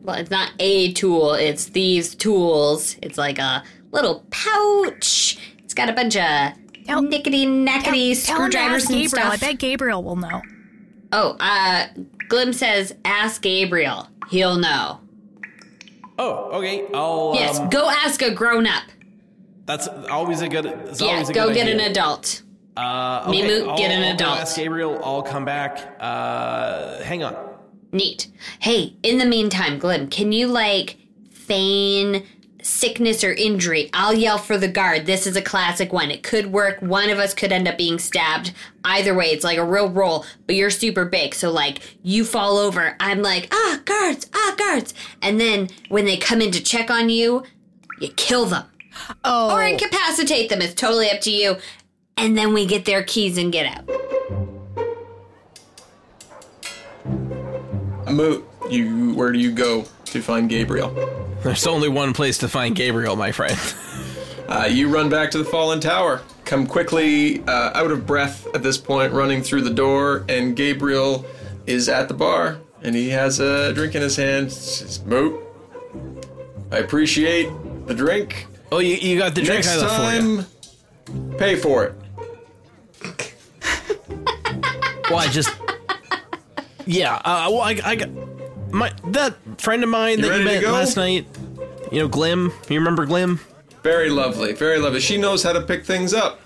Well, 0.03 0.15
it's 0.17 0.29
not 0.29 0.51
a 0.59 0.93
tool, 0.93 1.33
it's 1.33 1.65
thieves 1.65 2.15
tools. 2.15 2.97
It's 3.01 3.17
like 3.17 3.39
a 3.39 3.63
little 3.91 4.25
pouch. 4.29 5.38
It's 5.78 5.86
got 5.86 5.89
a 5.91 5.93
bunch 5.93 6.15
of 6.15 6.86
Tell- 6.88 7.03
nickety 7.03 7.47
nackety 7.47 8.15
tell 8.15 8.41
him 8.45 8.49
to 8.51 8.57
screwdrivers 8.57 8.84
ask 8.86 8.89
and 8.91 9.01
Gabriel. 9.03 9.09
stuff. 9.09 9.34
I 9.34 9.38
bet 9.38 9.59
Gabriel 9.59 10.03
will 10.03 10.15
know. 10.15 10.41
Oh, 11.11 11.38
uh 11.39 11.86
Glim 12.30 12.51
says 12.51 12.95
ask 13.05 13.43
Gabriel. 13.43 14.07
He'll 14.32 14.55
know. 14.57 15.01
Oh, 16.17 16.49
okay. 16.57 16.84
I'll. 16.95 17.34
Yes, 17.36 17.59
um, 17.59 17.69
go 17.69 17.88
ask 17.89 18.23
a 18.23 18.32
grown 18.32 18.65
up. 18.65 18.84
that's 19.67 19.88
always 20.09 20.41
a 20.41 20.49
good. 20.49 20.65
It's 20.65 20.99
Yeah, 20.99 21.09
always 21.09 21.30
a 21.30 21.34
go 21.34 21.45
good 21.49 21.53
get 21.55 21.67
idea. 21.67 21.75
an 21.86 21.91
adult. 21.91 22.41
Uh, 22.75 23.28
Me 23.30 23.43
okay, 23.43 23.47
moot, 23.47 23.69
I'll- 23.69 23.78
get 23.78 23.91
an 23.91 24.03
I'll 24.03 24.13
adult. 24.15 24.39
Ask 24.39 24.55
Gabriel. 24.55 24.99
I'll 25.03 25.21
come 25.21 25.45
back. 25.45 25.95
Uh, 25.99 27.03
hang 27.03 27.23
on. 27.23 27.36
Neat. 27.91 28.28
Hey, 28.59 28.95
in 29.03 29.19
the 29.19 29.25
meantime, 29.25 29.78
Glim, 29.78 30.09
can 30.09 30.32
you 30.32 30.47
like 30.47 30.97
feign 31.32 32.23
sickness 32.68 33.24
or 33.24 33.34
injury? 33.34 33.89
I'll 33.93 34.13
yell 34.13 34.38
for 34.38 34.57
the 34.57 34.68
guard. 34.68 35.05
This 35.05 35.26
is 35.26 35.36
a 35.36 35.41
classic 35.41 35.93
one. 35.93 36.11
It 36.11 36.24
could 36.24 36.51
work. 36.51 36.82
One 36.82 37.09
of 37.09 37.20
us 37.20 37.34
could 37.34 37.51
end 37.51 37.68
up 37.68 37.78
being 37.78 37.99
stabbed. 37.99 38.53
Either 38.84 39.13
way, 39.13 39.28
it's 39.28 39.43
like 39.43 39.57
a 39.57 39.65
real 39.65 39.89
roll, 39.89 40.26
but 40.45 40.55
you're 40.55 40.70
super 40.70 41.05
big. 41.05 41.34
So, 41.34 41.51
like, 41.51 41.80
you 42.03 42.24
fall 42.26 42.57
over. 42.57 42.95
I'm 42.99 43.22
like, 43.22 43.47
ah, 43.53 43.80
guards, 43.86 44.30
ah, 44.34 44.55
guards. 44.57 44.93
And 45.22 45.39
then 45.39 45.70
when 45.89 46.05
they 46.05 46.18
come 46.18 46.41
in 46.41 46.51
to 46.51 46.61
check 46.61 46.91
on 46.91 47.09
you, 47.09 47.43
you 47.99 48.09
kill 48.09 48.45
them 48.45 48.65
Oh, 49.24 49.55
or 49.55 49.63
incapacitate 49.63 50.49
them. 50.49 50.61
It's 50.61 50.74
totally 50.74 51.09
up 51.09 51.22
to 51.22 51.32
you. 51.32 51.57
And 52.15 52.38
then 52.38 52.53
we 52.53 52.65
get 52.65 52.86
their 52.86 53.03
keys 53.03 53.38
and 53.38 53.51
get 53.51 53.65
out. 53.65 53.88
Moot, 58.11 58.45
you 58.70 59.13
where 59.13 59.32
do 59.32 59.39
you 59.39 59.51
go 59.51 59.86
to 60.05 60.22
find 60.22 60.49
Gabriel? 60.49 61.26
There's 61.47 61.65
only 61.65 61.87
one 61.87 62.11
place 62.11 62.39
to 62.39 62.49
find 62.49 62.75
Gabriel, 62.75 63.15
my 63.15 63.31
friend. 63.31 63.57
Uh, 64.49 64.67
you 64.69 64.89
run 64.89 65.07
back 65.07 65.31
to 65.31 65.37
the 65.37 65.45
fallen 65.45 65.79
tower. 65.79 66.21
Come 66.43 66.67
quickly, 66.67 67.41
uh, 67.43 67.71
out 67.73 67.89
of 67.89 68.05
breath 68.05 68.53
at 68.53 68.63
this 68.63 68.77
point, 68.77 69.13
running 69.13 69.41
through 69.41 69.61
the 69.61 69.73
door, 69.73 70.25
and 70.27 70.57
Gabriel 70.57 71.25
is 71.65 71.87
at 71.87 72.09
the 72.09 72.13
bar, 72.13 72.59
and 72.81 72.93
he 72.93 73.07
has 73.11 73.39
a 73.39 73.73
drink 73.73 73.95
in 73.95 74.01
his 74.01 74.17
hand. 74.17 74.51
Says, 74.51 75.01
Moot, 75.05 75.41
I 76.69 76.79
appreciate 76.79 77.49
the 77.87 77.93
drink. 77.93 78.45
Oh, 78.69 78.79
you, 78.79 78.95
you 78.95 79.17
got 79.17 79.33
the 79.33 79.41
drink 79.41 79.63
Next 79.63 79.81
left 79.81 79.95
for 79.95 81.13
time, 81.13 81.37
pay 81.37 81.55
for 81.55 81.85
it. 81.85 81.95
Well, 85.09 85.19
I 85.19 85.27
just. 85.27 85.49
Yeah. 86.85 87.15
Uh, 87.15 87.47
well, 87.49 87.61
I, 87.61 87.79
I 87.85 87.95
got 87.95 88.09
my 88.71 88.91
that 89.05 89.37
friend 89.61 89.83
of 89.83 89.89
mine 89.89 90.19
You 90.19 90.27
that 90.27 90.39
you 90.39 90.45
met 90.45 90.63
last 90.63 90.97
night. 90.97 91.25
You 91.91 91.99
know, 91.99 92.07
Glim. 92.07 92.51
You 92.69 92.79
remember 92.79 93.05
Glim? 93.05 93.39
Very 93.83 94.09
lovely, 94.09 94.53
very 94.53 94.79
lovely. 94.79 94.99
She 94.99 95.17
knows 95.17 95.43
how 95.43 95.53
to 95.53 95.61
pick 95.61 95.85
things 95.85 96.13
up. 96.13 96.41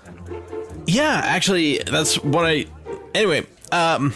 Yeah, 0.86 1.20
actually, 1.24 1.78
that's 1.78 2.16
what 2.22 2.44
I. 2.44 2.66
Anyway, 3.14 3.46
um, 3.72 4.14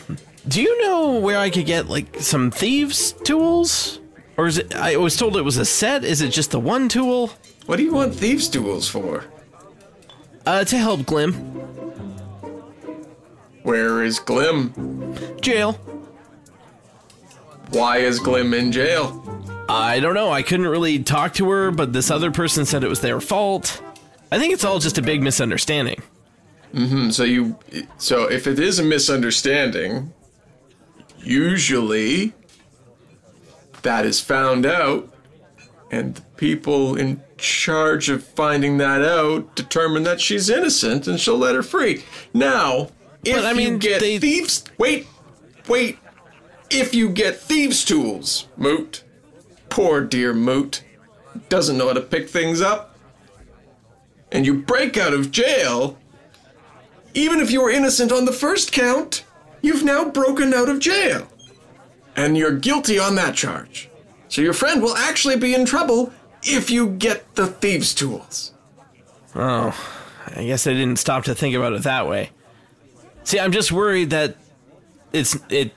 do 0.49 0.63
you 0.63 0.83
know 0.83 1.19
where 1.19 1.39
I 1.39 1.51
could 1.51 1.67
get 1.67 1.89
like 1.89 2.17
some 2.21 2.51
thieves' 2.51 3.13
tools? 3.13 4.01
Or 4.37 4.47
is 4.47 4.59
it? 4.59 4.75
I 4.77 4.97
was 4.97 5.17
told 5.17 5.37
it 5.37 5.43
was 5.43 5.57
a 5.57 5.65
set. 5.65 6.05
Is 6.05 6.21
it 6.21 6.29
just 6.29 6.51
the 6.51 6.61
one 6.61 6.89
tool? 6.89 7.31
What 7.67 7.77
do 7.77 7.83
you 7.83 7.93
want 7.93 8.15
thieves' 8.15 8.49
tools 8.49 8.89
for? 8.89 9.25
Uh, 10.45 10.65
to 10.65 10.77
help 10.77 11.05
Glim. 11.07 11.33
Where 13.65 14.05
is 14.05 14.21
Glim? 14.21 15.17
Jail. 15.41 15.73
Why 17.71 17.99
is 17.99 18.21
Glim 18.21 18.55
in 18.55 18.71
jail? 18.71 19.26
I 19.69 20.01
don't 20.01 20.15
know. 20.15 20.31
I 20.31 20.43
couldn't 20.43 20.67
really 20.69 21.01
talk 21.03 21.35
to 21.35 21.51
her, 21.51 21.71
but 21.71 21.93
this 21.93 22.11
other 22.11 22.31
person 22.31 22.65
said 22.65 22.85
it 22.85 22.89
was 22.89 23.01
their 23.01 23.21
fault. 23.21 23.83
I 24.31 24.39
think 24.39 24.53
it's 24.53 24.65
all 24.65 24.79
just 24.79 24.99
a 24.99 25.03
big 25.03 25.23
misunderstanding. 25.23 26.03
Mm-hmm. 26.75 27.11
So 27.11 27.25
you, 27.25 27.59
so 27.99 28.25
if 28.31 28.47
it 28.47 28.59
is 28.59 28.79
a 28.79 28.83
misunderstanding, 28.85 30.13
usually 31.19 32.33
that 33.83 34.05
is 34.05 34.21
found 34.21 34.67
out, 34.67 35.13
and 35.91 36.17
the 36.17 36.23
people 36.37 36.97
in 36.97 37.23
charge 37.39 38.09
of 38.09 38.25
finding 38.25 38.79
that 38.79 39.03
out 39.03 39.55
determine 39.55 40.03
that 40.05 40.21
she's 40.21 40.51
innocent, 40.51 41.07
and 41.07 41.21
she'll 41.21 41.39
let 41.39 41.55
her 41.55 41.63
free. 41.63 42.05
Now, 42.35 42.89
if 43.25 43.37
But, 43.37 43.45
I 43.47 43.53
mean, 43.53 43.75
you 43.75 43.79
get 43.79 44.01
they- 44.01 44.19
thieves, 44.19 44.65
wait, 44.79 45.07
wait, 45.69 45.99
if 46.71 46.95
you 46.95 47.09
get 47.09 47.39
thieves' 47.41 47.85
tools, 47.85 48.47
moot, 48.57 49.05
Poor 49.77 50.01
dear 50.01 50.33
Moot. 50.33 50.83
Doesn't 51.51 51.77
know 51.77 51.89
how 51.89 51.93
to 51.93 52.01
pick 52.01 52.31
things 52.31 52.63
up. 52.63 52.97
And 54.33 54.47
you 54.47 54.55
break 54.55 54.97
out 54.97 55.13
of 55.13 55.31
jail. 55.31 55.99
Even 57.13 57.41
if 57.41 57.51
you 57.51 57.61
were 57.61 57.71
innocent 57.71 58.11
on 58.11 58.25
the 58.25 58.33
first 58.33 58.73
count, 58.73 59.25
you've 59.61 59.85
now 59.85 60.09
broken 60.09 60.55
out 60.55 60.71
of 60.71 60.81
jail. 60.81 61.29
And 62.17 62.39
you're 62.39 62.57
guilty 62.57 62.99
on 62.99 63.17
that 63.17 63.35
charge. 63.35 63.91
So 64.29 64.41
your 64.41 64.55
friend 64.55 64.81
will 64.81 64.97
actually 64.97 65.37
be 65.37 65.55
in 65.55 65.67
trouble 65.67 66.11
if 66.43 66.71
you 66.71 66.89
get 66.89 67.35
the 67.35 67.47
thieves' 67.47 67.93
tools. 67.93 68.55
Oh, 69.35 69.79
I 70.35 70.45
guess 70.45 70.67
I 70.67 70.73
didn't 70.73 70.97
stop 70.97 71.25
to 71.25 71.35
think 71.35 71.55
about 71.55 71.75
it 71.75 71.83
that 71.83 72.09
way. 72.09 72.31
See, 73.25 73.39
I'm 73.39 73.53
just 73.53 73.73
worried 73.73 74.09
that 74.09 74.39
it's 75.13 75.37
it. 75.51 75.75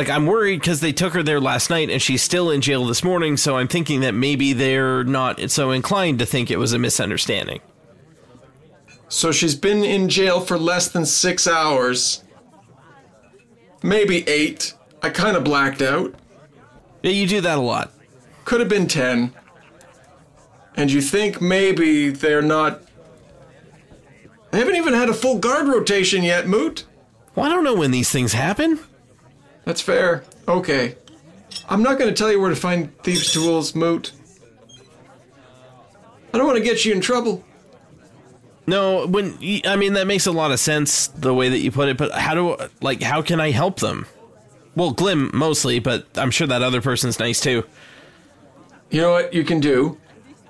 Like 0.00 0.08
I'm 0.08 0.24
worried 0.24 0.60
because 0.60 0.80
they 0.80 0.92
took 0.92 1.12
her 1.12 1.22
there 1.22 1.42
last 1.42 1.68
night 1.68 1.90
and 1.90 2.00
she's 2.00 2.22
still 2.22 2.50
in 2.50 2.62
jail 2.62 2.86
this 2.86 3.04
morning. 3.04 3.36
So 3.36 3.58
I'm 3.58 3.68
thinking 3.68 4.00
that 4.00 4.14
maybe 4.14 4.54
they're 4.54 5.04
not 5.04 5.50
so 5.50 5.72
inclined 5.72 6.20
to 6.20 6.24
think 6.24 6.50
it 6.50 6.58
was 6.58 6.72
a 6.72 6.78
misunderstanding. 6.78 7.60
So 9.10 9.30
she's 9.30 9.54
been 9.54 9.84
in 9.84 10.08
jail 10.08 10.40
for 10.40 10.58
less 10.58 10.88
than 10.88 11.04
six 11.04 11.46
hours. 11.46 12.24
Maybe 13.82 14.26
eight. 14.26 14.72
I 15.02 15.10
kind 15.10 15.36
of 15.36 15.44
blacked 15.44 15.82
out. 15.82 16.14
Yeah, 17.02 17.10
you 17.10 17.26
do 17.26 17.42
that 17.42 17.58
a 17.58 17.60
lot. 17.60 17.92
Could 18.46 18.60
have 18.60 18.70
been 18.70 18.88
ten. 18.88 19.34
And 20.76 20.90
you 20.90 21.02
think 21.02 21.42
maybe 21.42 22.08
they're 22.08 22.40
not. 22.40 22.84
They 24.50 24.60
haven't 24.60 24.76
even 24.76 24.94
had 24.94 25.10
a 25.10 25.14
full 25.14 25.38
guard 25.38 25.68
rotation 25.68 26.22
yet, 26.22 26.48
Moot. 26.48 26.86
Well, 27.34 27.44
I 27.44 27.50
don't 27.50 27.64
know 27.64 27.74
when 27.74 27.90
these 27.90 28.10
things 28.10 28.32
happen. 28.32 28.80
That's 29.70 29.82
fair. 29.82 30.24
Okay. 30.48 30.96
I'm 31.68 31.80
not 31.84 31.96
going 31.96 32.12
to 32.12 32.16
tell 32.16 32.32
you 32.32 32.40
where 32.40 32.50
to 32.50 32.56
find 32.56 32.92
thieves' 33.04 33.32
tools, 33.32 33.72
Moot. 33.72 34.10
I 36.34 36.38
don't 36.38 36.44
want 36.44 36.58
to 36.58 36.64
get 36.64 36.84
you 36.84 36.92
in 36.92 37.00
trouble. 37.00 37.44
No, 38.66 39.06
when 39.06 39.38
I 39.64 39.76
mean 39.76 39.92
that 39.92 40.08
makes 40.08 40.26
a 40.26 40.32
lot 40.32 40.50
of 40.50 40.58
sense 40.58 41.06
the 41.06 41.32
way 41.32 41.50
that 41.50 41.58
you 41.58 41.70
put 41.70 41.88
it. 41.88 41.96
But 41.96 42.10
how 42.10 42.34
do 42.34 42.56
like 42.80 43.00
how 43.00 43.22
can 43.22 43.38
I 43.38 43.52
help 43.52 43.78
them? 43.78 44.06
Well, 44.74 44.90
Glim 44.90 45.30
mostly, 45.32 45.78
but 45.78 46.04
I'm 46.16 46.32
sure 46.32 46.48
that 46.48 46.62
other 46.62 46.80
person's 46.80 47.20
nice 47.20 47.38
too. 47.38 47.62
You 48.90 49.02
know 49.02 49.12
what 49.12 49.32
you 49.32 49.44
can 49.44 49.60
do? 49.60 49.96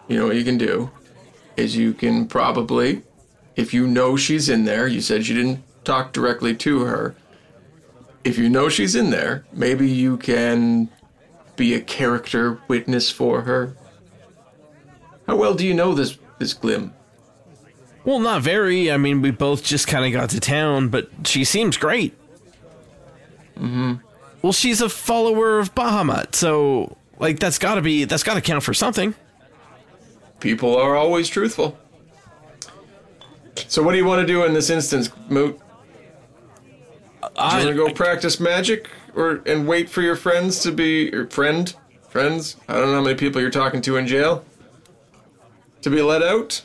You 0.08 0.16
know 0.16 0.28
what 0.28 0.36
you 0.36 0.44
can 0.44 0.56
do? 0.56 0.90
Is 1.58 1.76
you 1.76 1.92
can 1.92 2.26
probably, 2.26 3.02
if 3.54 3.74
you 3.74 3.86
know 3.86 4.16
she's 4.16 4.48
in 4.48 4.64
there, 4.64 4.88
you 4.88 5.02
said 5.02 5.28
you 5.28 5.36
didn't 5.36 5.62
talk 5.84 6.14
directly 6.14 6.56
to 6.56 6.84
her. 6.84 7.14
If 8.24 8.36
you 8.38 8.48
know 8.48 8.68
she's 8.68 8.94
in 8.94 9.10
there, 9.10 9.44
maybe 9.52 9.88
you 9.88 10.16
can 10.16 10.90
be 11.56 11.74
a 11.74 11.80
character 11.80 12.60
witness 12.68 13.10
for 13.10 13.42
her. 13.42 13.76
How 15.26 15.36
well 15.36 15.54
do 15.54 15.66
you 15.66 15.74
know 15.74 15.94
this 15.94 16.18
this 16.38 16.54
Glim? 16.54 16.92
Well, 18.04 18.18
not 18.18 18.42
very. 18.42 18.90
I 18.90 18.96
mean, 18.96 19.22
we 19.22 19.30
both 19.30 19.62
just 19.62 19.86
kind 19.86 20.04
of 20.06 20.12
got 20.12 20.30
to 20.30 20.40
town, 20.40 20.88
but 20.88 21.10
she 21.24 21.44
seems 21.44 21.76
great. 21.76 22.14
Mm-hmm. 23.58 23.94
Well, 24.42 24.52
she's 24.52 24.80
a 24.80 24.88
follower 24.88 25.58
of 25.58 25.74
Bahamut, 25.74 26.34
so 26.34 26.96
like 27.18 27.38
that's 27.38 27.58
got 27.58 27.74
to 27.74 27.82
be 27.82 28.04
that's 28.04 28.22
got 28.22 28.34
to 28.34 28.40
count 28.40 28.64
for 28.64 28.72
something. 28.74 29.14
People 30.40 30.76
are 30.76 30.96
always 30.96 31.28
truthful. 31.28 31.78
So 33.68 33.82
what 33.82 33.92
do 33.92 33.98
you 33.98 34.06
want 34.06 34.26
to 34.26 34.26
do 34.26 34.44
in 34.44 34.54
this 34.54 34.70
instance, 34.70 35.10
Moot? 35.28 35.60
Do 37.22 37.28
you 37.36 37.42
want 37.42 37.68
to 37.68 37.74
go 37.74 37.92
practice 37.92 38.40
magic, 38.40 38.88
or 39.14 39.42
and 39.44 39.68
wait 39.68 39.90
for 39.90 40.00
your 40.00 40.16
friends 40.16 40.62
to 40.62 40.72
be 40.72 41.10
your 41.10 41.26
friend, 41.28 41.74
friends? 42.08 42.56
I 42.66 42.74
don't 42.74 42.86
know 42.86 42.94
how 42.94 43.02
many 43.02 43.14
people 43.14 43.40
you're 43.42 43.50
talking 43.50 43.82
to 43.82 43.96
in 43.96 44.06
jail. 44.06 44.44
To 45.82 45.90
be 45.90 46.00
let 46.00 46.22
out, 46.22 46.62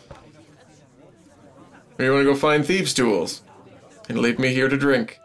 or 1.99 2.06
you 2.06 2.12
want 2.12 2.26
to 2.26 2.32
go 2.32 2.36
find 2.36 2.66
thieves' 2.66 2.93
tools 2.93 3.41
and 4.08 4.20
leave 4.20 4.39
me 4.39 4.53
here 4.53 4.70
to 4.70 4.78
drink? 4.78 5.20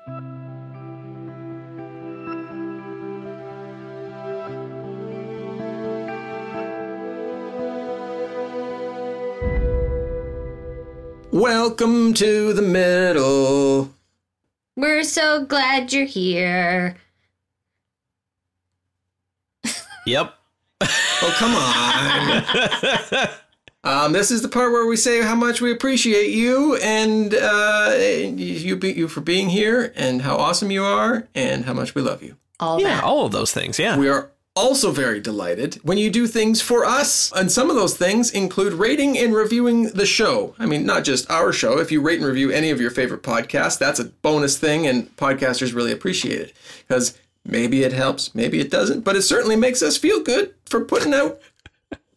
Welcome 11.32 12.14
to 12.14 12.52
the 12.52 12.62
middle. 12.62 13.90
We're 14.76 15.04
so 15.04 15.44
glad 15.44 15.92
you're 15.92 16.06
here. 16.06 16.96
Yep. 20.06 20.34
Oh, 20.82 21.34
come 21.38 21.54
on. 21.54 23.28
um, 24.06 24.12
this 24.12 24.30
is 24.30 24.40
the 24.42 24.48
part 24.48 24.72
where 24.72 24.86
we 24.86 24.96
say 24.96 25.20
how 25.22 25.34
much 25.34 25.60
we 25.60 25.70
appreciate 25.70 26.30
you 26.30 26.76
and 26.76 27.34
uh, 27.34 27.94
you, 27.98 28.76
you 28.82 29.08
for 29.08 29.20
being 29.20 29.50
here 29.50 29.92
and 29.96 30.22
how 30.22 30.36
awesome 30.36 30.70
you 30.70 30.82
are 30.82 31.28
and 31.34 31.66
how 31.66 31.74
much 31.74 31.94
we 31.94 32.00
love 32.02 32.22
you. 32.22 32.36
All 32.58 32.80
Yeah, 32.80 32.96
that. 32.96 33.04
all 33.04 33.26
of 33.26 33.32
those 33.32 33.52
things. 33.52 33.78
Yeah. 33.78 33.98
We 33.98 34.08
are 34.08 34.30
also 34.60 34.92
very 34.92 35.20
delighted 35.20 35.76
when 35.82 35.96
you 35.96 36.10
do 36.10 36.26
things 36.26 36.60
for 36.60 36.84
us. 36.84 37.32
And 37.34 37.50
some 37.50 37.70
of 37.70 37.76
those 37.76 37.96
things 37.96 38.30
include 38.30 38.74
rating 38.74 39.16
and 39.18 39.34
reviewing 39.34 39.84
the 39.84 40.04
show. 40.04 40.54
I 40.58 40.66
mean, 40.66 40.84
not 40.84 41.04
just 41.04 41.30
our 41.30 41.50
show. 41.52 41.78
If 41.78 41.90
you 41.90 42.02
rate 42.02 42.18
and 42.18 42.28
review 42.28 42.50
any 42.50 42.70
of 42.70 42.80
your 42.80 42.90
favorite 42.90 43.22
podcasts, 43.22 43.78
that's 43.78 43.98
a 43.98 44.04
bonus 44.04 44.58
thing, 44.58 44.86
and 44.86 45.14
podcasters 45.16 45.74
really 45.74 45.92
appreciate 45.92 46.40
it. 46.40 46.52
Because 46.86 47.18
maybe 47.44 47.82
it 47.82 47.94
helps, 47.94 48.34
maybe 48.34 48.60
it 48.60 48.70
doesn't, 48.70 49.00
but 49.00 49.16
it 49.16 49.22
certainly 49.22 49.56
makes 49.56 49.82
us 49.82 49.96
feel 49.96 50.22
good 50.22 50.54
for 50.66 50.84
putting 50.84 51.14
out 51.14 51.40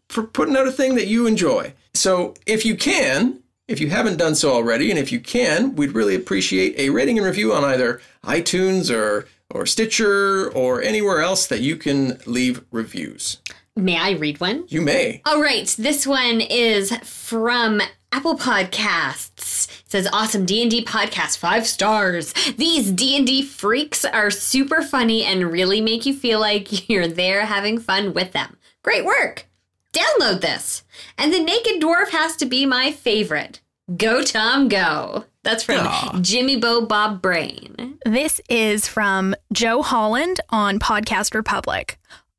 for 0.09 0.23
putting 0.23 0.55
out 0.55 0.67
a 0.67 0.71
thing 0.71 0.93
that 0.95 1.07
you 1.07 1.25
enjoy. 1.25 1.73
So 1.95 2.35
if 2.45 2.65
you 2.65 2.75
can, 2.75 3.39
if 3.67 3.79
you 3.79 3.89
haven't 3.89 4.17
done 4.17 4.35
so 4.35 4.53
already, 4.53 4.91
and 4.91 4.99
if 4.99 5.11
you 5.11 5.19
can, 5.19 5.75
we'd 5.75 5.93
really 5.93 6.13
appreciate 6.13 6.77
a 6.77 6.89
rating 6.89 7.17
and 7.17 7.25
review 7.25 7.53
on 7.53 7.63
either 7.63 7.99
iTunes 8.23 8.93
or 8.93 9.27
or 9.54 9.66
Stitcher 9.66 10.51
or 10.51 10.82
anywhere 10.82 11.22
else 11.22 11.47
that 11.47 11.62
you 11.62 11.76
can 11.76 12.20
leave 12.26 12.64
reviews. 12.72 13.38
May 13.76 13.97
I 13.97 14.12
read 14.12 14.39
one? 14.39 14.66
You 14.68 14.82
may. 14.82 15.22
All 15.26 15.41
right, 15.41 15.68
this 15.80 16.06
one 16.06 16.41
is 16.41 16.95
from 16.97 17.82
Apple 18.12 18.38
Podcasts. 18.38 19.68
It 19.68 19.91
says 19.91 20.08
awesome 20.14 20.45
D&D 20.45 20.86
podcast 20.86 21.38
5 21.38 21.66
stars. 21.66 22.34
These 22.58 22.91
D&D 22.91 23.43
freaks 23.43 24.06
are 24.06 24.30
super 24.30 24.84
funny 24.84 25.24
and 25.24 25.51
really 25.51 25.82
make 25.82 26.06
you 26.06 26.14
feel 26.14 26.39
like 26.39 26.88
you're 26.89 27.08
there 27.08 27.45
having 27.45 27.80
fun 27.80 28.14
with 28.14 28.32
them. 28.34 28.58
Great 28.84 29.06
work. 29.06 29.47
Download 29.91 30.41
this. 30.41 30.84
And 31.18 31.34
the 31.34 31.39
naked 31.39 31.82
dwarf 31.82 32.10
has 32.10 32.36
to 32.38 32.45
be 32.45 32.66
my 32.66 32.91
favorite. 32.91 33.62
Go 33.97 34.24
Tom 34.24 34.68
go. 34.68 35.26
That's 35.43 35.63
from 35.63 36.23
Jimmy 36.23 36.55
Bo 36.55 36.85
Bob 36.85 37.21
Brain. 37.21 37.99
This 38.05 38.39
is 38.49 38.87
from 38.87 39.35
Joe 39.51 39.81
Holland 39.81 40.39
on 40.49 40.79
Podcast 40.79 41.33
Republic. 41.35 41.97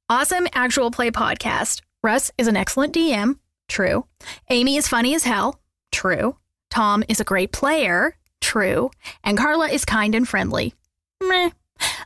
Awesome 0.09 0.47
actual 0.55 0.91
play 0.91 1.11
podcast. 1.11 1.83
Russ 2.03 2.31
is 2.39 2.47
an 2.49 2.57
excellent 2.57 2.95
DM. 2.95 3.37
True. 3.69 4.07
Amy 4.51 4.77
is 4.77 4.89
funny 4.89 5.15
as 5.15 5.25
hell. 5.25 5.61
True. 5.93 6.37
Tom 6.71 7.05
is 7.09 7.21
a 7.21 7.25
great 7.25 7.53
player. 7.53 8.17
True. 8.41 8.91
And 9.23 9.37
Carla 9.37 9.69
is 9.69 9.85
kind 9.85 10.15
and 10.15 10.27
friendly. 10.29 10.75
Meh. 11.23 11.51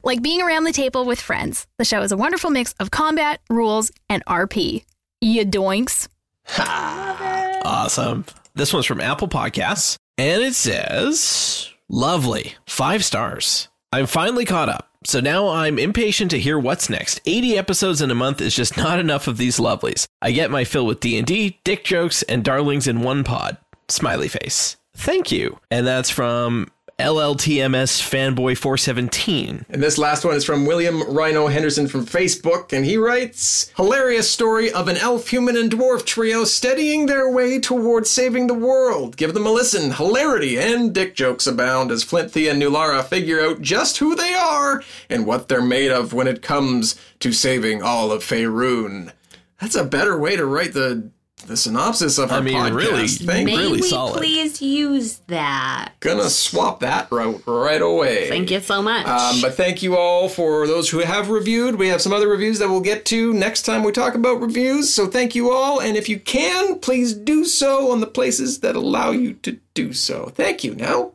Like 0.02 0.22
being 0.22 0.40
around 0.42 0.64
the 0.64 0.72
table 0.72 1.04
with 1.04 1.20
friends. 1.20 1.66
The 1.78 1.84
show 1.84 2.02
is 2.02 2.12
a 2.12 2.16
wonderful 2.16 2.50
mix 2.50 2.74
of 2.80 2.90
combat, 2.90 3.40
rules, 3.50 3.90
and 4.08 4.24
RP. 4.26 4.84
Ya 5.20 5.44
doinks. 5.44 6.08
Ha. 6.46 7.60
Awesome. 7.64 8.24
This 8.54 8.72
one's 8.72 8.86
from 8.86 9.00
Apple 9.00 9.28
Podcasts, 9.28 9.96
and 10.18 10.42
it 10.42 10.54
says, 10.54 11.70
Lovely. 11.88 12.54
Five 12.66 13.04
stars. 13.04 13.68
I'm 13.92 14.06
finally 14.06 14.44
caught 14.44 14.68
up, 14.68 14.90
so 15.04 15.20
now 15.20 15.48
I'm 15.48 15.78
impatient 15.78 16.30
to 16.32 16.38
hear 16.38 16.58
what's 16.58 16.90
next. 16.90 17.22
80 17.24 17.56
episodes 17.56 18.02
in 18.02 18.10
a 18.10 18.14
month 18.14 18.42
is 18.42 18.54
just 18.54 18.76
not 18.76 18.98
enough 18.98 19.26
of 19.26 19.38
these 19.38 19.58
lovelies. 19.58 20.06
I 20.20 20.32
get 20.32 20.50
my 20.50 20.64
fill 20.64 20.84
with 20.84 21.00
D&D, 21.00 21.60
dick 21.64 21.84
jokes, 21.84 22.22
and 22.24 22.44
darlings 22.44 22.86
in 22.86 23.02
one 23.02 23.24
pod. 23.24 23.56
Smiley 23.88 24.28
face. 24.28 24.76
Thank 24.94 25.32
you. 25.32 25.58
And 25.70 25.86
that's 25.86 26.10
from 26.10 26.70
LLTMS 26.98 28.02
Fanboy 28.02 28.58
417. 28.58 29.66
And 29.68 29.80
this 29.80 29.98
last 29.98 30.24
one 30.24 30.34
is 30.34 30.44
from 30.44 30.66
William 30.66 31.00
Rhino 31.04 31.46
Henderson 31.46 31.86
from 31.86 32.04
Facebook, 32.04 32.72
and 32.72 32.84
he 32.84 32.96
writes 32.96 33.70
Hilarious 33.76 34.28
story 34.28 34.72
of 34.72 34.88
an 34.88 34.96
elf, 34.96 35.28
human, 35.28 35.56
and 35.56 35.70
dwarf 35.70 36.04
trio 36.04 36.42
steadying 36.42 37.06
their 37.06 37.30
way 37.30 37.60
towards 37.60 38.10
saving 38.10 38.48
the 38.48 38.54
world. 38.54 39.16
Give 39.16 39.32
them 39.32 39.46
a 39.46 39.52
listen. 39.52 39.92
Hilarity 39.92 40.58
and 40.58 40.92
dick 40.92 41.14
jokes 41.14 41.46
abound 41.46 41.92
as 41.92 42.02
Flint, 42.02 42.32
Thea, 42.32 42.50
and 42.50 42.60
Nulara 42.60 43.04
figure 43.04 43.40
out 43.40 43.62
just 43.62 43.98
who 43.98 44.16
they 44.16 44.34
are 44.34 44.82
and 45.08 45.24
what 45.24 45.46
they're 45.46 45.62
made 45.62 45.92
of 45.92 46.12
when 46.12 46.26
it 46.26 46.42
comes 46.42 47.00
to 47.20 47.32
saving 47.32 47.80
all 47.80 48.10
of 48.10 48.24
Faerun. 48.24 49.12
That's 49.60 49.76
a 49.76 49.84
better 49.84 50.18
way 50.18 50.34
to 50.34 50.44
write 50.44 50.72
the 50.72 51.10
the 51.46 51.56
synopsis 51.56 52.18
of 52.18 52.30
our 52.30 52.38
I 52.38 52.40
mean, 52.42 52.54
podcast. 52.54 52.74
really, 52.74 53.08
Thank 53.08 53.46
May 53.46 53.52
you. 53.52 53.58
really 53.58 53.80
we 53.80 53.88
solid. 53.88 54.18
please 54.18 54.60
use 54.60 55.18
that? 55.28 55.92
Gonna 56.00 56.28
swap 56.28 56.80
that 56.80 57.10
right, 57.10 57.40
right 57.46 57.80
away. 57.80 58.28
Thank 58.28 58.50
you 58.50 58.60
so 58.60 58.82
much. 58.82 59.06
Um, 59.06 59.40
but 59.40 59.54
thank 59.54 59.82
you 59.82 59.96
all 59.96 60.28
for 60.28 60.66
those 60.66 60.90
who 60.90 60.98
have 60.98 61.30
reviewed. 61.30 61.76
We 61.76 61.88
have 61.88 62.02
some 62.02 62.12
other 62.12 62.28
reviews 62.28 62.58
that 62.58 62.68
we'll 62.68 62.80
get 62.80 63.04
to 63.06 63.32
next 63.32 63.62
time 63.62 63.82
we 63.82 63.92
talk 63.92 64.14
about 64.14 64.40
reviews. 64.40 64.92
So 64.92 65.06
thank 65.06 65.34
you 65.34 65.50
all. 65.50 65.80
And 65.80 65.96
if 65.96 66.08
you 66.08 66.18
can, 66.20 66.80
please 66.80 67.14
do 67.14 67.44
so 67.44 67.90
on 67.92 68.00
the 68.00 68.06
places 68.06 68.60
that 68.60 68.76
allow 68.76 69.10
you 69.12 69.34
to 69.34 69.58
do 69.74 69.92
so. 69.92 70.26
Thank 70.34 70.64
you. 70.64 70.74
Now, 70.74 71.12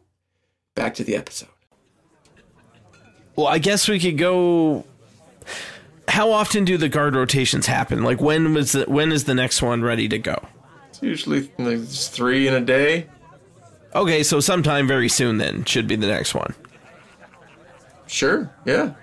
back 0.75 0.95
to 0.95 1.03
the 1.03 1.15
episode. 1.15 1.49
Well, 3.35 3.47
I 3.47 3.57
guess 3.59 3.87
we 3.87 3.99
could 3.99 4.17
go. 4.17 4.85
How 6.07 6.31
often 6.31 6.65
do 6.65 6.77
the 6.77 6.89
guard 6.89 7.15
rotations 7.15 7.65
happen? 7.65 8.03
Like 8.03 8.21
when 8.21 8.53
was 8.53 8.73
the, 8.73 8.83
when 8.85 9.11
is 9.11 9.23
the 9.23 9.33
next 9.33 9.61
one 9.61 9.81
ready 9.81 10.07
to 10.09 10.19
go? 10.19 10.37
It's 10.89 11.01
usually 11.01 11.51
like, 11.57 11.83
three 11.87 12.47
in 12.47 12.53
a 12.53 12.61
day. 12.61 13.07
Okay, 13.95 14.23
so 14.23 14.39
sometime 14.39 14.87
very 14.87 15.07
soon 15.09 15.37
then 15.37 15.65
should 15.65 15.87
be 15.87 15.95
the 15.95 16.07
next 16.07 16.33
one. 16.35 16.53
Sure. 18.07 18.51
Yeah. 18.65 18.93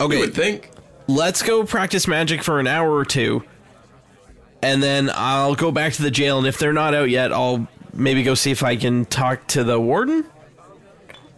You 0.00 0.06
Okay, 0.06 0.18
would 0.18 0.34
think. 0.34 0.70
let's 1.06 1.42
go 1.42 1.64
practice 1.64 2.06
magic 2.08 2.42
for 2.42 2.58
an 2.60 2.66
hour 2.66 2.90
or 2.94 3.04
two, 3.04 3.42
and 4.62 4.82
then 4.82 5.10
I'll 5.14 5.54
go 5.54 5.70
back 5.72 5.92
to 5.94 6.02
the 6.02 6.10
jail. 6.10 6.38
And 6.38 6.46
if 6.46 6.58
they're 6.58 6.72
not 6.72 6.94
out 6.94 7.10
yet, 7.10 7.32
I'll 7.32 7.66
maybe 7.92 8.22
go 8.22 8.34
see 8.34 8.50
if 8.50 8.62
I 8.62 8.76
can 8.76 9.04
talk 9.06 9.46
to 9.48 9.64
the 9.64 9.80
warden. 9.80 10.24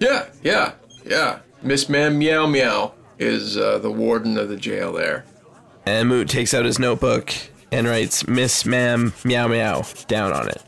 Yeah. 0.01 0.26
Yeah. 0.43 0.72
Yeah. 1.05 1.41
Miss 1.62 1.89
Ma'am 1.89 2.18
Meow 2.18 2.47
Meow 2.47 2.95
is 3.18 3.56
uh, 3.56 3.78
the 3.78 3.90
warden 3.90 4.36
of 4.38 4.48
the 4.48 4.56
jail 4.56 4.92
there. 4.92 5.24
And 5.86 6.08
Moot 6.08 6.28
takes 6.28 6.54
out 6.54 6.64
his 6.64 6.78
notebook 6.78 7.32
and 7.72 7.86
writes 7.86 8.26
Miss 8.26 8.64
Ma'am 8.66 9.12
Meow 9.24 9.48
Meow 9.48 9.82
down 10.06 10.32
on 10.32 10.48
it. 10.48 10.62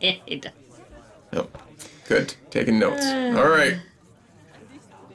Yep. 1.32 1.58
Good. 2.08 2.34
Taking 2.50 2.78
notes. 2.78 3.06
All 3.06 3.48
right. 3.48 3.78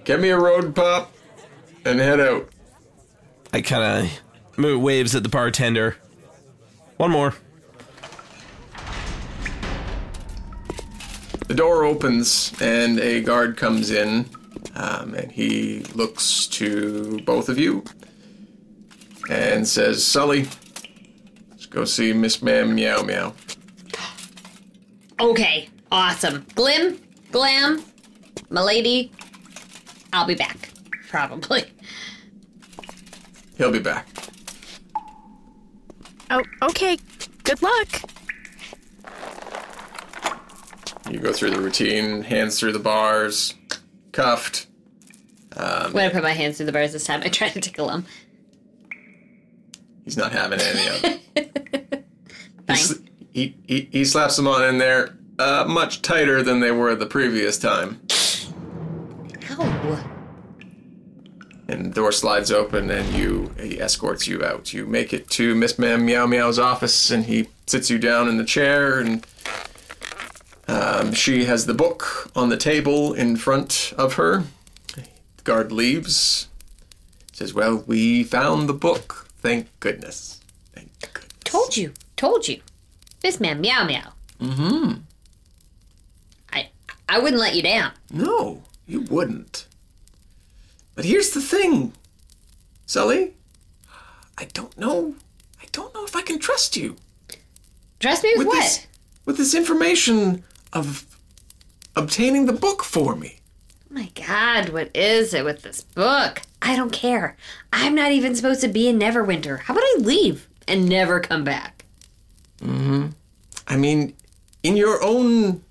Get 0.03 0.19
me 0.19 0.30
a 0.30 0.39
road 0.39 0.73
pop 0.73 1.13
and 1.86 1.99
head 1.99 2.19
out. 2.19 2.49
I 3.53 3.61
kind 3.61 4.05
of 4.05 4.57
Moot 4.57 4.82
waves 4.82 5.13
at 5.13 5.21
the 5.21 5.30
bartender. 5.30 5.97
One 6.97 7.11
more. 7.11 7.36
The 11.47 11.53
door 11.53 11.84
opens 11.84 12.51
and 12.59 12.99
a 12.99 13.21
guard 13.21 13.55
comes 13.57 13.91
in, 13.91 14.25
um, 14.78 15.15
and 15.15 15.32
he 15.32 15.80
looks 15.95 16.47
to 16.47 17.19
both 17.25 17.49
of 17.49 17.57
you 17.57 17.84
and 19.30 19.67
says, 19.67 20.05
"Sully, 20.05 20.47
let's 21.49 21.65
go 21.65 21.84
see 21.84 22.13
Miss 22.13 22.41
Ma'am 22.41 22.75
Meow 22.75 23.01
Meow." 23.01 23.34
okay, 25.19 25.69
awesome. 25.91 26.45
Glim, 26.55 26.99
Glam, 27.32 27.84
Milady, 28.49 29.11
I'll 30.13 30.28
be 30.28 30.36
back. 30.36 30.69
Probably. 31.09 31.63
He'll 33.57 33.71
be 33.71 33.80
back. 33.80 34.07
Oh, 36.30 36.43
okay. 36.61 36.97
Good 37.43 37.61
luck. 37.61 37.88
You 41.09 41.19
go 41.19 41.32
through 41.32 41.51
the 41.51 41.61
routine, 41.61 42.21
hands 42.21 42.59
through 42.59 42.73
the 42.73 42.80
bars, 42.80 43.55
cuffed. 44.18 44.65
I'm 45.55 45.91
gonna 45.91 46.09
put 46.09 46.24
my 46.24 46.32
hands 46.32 46.57
through 46.57 46.65
the 46.65 46.72
bars 46.72 46.91
this 46.91 47.05
time. 47.05 47.22
I 47.24 47.30
tried 47.30 47.53
to 47.53 47.61
tickle 47.61 47.89
him. 47.89 48.05
He's 50.03 50.18
not 50.18 50.32
having 50.32 50.59
any 50.59 50.88
of 50.88 51.20
it. 51.36 52.05
Fine. 52.68 53.07
He, 53.32 53.55
he, 53.68 53.88
he 53.91 54.05
slaps 54.05 54.36
them 54.36 54.47
on 54.47 54.63
in 54.63 54.80
there 54.80 55.15
uh, 55.38 55.65
much 55.68 56.01
tighter 56.01 56.41
than 56.41 56.59
they 56.59 56.72
were 56.72 56.95
the 56.95 57.05
previous 57.05 57.59
time. 57.59 58.01
Ow. 59.51 60.03
and 61.68 61.86
the 61.86 61.89
door 61.89 62.11
slides 62.11 62.51
open 62.51 62.89
and 62.89 63.07
you 63.13 63.53
he 63.61 63.80
escorts 63.80 64.28
you 64.28 64.43
out. 64.43 64.74
You 64.74 64.88
make 64.88 65.13
it 65.13 65.30
to 65.32 65.53
Miss 65.53 65.78
Ma'am 65.78 66.03
Meow 66.03 66.26
Meow's 66.26 66.57
office 66.57 67.11
and 67.11 67.26
he 67.26 67.49
sits 67.68 67.91
you 67.91 67.99
down 67.99 68.28
in 68.28 68.38
the 68.38 68.45
chair 68.45 68.99
and 68.99 69.26
um, 70.68 71.13
she 71.13 71.45
has 71.45 71.65
the 71.65 71.74
book 71.74 72.32
on 72.36 72.49
the 72.49 72.57
table 72.57 73.13
in 73.13 73.38
front 73.38 73.93
of 73.97 74.13
her. 74.13 74.43
The 74.95 75.43
guard 75.43 75.72
leaves. 75.72 76.47
Says, 77.32 77.53
"Well, 77.53 77.84
we 77.88 78.24
found 78.24 78.68
the 78.68 78.74
book. 78.74 79.28
Thank 79.38 79.68
goodness. 79.80 80.41
Thank 80.74 80.89
goodness." 80.99 81.32
Told 81.43 81.78
you. 81.78 81.93
Told 82.15 82.47
you. 82.47 82.61
This 83.22 83.39
man, 83.39 83.61
meow 83.61 83.86
meow. 83.86 84.13
Mm-hmm. 84.39 84.99
I 86.51 86.70
I 87.07 87.20
wouldn't 87.20 87.39
let 87.39 87.55
you 87.55 87.61
down. 87.61 87.91
No, 88.11 88.63
you 88.86 89.01
wouldn't. 89.01 89.68
But 90.95 91.05
here's 91.05 91.30
the 91.30 91.41
thing, 91.41 91.93
Sully. 92.86 93.36
I 94.38 94.45
don't 94.45 94.78
know. 94.78 95.15
I 95.61 95.65
don't 95.72 95.93
know 95.93 96.05
if 96.05 96.15
I 96.15 96.22
can 96.22 96.39
trust 96.39 96.76
you. 96.76 96.95
Trust 97.99 98.24
me 98.24 98.32
with, 98.36 98.39
with 98.39 98.47
what? 98.47 98.61
this 98.61 98.88
with 99.26 99.38
this 99.38 99.53
information 99.55 100.43
of 100.74 101.05
obtaining 101.95 102.45
the 102.45 102.53
book 102.53 102.84
for 102.84 103.15
me. 103.15 103.39
Oh 103.89 103.93
my 103.93 104.09
god, 104.15 104.70
what 104.70 104.95
is 104.95 105.34
it 105.34 105.45
with 105.45 105.61
this 105.61 105.82
book? 105.82 106.41
I 106.61 106.76
don't 106.76 106.91
care. 106.91 107.38
I'm 107.72 107.95
not 107.95 108.11
even 108.11 108.36
supposed 108.36 108.61
to 108.61 108.68
be 108.68 108.88
in 108.88 108.99
Neverwinter. 108.99 109.61
How 109.61 109.74
about 109.74 109.84
I 109.84 109.97
leave 109.99 110.47
and 110.68 110.88
never 110.89 111.20
come 111.20 111.43
back? 111.43 111.86
Mhm. 112.61 113.13
I 113.68 113.78
mean, 113.78 114.13
in 114.63 114.76
your 114.78 115.01
own 115.03 115.61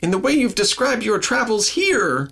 in 0.00 0.10
the 0.10 0.18
way 0.18 0.32
you've 0.32 0.54
described 0.54 1.02
your 1.02 1.18
travels 1.18 1.68
here, 1.68 2.30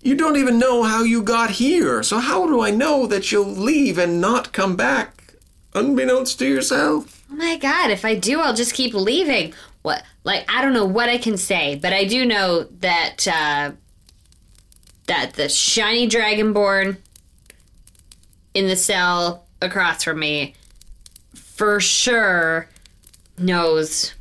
you 0.00 0.14
don't 0.14 0.36
even 0.36 0.58
know 0.58 0.84
how 0.84 1.02
you 1.02 1.20
got 1.22 1.50
here. 1.50 2.02
So 2.02 2.18
how 2.18 2.46
do 2.46 2.60
I 2.60 2.70
know 2.70 3.06
that 3.06 3.32
you'll 3.32 3.44
leave 3.44 3.98
and 3.98 4.20
not 4.20 4.52
come 4.52 4.76
back 4.76 5.34
unbeknownst 5.74 6.38
to 6.38 6.46
yourself? 6.46 7.24
Oh 7.30 7.34
my 7.34 7.56
god, 7.56 7.90
if 7.90 8.04
I 8.04 8.14
do, 8.14 8.40
I'll 8.40 8.54
just 8.54 8.72
keep 8.74 8.94
leaving. 8.94 9.52
What? 9.82 10.04
Like, 10.26 10.44
I 10.52 10.60
don't 10.60 10.72
know 10.72 10.84
what 10.84 11.08
I 11.08 11.18
can 11.18 11.36
say, 11.36 11.76
but 11.76 11.92
I 11.92 12.04
do 12.04 12.26
know 12.26 12.64
that, 12.80 13.28
uh, 13.28 13.70
that 15.06 15.34
the 15.34 15.48
shiny 15.48 16.08
dragonborn 16.08 16.96
in 18.52 18.66
the 18.66 18.74
cell 18.74 19.46
across 19.62 20.02
from 20.02 20.18
me 20.18 20.54
for 21.36 21.78
sure 21.78 22.68
knows 23.38 24.14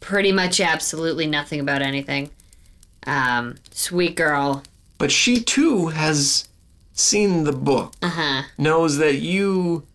pretty 0.00 0.30
much 0.30 0.60
absolutely 0.60 1.26
nothing 1.26 1.58
about 1.58 1.80
anything. 1.80 2.28
Um, 3.06 3.56
sweet 3.70 4.16
girl. 4.16 4.62
But 4.98 5.10
she 5.10 5.40
too 5.40 5.86
has 5.86 6.48
seen 6.92 7.44
the 7.44 7.52
book. 7.52 7.94
Uh-huh. 8.02 8.42
knows 8.58 8.98
that 8.98 9.20
you 9.20 9.86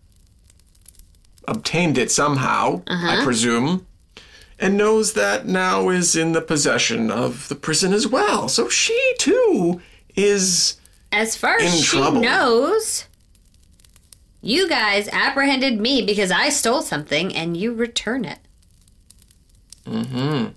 obtained 1.46 1.98
it 1.98 2.10
somehow, 2.10 2.82
uh-huh. 2.88 3.20
I 3.20 3.22
presume, 3.22 3.86
and 4.58 4.76
knows 4.76 5.12
that 5.12 5.46
now 5.46 5.88
is 5.88 6.16
in 6.16 6.32
the 6.32 6.40
possession 6.40 7.10
of 7.10 7.48
the 7.48 7.54
prison 7.54 7.92
as 7.92 8.06
well. 8.06 8.48
So 8.48 8.68
she 8.68 9.14
too 9.18 9.80
is. 10.14 10.78
As 11.12 11.36
far 11.36 11.58
In 11.58 11.66
as 11.66 11.84
she 11.84 11.96
trouble. 11.98 12.20
knows, 12.20 13.06
you 14.42 14.68
guys 14.68 15.08
apprehended 15.12 15.80
me 15.80 16.04
because 16.04 16.30
I 16.30 16.48
stole 16.48 16.82
something 16.82 17.34
and 17.34 17.56
you 17.56 17.72
return 17.72 18.24
it. 18.24 18.38
Mm-hmm. 19.84 20.48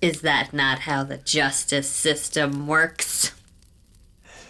Is 0.00 0.20
that 0.20 0.52
not 0.52 0.80
how 0.80 1.02
the 1.04 1.16
justice 1.16 1.88
system 1.88 2.66
works? 2.66 3.32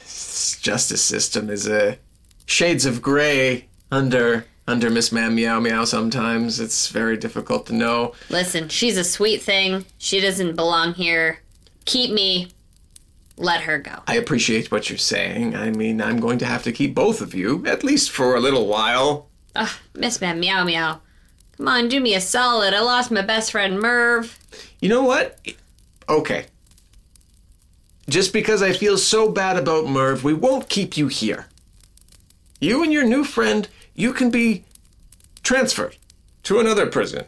This 0.02 0.58
justice 0.60 1.02
system 1.02 1.48
is 1.48 1.66
a 1.66 1.98
shades 2.44 2.84
of 2.84 3.00
gray 3.00 3.66
under 3.90 4.44
under 4.68 4.90
Miss 4.90 5.10
Ma'am 5.10 5.34
Meow 5.34 5.58
Meow. 5.58 5.84
Sometimes 5.84 6.60
it's 6.60 6.88
very 6.88 7.16
difficult 7.16 7.66
to 7.66 7.72
know. 7.72 8.12
Listen, 8.28 8.68
she's 8.68 8.98
a 8.98 9.04
sweet 9.04 9.40
thing. 9.42 9.86
She 9.96 10.20
doesn't 10.20 10.56
belong 10.56 10.94
here. 10.94 11.40
Keep 11.86 12.12
me. 12.12 12.50
Let 13.38 13.62
her 13.62 13.78
go. 13.78 14.02
I 14.06 14.16
appreciate 14.16 14.70
what 14.70 14.90
you're 14.90 14.98
saying. 14.98 15.56
I 15.56 15.70
mean, 15.70 16.02
I'm 16.02 16.20
going 16.20 16.38
to 16.38 16.46
have 16.46 16.64
to 16.64 16.72
keep 16.72 16.94
both 16.94 17.20
of 17.20 17.34
you 17.34 17.64
at 17.66 17.82
least 17.82 18.10
for 18.10 18.34
a 18.34 18.40
little 18.40 18.66
while. 18.66 19.28
Ugh, 19.56 19.70
Miss 19.94 20.20
Ma'am 20.20 20.38
Meow 20.38 20.64
Meow. 20.64 21.00
Come 21.56 21.68
on, 21.68 21.88
do 21.88 22.00
me 22.00 22.14
a 22.14 22.20
solid. 22.20 22.74
I 22.74 22.80
lost 22.80 23.10
my 23.10 23.22
best 23.22 23.52
friend 23.52 23.80
Merv. 23.80 24.38
You 24.80 24.88
know 24.88 25.02
what? 25.02 25.40
Okay. 26.08 26.46
Just 28.08 28.32
because 28.32 28.62
I 28.62 28.72
feel 28.72 28.98
so 28.98 29.30
bad 29.30 29.56
about 29.56 29.86
Merv, 29.86 30.24
we 30.24 30.34
won't 30.34 30.68
keep 30.68 30.96
you 30.96 31.08
here. 31.08 31.46
You 32.60 32.82
and 32.82 32.92
your 32.92 33.04
new 33.04 33.22
friend, 33.24 33.68
you 33.98 34.12
can 34.12 34.30
be 34.30 34.64
transferred 35.42 35.96
to 36.44 36.60
another 36.60 36.86
prison 36.86 37.24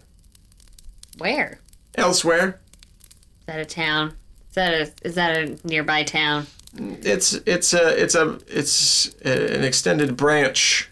Where? 1.18 1.58
elsewhere. 1.96 2.60
Is 3.40 3.46
that 3.46 3.58
a 3.60 3.64
town? 3.64 4.14
Is 4.50 4.54
that 4.54 4.72
a 4.74 4.92
is 5.06 5.14
that 5.16 5.36
a 5.36 5.58
nearby 5.66 6.04
town? 6.04 6.46
It's 6.76 7.32
it's 7.34 7.74
a 7.74 8.00
it's 8.00 8.14
a 8.14 8.38
it's 8.46 9.12
a, 9.24 9.56
an 9.58 9.64
extended 9.64 10.16
branch 10.16 10.88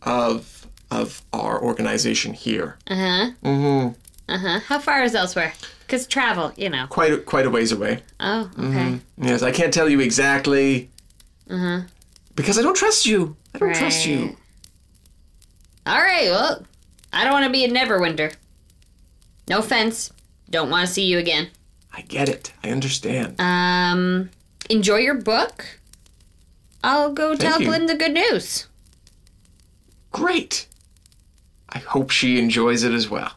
of 0.00 0.66
of 0.90 1.22
our 1.32 1.62
organization 1.62 2.32
here. 2.32 2.78
Uh 2.86 2.94
huh. 2.96 3.30
Mm-hmm. 3.44 3.88
Uh 4.32 4.38
huh. 4.38 4.60
How 4.60 4.78
far 4.78 5.02
is 5.04 5.14
elsewhere? 5.14 5.52
Because 5.80 6.06
travel, 6.06 6.52
you 6.56 6.70
know. 6.70 6.86
Quite 6.88 7.12
a, 7.12 7.18
quite 7.18 7.44
a 7.44 7.50
ways 7.50 7.70
away. 7.70 8.02
Oh, 8.18 8.50
okay. 8.58 8.98
Yes, 9.18 9.42
I 9.42 9.50
can't 9.50 9.74
tell 9.74 9.90
you 9.90 10.00
exactly. 10.00 10.88
Mhm. 11.50 11.86
Because 12.34 12.58
I 12.58 12.62
don't 12.62 12.76
trust 12.76 13.04
you. 13.04 13.36
I 13.54 13.58
don't 13.58 13.74
trust 13.74 14.06
you. 14.06 14.36
All 15.86 15.98
right. 16.00 16.28
Well, 16.30 16.64
I 17.12 17.24
don't 17.24 17.32
want 17.32 17.46
to 17.46 17.50
be 17.52 17.64
a 17.64 17.68
Neverwinter. 17.68 18.34
No 19.48 19.58
offense. 19.58 20.12
Don't 20.50 20.70
want 20.70 20.86
to 20.86 20.92
see 20.92 21.04
you 21.06 21.18
again. 21.18 21.48
I 21.92 22.02
get 22.02 22.28
it. 22.28 22.52
I 22.62 22.70
understand. 22.70 23.40
Um, 23.40 24.30
enjoy 24.70 24.96
your 24.98 25.14
book. 25.14 25.66
I'll 26.84 27.12
go 27.12 27.34
tell 27.36 27.60
you. 27.60 27.66
Glim 27.68 27.86
the 27.86 27.94
good 27.94 28.12
news. 28.12 28.66
Great. 30.10 30.66
I 31.68 31.78
hope 31.78 32.10
she 32.10 32.38
enjoys 32.38 32.82
it 32.82 32.92
as 32.92 33.08
well. 33.08 33.32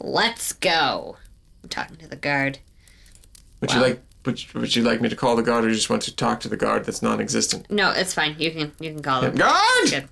Let's 0.00 0.52
go. 0.52 1.16
I'm 1.62 1.68
talking 1.68 1.96
to 1.96 2.08
the 2.08 2.16
guard. 2.16 2.58
Would 3.60 3.72
you 3.72 3.80
like 3.80 4.02
would, 4.24 4.42
you- 4.42 4.60
would 4.60 4.74
you 4.76 4.82
like 4.82 5.00
me 5.00 5.08
to 5.08 5.16
call 5.16 5.36
the 5.36 5.42
guard 5.42 5.64
or 5.64 5.68
you 5.68 5.74
just 5.74 5.88
want 5.88 6.02
to 6.02 6.14
talk 6.14 6.40
to 6.40 6.48
the 6.48 6.56
guard 6.56 6.84
that's 6.84 7.00
non-existent? 7.02 7.70
No, 7.70 7.90
it's 7.92 8.12
fine. 8.12 8.34
You 8.38 8.50
can 8.50 8.72
you 8.80 8.92
can 8.92 9.02
call 9.02 9.22
him. 9.22 9.34
Guard! 9.36 9.90
Good. 9.90 10.08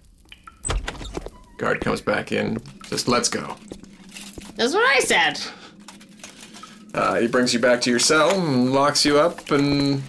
Guard 1.56 1.80
comes 1.80 2.00
back 2.00 2.32
in. 2.32 2.58
Just 2.88 3.08
let's 3.08 3.28
go. 3.28 3.56
That's 4.56 4.74
what 4.74 4.84
I 4.96 5.00
said. 5.00 5.40
Uh, 6.94 7.16
he 7.16 7.26
brings 7.26 7.52
you 7.52 7.60
back 7.60 7.80
to 7.82 7.90
your 7.90 7.98
cell 7.98 8.30
and 8.30 8.72
locks 8.72 9.04
you 9.04 9.18
up 9.18 9.50
and 9.50 10.02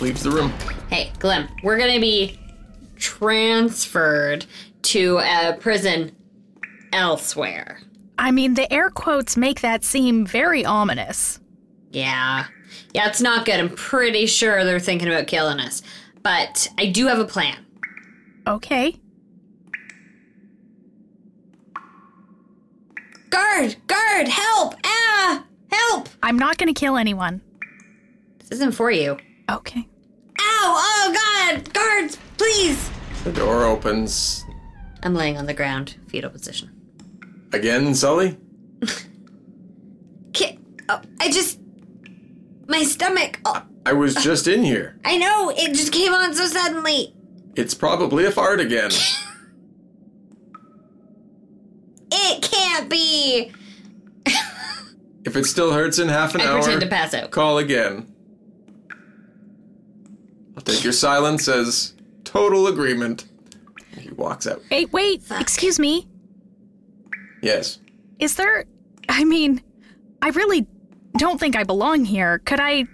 leaves 0.00 0.22
the 0.22 0.30
room. 0.30 0.52
Hey, 0.88 1.12
Glim, 1.20 1.48
we're 1.62 1.78
gonna 1.78 2.00
be 2.00 2.38
transferred 2.96 4.44
to 4.82 5.18
a 5.18 5.56
prison 5.60 6.14
elsewhere. 6.92 7.80
I 8.18 8.32
mean, 8.32 8.54
the 8.54 8.70
air 8.72 8.90
quotes 8.90 9.36
make 9.36 9.60
that 9.60 9.84
seem 9.84 10.26
very 10.26 10.64
ominous. 10.64 11.40
Yeah. 11.90 12.46
Yeah, 12.92 13.08
it's 13.08 13.20
not 13.20 13.46
good. 13.46 13.60
I'm 13.60 13.70
pretty 13.70 14.26
sure 14.26 14.64
they're 14.64 14.78
thinking 14.80 15.08
about 15.08 15.26
killing 15.26 15.60
us. 15.60 15.82
But 16.22 16.68
I 16.76 16.86
do 16.86 17.06
have 17.06 17.18
a 17.18 17.24
plan. 17.24 17.56
Okay. 18.46 18.96
Guard! 23.30 23.76
Guard! 23.86 24.28
Help! 24.28 24.74
Ah! 24.84 25.44
Help! 25.70 26.08
I'm 26.22 26.38
not 26.38 26.58
going 26.58 26.72
to 26.72 26.78
kill 26.78 26.96
anyone. 26.96 27.40
This 28.38 28.50
isn't 28.58 28.72
for 28.72 28.90
you. 28.90 29.16
Okay. 29.48 29.86
Ow! 30.40 30.74
Oh, 30.76 31.12
God! 31.14 31.72
Guards, 31.72 32.18
please! 32.36 32.90
The 33.24 33.32
door 33.32 33.64
opens. 33.64 34.44
I'm 35.02 35.14
laying 35.14 35.38
on 35.38 35.46
the 35.46 35.54
ground, 35.54 35.96
fetal 36.08 36.30
position. 36.30 36.70
Again, 37.52 37.94
Sully? 37.94 38.36
Ki- 40.32 40.58
oh, 40.88 41.00
I 41.20 41.30
just. 41.30 41.58
My 42.68 42.82
stomach. 42.84 43.40
Oh, 43.44 43.62
I 43.86 43.92
was 43.92 44.14
just 44.16 44.46
in 44.46 44.62
here. 44.62 44.98
I 45.04 45.16
know! 45.16 45.50
It 45.56 45.74
just 45.74 45.92
came 45.92 46.12
on 46.12 46.34
so 46.34 46.46
suddenly. 46.46 47.14
It's 47.56 47.74
probably 47.74 48.24
a 48.24 48.30
fart 48.30 48.60
again. 48.60 48.90
It 52.12 52.42
can't 52.42 52.88
be! 52.90 53.52
If 55.24 55.36
it 55.36 55.44
still 55.44 55.72
hurts 55.72 55.98
in 55.98 56.08
half 56.08 56.34
an 56.34 56.40
I 56.40 56.46
hour, 56.46 56.60
pretend 56.62 56.80
to 56.80 56.86
pass 56.86 57.12
out. 57.14 57.30
call 57.30 57.58
again. 57.58 58.12
I'll 60.56 60.62
take 60.62 60.82
your 60.82 60.92
silence 60.94 61.46
as 61.46 61.94
total 62.24 62.66
agreement. 62.66 63.26
He 63.98 64.10
walks 64.12 64.46
out. 64.46 64.62
Wait, 64.70 64.92
wait. 64.92 65.22
Excuse 65.30 65.78
me. 65.78 66.08
Yes. 67.42 67.78
Is 68.18 68.36
there. 68.36 68.64
I 69.08 69.24
mean, 69.24 69.62
I 70.22 70.28
really 70.30 70.66
don't 71.16 71.38
think 71.38 71.56
I 71.56 71.64
belong 71.64 72.04
here. 72.04 72.38
Could 72.40 72.60
I. 72.60 72.84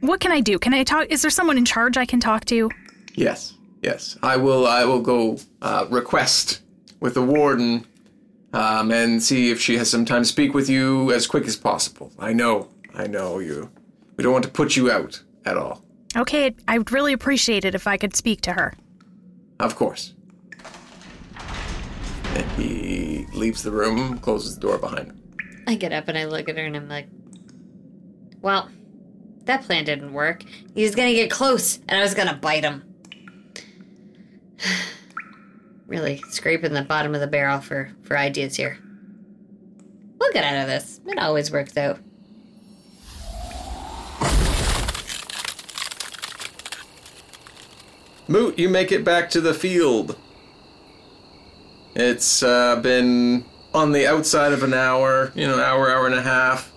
What 0.00 0.20
can 0.20 0.32
I 0.32 0.40
do? 0.40 0.58
Can 0.58 0.74
I 0.74 0.82
talk? 0.84 1.06
Is 1.10 1.22
there 1.22 1.30
someone 1.30 1.58
in 1.58 1.64
charge 1.64 1.96
I 1.96 2.06
can 2.06 2.20
talk 2.20 2.44
to? 2.46 2.70
Yes. 3.14 3.54
Yes. 3.82 4.16
I 4.22 4.36
will 4.36 4.66
I 4.66 4.84
will 4.84 5.00
go 5.00 5.38
uh, 5.62 5.86
request 5.90 6.62
with 7.00 7.14
the 7.14 7.22
warden 7.22 7.86
um, 8.52 8.90
and 8.90 9.22
see 9.22 9.50
if 9.50 9.60
she 9.60 9.76
has 9.76 9.90
some 9.90 10.04
time 10.04 10.22
to 10.22 10.28
speak 10.28 10.54
with 10.54 10.68
you 10.68 11.12
as 11.12 11.26
quick 11.26 11.46
as 11.46 11.56
possible. 11.56 12.12
I 12.18 12.32
know. 12.32 12.68
I 12.94 13.06
know 13.06 13.38
you. 13.38 13.70
We 14.16 14.24
don't 14.24 14.32
want 14.32 14.44
to 14.44 14.50
put 14.50 14.76
you 14.76 14.90
out 14.90 15.22
at 15.44 15.56
all. 15.56 15.84
Okay, 16.16 16.54
I 16.66 16.78
would 16.78 16.90
really 16.90 17.12
appreciate 17.12 17.64
it 17.64 17.74
if 17.74 17.86
I 17.86 17.96
could 17.96 18.16
speak 18.16 18.40
to 18.42 18.52
her. 18.52 18.74
Of 19.60 19.76
course. 19.76 20.14
And 22.34 22.50
he 22.52 23.26
leaves 23.32 23.62
the 23.62 23.70
room, 23.70 24.18
closes 24.18 24.54
the 24.54 24.60
door 24.60 24.78
behind 24.78 25.08
him. 25.08 25.22
I 25.66 25.74
get 25.74 25.92
up 25.92 26.08
and 26.08 26.16
I 26.16 26.24
look 26.24 26.48
at 26.48 26.56
her 26.56 26.64
and 26.64 26.76
I'm 26.76 26.88
like, 26.88 27.08
well, 28.40 28.70
that 29.44 29.62
plan 29.62 29.84
didn't 29.84 30.12
work. 30.12 30.42
He 30.74 30.82
was 30.82 30.94
gonna 30.94 31.12
get 31.12 31.30
close 31.30 31.78
and 31.88 31.98
I 31.98 32.02
was 32.02 32.14
gonna 32.14 32.34
bite 32.34 32.64
him. 32.64 32.82
Really 35.88 36.22
scraping 36.28 36.74
the 36.74 36.82
bottom 36.82 37.14
of 37.14 37.20
the 37.20 37.26
barrel 37.26 37.60
for, 37.60 37.90
for 38.02 38.16
ideas 38.16 38.54
here. 38.54 38.78
We'll 40.20 40.32
get 40.32 40.44
out 40.44 40.62
of 40.62 40.68
this. 40.68 41.00
It 41.06 41.18
always 41.18 41.50
works 41.50 41.76
out. 41.76 41.98
Moot, 48.28 48.58
you 48.58 48.68
make 48.68 48.92
it 48.92 49.04
back 49.04 49.30
to 49.30 49.40
the 49.40 49.54
field. 49.54 50.16
It's 51.94 52.42
uh, 52.42 52.76
been 52.76 53.46
on 53.72 53.92
the 53.92 54.06
outside 54.06 54.52
of 54.52 54.62
an 54.62 54.74
hour, 54.74 55.32
you 55.34 55.46
know, 55.46 55.58
hour, 55.58 55.90
hour 55.90 56.04
and 56.04 56.14
a 56.14 56.22
half. 56.22 56.70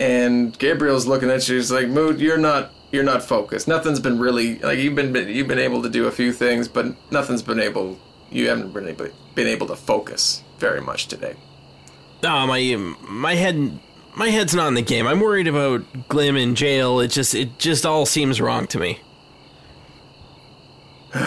And 0.00 0.58
Gabriel's 0.58 1.06
looking 1.06 1.30
at 1.30 1.48
you. 1.48 1.54
He's 1.54 1.70
like, 1.70 1.88
"Moot, 1.88 2.18
you're 2.18 2.36
not, 2.36 2.72
you're 2.94 3.04
not 3.04 3.22
focused. 3.22 3.66
Nothing's 3.66 4.00
been 4.00 4.18
really 4.18 4.58
like 4.60 4.78
you've 4.78 4.94
been, 4.94 5.14
you've 5.28 5.48
been 5.48 5.58
able 5.58 5.82
to 5.82 5.88
do 5.88 6.06
a 6.06 6.12
few 6.12 6.32
things, 6.32 6.68
but 6.68 6.94
nothing's 7.10 7.42
been 7.42 7.60
able. 7.60 7.98
You 8.30 8.48
haven't 8.48 8.72
been 8.72 8.88
able, 8.88 9.08
been 9.34 9.48
able 9.48 9.66
to 9.66 9.76
focus 9.76 10.42
very 10.58 10.80
much 10.80 11.08
today." 11.08 11.34
No, 12.22 12.46
my 12.46 12.94
my 13.08 13.34
head 13.34 13.78
my 14.14 14.28
head's 14.28 14.54
not 14.54 14.68
in 14.68 14.74
the 14.74 14.82
game. 14.82 15.06
I'm 15.06 15.20
worried 15.20 15.48
about 15.48 16.08
Glim 16.08 16.36
in 16.36 16.54
jail. 16.54 17.00
It 17.00 17.08
just 17.08 17.34
it 17.34 17.58
just 17.58 17.84
all 17.84 18.06
seems 18.06 18.40
wrong 18.40 18.66
to 18.68 18.78
me. 18.78 19.00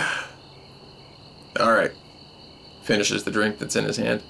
All 1.60 1.74
right. 1.74 1.92
Finishes 2.84 3.24
the 3.24 3.32
drink 3.32 3.58
that's 3.58 3.76
in 3.76 3.84
his 3.84 3.98
hand. 3.98 4.24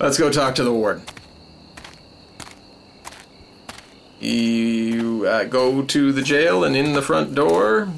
Let's 0.00 0.18
go 0.18 0.30
talk 0.30 0.54
to 0.54 0.64
the 0.64 0.72
warden. 0.72 1.04
You 4.22 5.26
uh, 5.26 5.44
go 5.44 5.82
to 5.82 6.12
the 6.12 6.22
jail 6.22 6.62
and 6.62 6.76
in 6.76 6.92
the 6.92 7.02
front 7.02 7.34
door. 7.34 7.88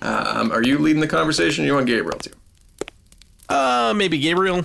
Um, 0.00 0.50
are 0.50 0.62
you 0.62 0.78
leading 0.78 1.00
the 1.00 1.08
conversation? 1.08 1.64
Or 1.64 1.66
you 1.66 1.74
want 1.74 1.86
Gabriel 1.86 2.18
to? 2.20 2.30
Uh, 3.48 3.92
maybe 3.94 4.18
Gabriel. 4.18 4.64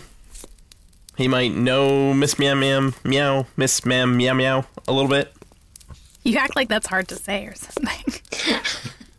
He 1.17 1.27
might 1.27 1.53
know 1.53 2.13
Miss 2.13 2.39
Meow 2.39 2.55
Meow 2.55 2.91
Meow 3.03 3.45
Miss 3.57 3.85
Meow 3.85 4.05
Meow 4.05 4.33
Meow 4.33 4.65
a 4.87 4.93
little 4.93 5.09
bit. 5.09 5.33
You 6.23 6.37
act 6.37 6.55
like 6.55 6.69
that's 6.69 6.87
hard 6.87 7.09
to 7.09 7.15
say 7.15 7.45
or 7.45 7.55
something. 7.55 8.13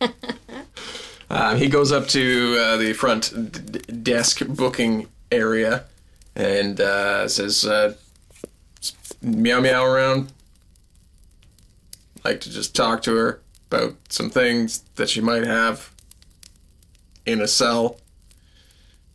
Um, 1.30 1.57
he 1.57 1.68
goes 1.68 1.90
up 1.90 2.07
to 2.09 2.57
uh, 2.61 2.76
the 2.76 2.92
front 2.92 3.32
d- 3.51 3.78
d- 3.78 3.92
desk 3.92 4.42
booking 4.47 5.09
area 5.32 5.84
and 6.36 6.80
uh, 6.80 7.26
says, 7.26 7.64
uh, 7.64 7.95
"Meow 9.20 9.59
meow 9.59 9.84
around." 9.84 10.32
Like 12.24 12.40
to 12.40 12.50
just 12.50 12.74
talk 12.74 13.02
to 13.02 13.14
her 13.16 13.40
about 13.70 13.96
some 14.08 14.30
things 14.30 14.82
that 14.94 15.10
she 15.10 15.20
might 15.20 15.44
have 15.44 15.92
in 17.26 17.40
a 17.40 17.48
cell. 17.48 17.98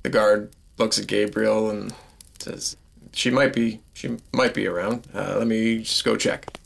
The 0.03 0.10
guard 0.10 0.51
looks 0.78 0.99
at 0.99 1.07
Gabriel 1.07 1.70
and 1.70 1.93
says, 2.38 2.78
"She 3.12 3.30
might 3.32 3.53
be. 3.53 3.82
She 3.93 4.18
might 4.32 4.53
be 4.53 4.68
around. 4.68 5.07
Uh, 5.14 5.38
let 5.38 5.47
me 5.47 5.80
just 5.80 6.03
go 6.03 6.16
check." 6.16 6.57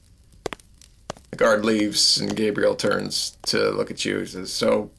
The 1.32 1.38
guard 1.38 1.66
leaves, 1.66 2.20
and 2.20 2.36
Gabriel 2.36 2.76
turns 2.76 3.38
to 3.48 3.72
look 3.72 3.90
at 3.90 4.06
you. 4.06 4.20
He 4.20 4.26
says, 4.28 4.52
"So, 4.52 4.92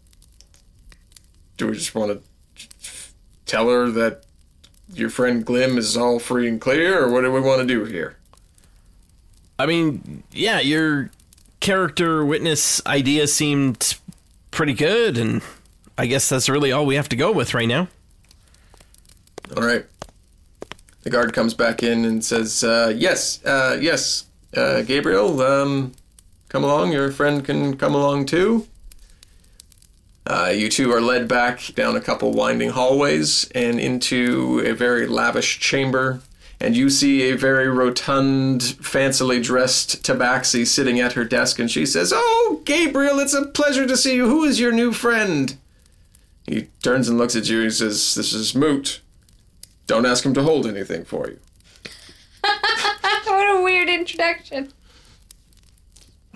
do 1.57 1.66
we 1.66 1.74
just 1.74 1.95
want 1.95 2.11
to 2.12 2.22
tell 3.47 3.68
her 3.68 3.90
that 3.90 4.24
your 4.92 5.11
friend 5.11 5.45
Glim 5.45 5.78
is 5.78 5.97
all 5.97 6.18
free 6.18 6.49
and 6.49 6.61
clear, 6.61 7.05
or 7.05 7.11
what 7.11 7.20
do 7.20 7.30
we 7.30 7.40
want 7.40 7.61
to 7.61 7.66
do 7.66 7.84
here?" 7.84 8.16
I 9.59 9.66
mean, 9.66 10.24
yeah, 10.32 10.59
your 10.59 11.11
character 11.65 12.23
witness 12.27 12.85
idea 12.87 13.27
seemed 13.27 13.97
pretty 14.51 14.75
good, 14.75 15.17
and 15.17 15.41
I 15.97 16.05
guess 16.05 16.29
that's 16.29 16.51
really 16.51 16.71
all 16.71 16.85
we 16.85 16.97
have 16.97 17.09
to 17.09 17.17
go 17.17 17.33
with 17.33 17.55
right 17.55 17.67
now. 17.67 17.89
All 19.57 19.62
right. 19.62 19.87
The 21.05 21.11
guard 21.11 21.33
comes 21.33 21.55
back 21.55 21.83
in 21.83 22.05
and 22.05 22.23
says, 22.23 22.62
uh, 22.62 22.93
"Yes, 22.95 23.43
uh, 23.47 23.79
yes, 23.81 24.27
uh, 24.55 24.83
Gabriel, 24.83 25.41
um, 25.41 25.93
come 26.51 26.65
along. 26.65 26.93
Your 26.93 27.11
friend 27.11 27.43
can 27.43 27.79
come 27.79 27.95
along 27.95 28.27
too." 28.27 28.67
Uh, 30.27 30.53
you 30.55 30.69
two 30.69 30.93
are 30.93 31.01
led 31.01 31.29
back 31.29 31.75
down 31.75 31.97
a 31.97 32.01
couple 32.01 32.33
winding 32.33 32.71
hallways 32.71 33.51
and 33.55 33.81
into 33.81 34.62
a 34.67 34.73
very 34.73 35.07
lavish 35.07 35.61
chamber. 35.61 36.21
And 36.61 36.77
you 36.77 36.89
see 36.89 37.31
a 37.31 37.37
very 37.37 37.69
rotund, 37.69 38.61
fancily 38.61 39.43
dressed 39.43 40.03
tabaxi 40.03 40.67
sitting 40.67 41.01
at 41.01 41.13
her 41.15 41.25
desk, 41.25 41.59
and 41.59 41.71
she 41.71 41.85
says, 41.85 42.13
Oh, 42.15 42.63
Gabriel, 42.65 43.19
it's 43.19 43.35
a 43.35 43.47
pleasure 43.47 43.87
to 43.87 43.97
see 43.97 44.15
you. 44.15 44.29
Who 44.29 44.45
is 44.45 44.61
your 44.61 44.73
new 44.73 44.93
friend? 44.93 45.57
He 46.47 46.69
turns 46.83 47.09
and 47.09 47.19
looks 47.19 47.37
at 47.37 47.49
you 47.49 47.63
and 47.63 47.73
says, 47.73 48.15
This 48.15 48.33
is 48.33 48.55
Moot. 48.55 49.01
Don't 49.87 50.07
ask 50.07 50.25
him 50.25 50.35
to 50.35 50.43
hold 50.43 50.67
anything 50.67 51.05
for 51.05 51.29
you. 51.29 51.39
what 53.25 53.59
a 53.59 53.63
weird 53.63 53.89
introduction. 53.89 54.73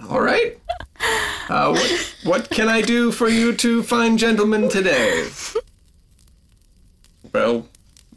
All 0.09 0.21
right. 0.21 0.59
Uh, 1.49 1.73
what, 1.73 2.17
what 2.25 2.51
can 2.51 2.69
I 2.69 2.83
do 2.83 3.11
for 3.11 3.29
you 3.29 3.55
two 3.55 3.83
fine 3.83 4.19
gentlemen 4.19 4.69
today? 4.69 5.29
Well, 7.33 7.67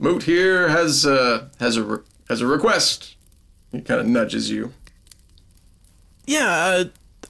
Moot 0.02 0.24
here 0.24 0.68
has 0.68 1.06
uh, 1.06 1.48
has 1.60 1.78
a 1.78 1.84
re- 1.84 2.04
has 2.28 2.42
a 2.42 2.48
request. 2.48 3.16
He 3.72 3.82
kind 3.82 4.02
of 4.02 4.08
nudges 4.08 4.50
you. 4.50 4.74
Yeah, 6.26 6.48
uh, 6.48 6.84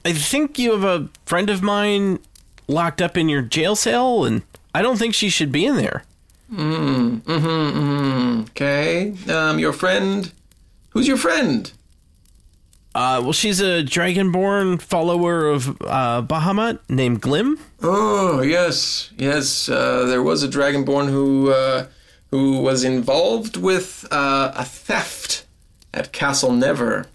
I 0.04 0.14
think 0.14 0.58
you 0.58 0.72
have 0.72 0.82
a 0.82 1.08
friend 1.26 1.50
of 1.50 1.62
mine 1.62 2.18
locked 2.66 3.02
up 3.02 3.16
in 3.16 3.28
your 3.28 3.42
jail 3.42 3.76
cell, 3.76 4.24
and 4.24 4.42
I 4.74 4.80
don't 4.80 4.96
think 4.98 5.14
she 5.14 5.28
should 5.28 5.52
be 5.52 5.66
in 5.66 5.76
there. 5.76 6.04
Hmm, 6.48 7.16
mm-hmm. 7.18 8.40
Okay. 8.50 9.14
Um, 9.30 9.58
your 9.58 9.74
friend. 9.74 10.32
Who's 10.90 11.06
your 11.06 11.16
friend? 11.18 11.70
Uh, 12.94 13.20
well, 13.22 13.32
she's 13.32 13.60
a 13.60 13.82
dragonborn 13.82 14.80
follower 14.80 15.46
of 15.46 15.68
uh, 15.82 16.22
Bahamut 16.22 16.78
named 16.88 17.20
Glim. 17.20 17.58
Oh 17.82 18.40
yes, 18.42 19.10
yes. 19.16 19.68
Uh, 19.68 20.04
there 20.06 20.22
was 20.22 20.42
a 20.42 20.48
dragonborn 20.48 21.08
who 21.10 21.50
uh, 21.50 21.86
who 22.32 22.58
was 22.58 22.82
involved 22.82 23.56
with 23.56 24.08
uh, 24.10 24.52
a 24.56 24.64
theft 24.64 25.44
at 25.94 26.12
Castle 26.12 26.50
Never. 26.50 27.06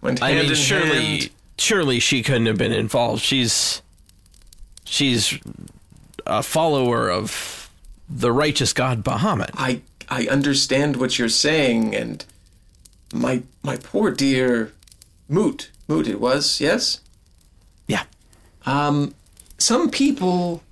Went 0.00 0.22
I 0.22 0.30
hand 0.30 0.42
mean, 0.42 0.50
in 0.50 0.56
surely, 0.56 1.18
hand. 1.18 1.30
surely 1.58 1.98
she 1.98 2.22
couldn't 2.22 2.46
have 2.46 2.56
been 2.56 2.72
involved. 2.72 3.22
She's, 3.22 3.82
she's 4.84 5.38
a 6.24 6.42
follower 6.42 7.10
of 7.10 7.68
the 8.08 8.32
righteous 8.32 8.72
god 8.72 9.04
Bahamut. 9.04 9.50
I 9.54 9.82
I 10.08 10.26
understand 10.26 10.96
what 10.96 11.18
you're 11.18 11.28
saying, 11.28 11.94
and 11.94 12.24
my 13.12 13.42
my 13.62 13.76
poor 13.76 14.10
dear 14.10 14.72
Moot 15.28 15.70
Moot 15.86 16.08
it 16.08 16.20
was 16.20 16.60
yes. 16.60 17.00
Yeah. 17.86 18.04
Um, 18.66 19.14
some 19.58 19.90
people 19.90 20.62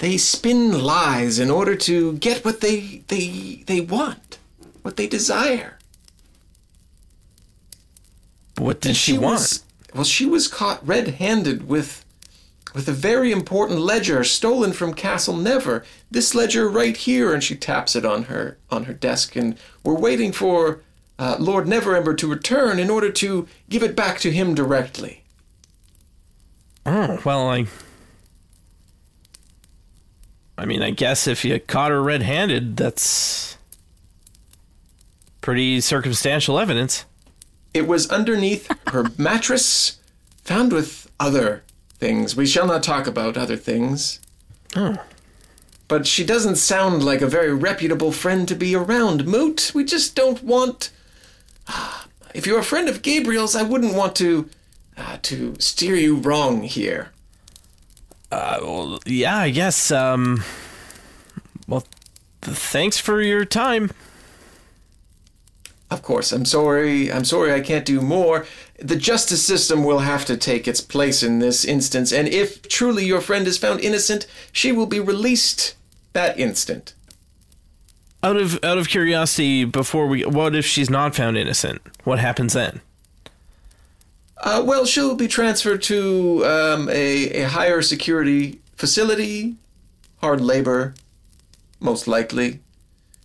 they 0.00 0.16
spin 0.16 0.82
lies 0.82 1.38
in 1.38 1.50
order 1.50 1.76
to 1.76 2.14
get 2.14 2.44
what 2.44 2.60
they 2.60 3.02
they 3.08 3.62
they 3.66 3.80
want, 3.80 4.38
what 4.82 4.96
they 4.96 5.06
desire. 5.06 5.78
What 8.56 8.80
did 8.80 8.96
she, 8.96 9.16
want? 9.16 9.40
Was, 9.40 9.64
well, 9.94 10.04
she 10.04 10.26
was 10.26 10.48
caught 10.48 10.86
red-handed 10.86 11.68
with 11.68 12.04
with 12.74 12.88
a 12.88 12.92
very 12.92 13.30
important 13.30 13.80
ledger 13.80 14.24
stolen 14.24 14.72
from 14.72 14.94
Castle 14.94 15.36
Never. 15.36 15.84
This 16.10 16.34
ledger 16.34 16.68
right 16.68 16.96
here, 16.96 17.34
and 17.34 17.44
she 17.44 17.54
taps 17.54 17.94
it 17.94 18.04
on 18.04 18.24
her 18.24 18.56
on 18.70 18.84
her 18.84 18.94
desk, 18.94 19.36
and 19.36 19.56
we're 19.84 19.98
waiting 19.98 20.32
for 20.32 20.80
uh, 21.18 21.36
Lord 21.38 21.66
Neverember 21.66 22.16
to 22.16 22.26
return 22.26 22.78
in 22.78 22.88
order 22.88 23.10
to 23.12 23.46
give 23.68 23.82
it 23.82 23.94
back 23.94 24.18
to 24.20 24.32
him 24.32 24.54
directly. 24.54 25.24
Oh, 26.86 27.20
well, 27.22 27.48
I. 27.50 27.66
I 30.60 30.66
mean, 30.66 30.82
I 30.82 30.90
guess 30.90 31.26
if 31.26 31.42
you 31.42 31.58
caught 31.58 31.90
her 31.90 32.02
red 32.02 32.20
handed, 32.20 32.76
that's. 32.76 33.56
pretty 35.40 35.80
circumstantial 35.80 36.58
evidence. 36.58 37.06
It 37.72 37.86
was 37.88 38.10
underneath 38.10 38.70
her 38.88 39.06
mattress, 39.18 39.98
found 40.44 40.70
with 40.74 41.10
other 41.18 41.62
things. 41.94 42.36
We 42.36 42.46
shall 42.46 42.66
not 42.66 42.82
talk 42.82 43.06
about 43.06 43.38
other 43.38 43.56
things. 43.56 44.20
Oh. 44.76 44.98
But 45.88 46.06
she 46.06 46.24
doesn't 46.24 46.56
sound 46.56 47.02
like 47.02 47.22
a 47.22 47.26
very 47.26 47.54
reputable 47.54 48.12
friend 48.12 48.46
to 48.46 48.54
be 48.54 48.74
around, 48.74 49.26
Moot. 49.26 49.72
We 49.74 49.82
just 49.84 50.14
don't 50.14 50.42
want. 50.42 50.90
If 52.32 52.46
you're 52.46 52.60
a 52.60 52.62
friend 52.62 52.88
of 52.88 53.02
Gabriel's, 53.02 53.56
I 53.56 53.62
wouldn't 53.64 53.94
want 53.94 54.14
to. 54.16 54.48
Uh, 54.96 55.16
to 55.22 55.56
steer 55.58 55.96
you 55.96 56.14
wrong 56.14 56.62
here. 56.62 57.10
Uh, 58.30 58.58
well, 58.62 58.98
yeah, 59.06 59.38
I 59.38 59.50
guess, 59.50 59.90
um. 59.90 60.44
Well, 61.66 61.84
th- 62.42 62.56
thanks 62.56 62.98
for 62.98 63.20
your 63.20 63.44
time. 63.44 63.90
Of 65.90 66.02
course, 66.02 66.30
I'm 66.30 66.44
sorry. 66.44 67.12
I'm 67.12 67.24
sorry 67.24 67.52
I 67.52 67.60
can't 67.60 67.84
do 67.84 68.00
more. 68.00 68.46
The 68.78 68.96
justice 68.96 69.42
system 69.42 69.82
will 69.84 69.98
have 69.98 70.24
to 70.26 70.36
take 70.36 70.68
its 70.68 70.80
place 70.80 71.22
in 71.22 71.40
this 71.40 71.64
instance, 71.64 72.12
and 72.12 72.28
if 72.28 72.62
truly 72.68 73.04
your 73.04 73.20
friend 73.20 73.46
is 73.46 73.58
found 73.58 73.80
innocent, 73.80 74.26
she 74.52 74.70
will 74.70 74.86
be 74.86 75.00
released 75.00 75.74
that 76.12 76.38
instant. 76.38 76.94
Out 78.22 78.36
of 78.36 78.62
out 78.62 78.78
of 78.78 78.88
curiosity, 78.88 79.64
before 79.64 80.06
we, 80.06 80.24
what 80.24 80.54
if 80.54 80.64
she's 80.64 80.90
not 80.90 81.14
found 81.16 81.36
innocent? 81.36 81.80
What 82.04 82.18
happens 82.20 82.52
then? 82.52 82.80
Uh, 84.42 84.62
well, 84.64 84.86
she'll 84.86 85.14
be 85.14 85.28
transferred 85.28 85.82
to 85.82 86.44
um, 86.46 86.88
a, 86.88 87.42
a 87.42 87.48
higher 87.48 87.82
security 87.82 88.60
facility, 88.74 89.56
hard 90.18 90.40
labor, 90.40 90.94
most 91.78 92.08
likely, 92.08 92.60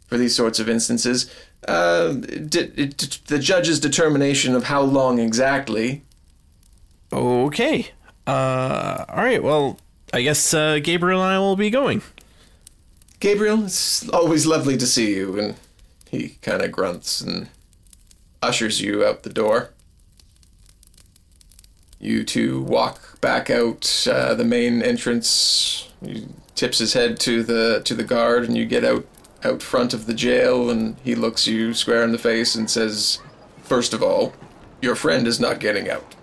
for 0.07 0.17
these 0.17 0.35
sorts 0.35 0.59
of 0.59 0.67
instances. 0.67 1.33
Uh, 1.67 2.13
d- 2.13 2.67
d- 2.67 2.87
the 3.27 3.39
judge's 3.39 3.79
determination 3.79 4.53
of 4.55 4.65
how 4.65 4.81
long 4.81 5.17
exactly. 5.19 6.03
Okay. 7.13 7.87
Uh, 8.27 9.05
all 9.07 9.23
right. 9.23 9.41
Well, 9.41 9.79
I 10.13 10.21
guess 10.21 10.53
uh, 10.53 10.79
Gabriel 10.79 11.23
and 11.23 11.31
I 11.31 11.39
will 11.39 11.55
be 11.55 11.69
going. 11.69 12.01
Gabriel, 13.19 13.65
it's 13.65 14.07
always 14.09 14.45
lovely 14.45 14.77
to 14.77 14.85
see 14.85 15.15
you. 15.15 15.39
And 15.39 15.55
he 16.09 16.29
kind 16.41 16.61
of 16.61 16.71
grunts 16.71 17.21
and 17.21 17.47
ushers 18.41 18.81
you 18.81 19.05
out 19.05 19.23
the 19.23 19.29
door. 19.29 19.71
You 21.99 22.23
two 22.23 22.61
walk 22.61 23.19
back 23.21 23.49
out 23.49 24.07
uh, 24.09 24.35
the 24.35 24.43
main 24.43 24.81
entrance. 24.81 25.89
He 26.03 26.27
tips 26.53 26.79
his 26.79 26.93
head 26.93 27.19
to 27.21 27.43
the 27.43 27.81
to 27.85 27.95
the 27.95 28.03
guard, 28.03 28.43
and 28.43 28.57
you 28.57 28.65
get 28.65 28.83
out 28.83 29.05
out 29.43 29.61
front 29.61 29.93
of 29.93 30.05
the 30.05 30.13
jail. 30.13 30.69
And 30.69 30.97
he 31.03 31.15
looks 31.15 31.47
you 31.47 31.73
square 31.73 32.03
in 32.03 32.11
the 32.11 32.17
face 32.17 32.55
and 32.55 32.69
says, 32.69 33.19
First 33.63 33.93
of 33.93 34.03
all, 34.03 34.33
your 34.81 34.95
friend 34.95 35.25
is 35.27 35.39
not 35.39 35.59
getting 35.59 35.89
out. 35.89 36.15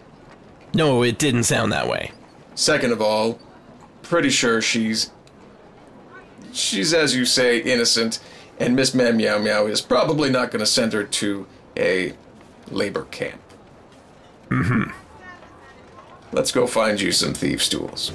No, 0.75 1.03
it 1.03 1.19
didn't 1.19 1.45
sound 1.45 1.73
that 1.73 1.89
way. 1.89 2.13
Second 2.55 2.93
of 2.93 3.01
all, 3.01 3.39
pretty 4.03 4.31
sure 4.31 4.61
she's 4.61 5.11
she's 6.53 6.93
as 6.93 7.17
you 7.17 7.25
say 7.25 7.59
innocent, 7.59 8.21
and 8.59 8.77
Miss 8.77 8.95
Ma'am 8.95 9.17
Meow 9.17 9.39
Meow 9.39 9.67
is 9.67 9.81
probably 9.81 10.31
not 10.31 10.51
going 10.51 10.61
to 10.61 10.67
send 10.67 10.93
her 10.93 11.05
to 11.05 11.47
a 11.77 12.15
labor 12.71 13.05
camp. 13.05 13.41
Mm-hmm. 14.49 14.91
Let's 16.33 16.51
go 16.51 16.67
find 16.67 16.99
you 16.99 17.13
some 17.13 17.35
thieves' 17.35 17.69
tools. 17.69 18.11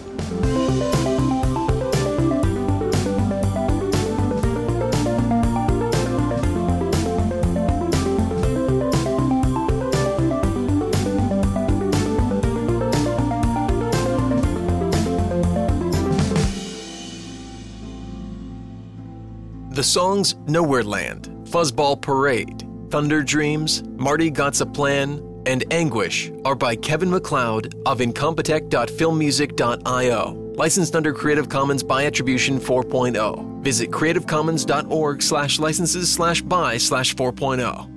The 19.69 19.83
songs 19.83 20.33
Nowhere 20.47 20.83
Land, 20.83 21.29
Fuzzball 21.43 22.01
Parade, 22.01 22.67
Thunder 22.89 23.21
Dreams, 23.21 23.83
Marty 23.83 24.31
Got's 24.31 24.59
a 24.61 24.65
Plan, 24.65 25.21
and 25.47 25.63
Anguish 25.71 26.29
are 26.45 26.55
by 26.55 26.75
Kevin 26.75 27.09
MacLeod 27.09 27.73
of 27.85 27.99
incompetech.filmmusic.io. 27.99 30.53
Licensed 30.57 30.95
under 30.95 31.13
Creative 31.13 31.47
Commons 31.47 31.83
by 31.83 32.05
Attribution 32.05 32.59
4.0. 32.59 33.63
Visit 33.63 33.89
creativecommons.org 33.89 35.21
slash 35.21 35.59
licenses 35.59 36.11
slash 36.11 36.41
by 36.41 36.77
slash 36.77 37.15
oh. 37.19 37.31
4.0. 37.31 37.93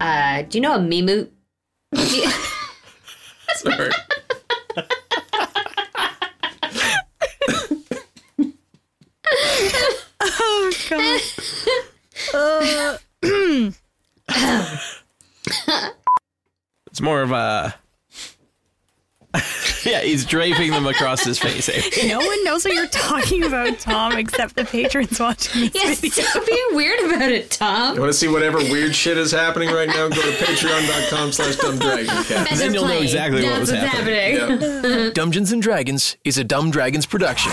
Uh, 0.00 0.42
do 0.42 0.58
you 0.58 0.62
know 0.62 0.74
a 0.74 0.78
Mimu? 0.78 1.28
Sorry. 3.54 3.90
Oh 10.40 10.72
god. 10.90 11.20
It's 16.98 17.02
more 17.04 17.22
of 17.22 17.30
a. 17.30 17.76
yeah, 19.84 20.00
he's 20.00 20.02
he's 20.02 20.24
draping 20.24 20.72
them 20.72 20.84
across 20.84 21.22
his 21.22 21.38
face. 21.38 21.70
No 22.08 22.18
one 22.18 22.42
knows 22.44 22.64
what 22.64 22.74
you're 22.74 22.88
talking 22.88 23.44
about, 23.44 23.78
Tom, 23.78 24.16
except 24.18 24.56
the 24.56 24.64
patrons 24.64 25.20
watching 25.20 25.60
this 25.70 25.74
Yes, 25.76 26.00
video. 26.00 26.24
stop 26.24 26.44
being 26.44 26.66
weird 26.72 26.98
about 27.04 27.30
it, 27.30 27.52
Tom. 27.52 27.94
You 27.94 28.00
want 28.00 28.12
to 28.12 28.18
see 28.18 28.26
whatever 28.26 28.58
weird 28.58 28.96
shit 28.96 29.16
is 29.16 29.30
happening 29.30 29.68
right 29.70 29.86
now? 29.86 30.08
Go 30.08 30.16
to 30.20 30.36
patreon.com 30.44 31.30
slash 31.30 31.54
dumbdragoncast. 31.54 32.58
then 32.58 32.74
you'll 32.74 32.82
know 32.82 32.88
Playing. 32.88 33.02
exactly 33.04 33.44
what 33.44 33.60
was 33.60 33.70
what's 33.70 33.84
happening. 33.84 35.12
Dungeons 35.12 35.52
and 35.52 35.62
Dragons 35.62 36.16
is 36.24 36.36
a 36.38 36.42
Dumb 36.42 36.72
Dragons 36.72 37.06
production. 37.06 37.52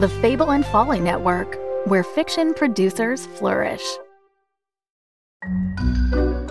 The 0.00 0.14
Fable 0.20 0.52
and 0.52 0.66
Folly 0.66 1.00
Network, 1.00 1.56
where 1.86 2.04
fiction 2.04 2.52
producers 2.52 3.24
flourish. 3.24 3.80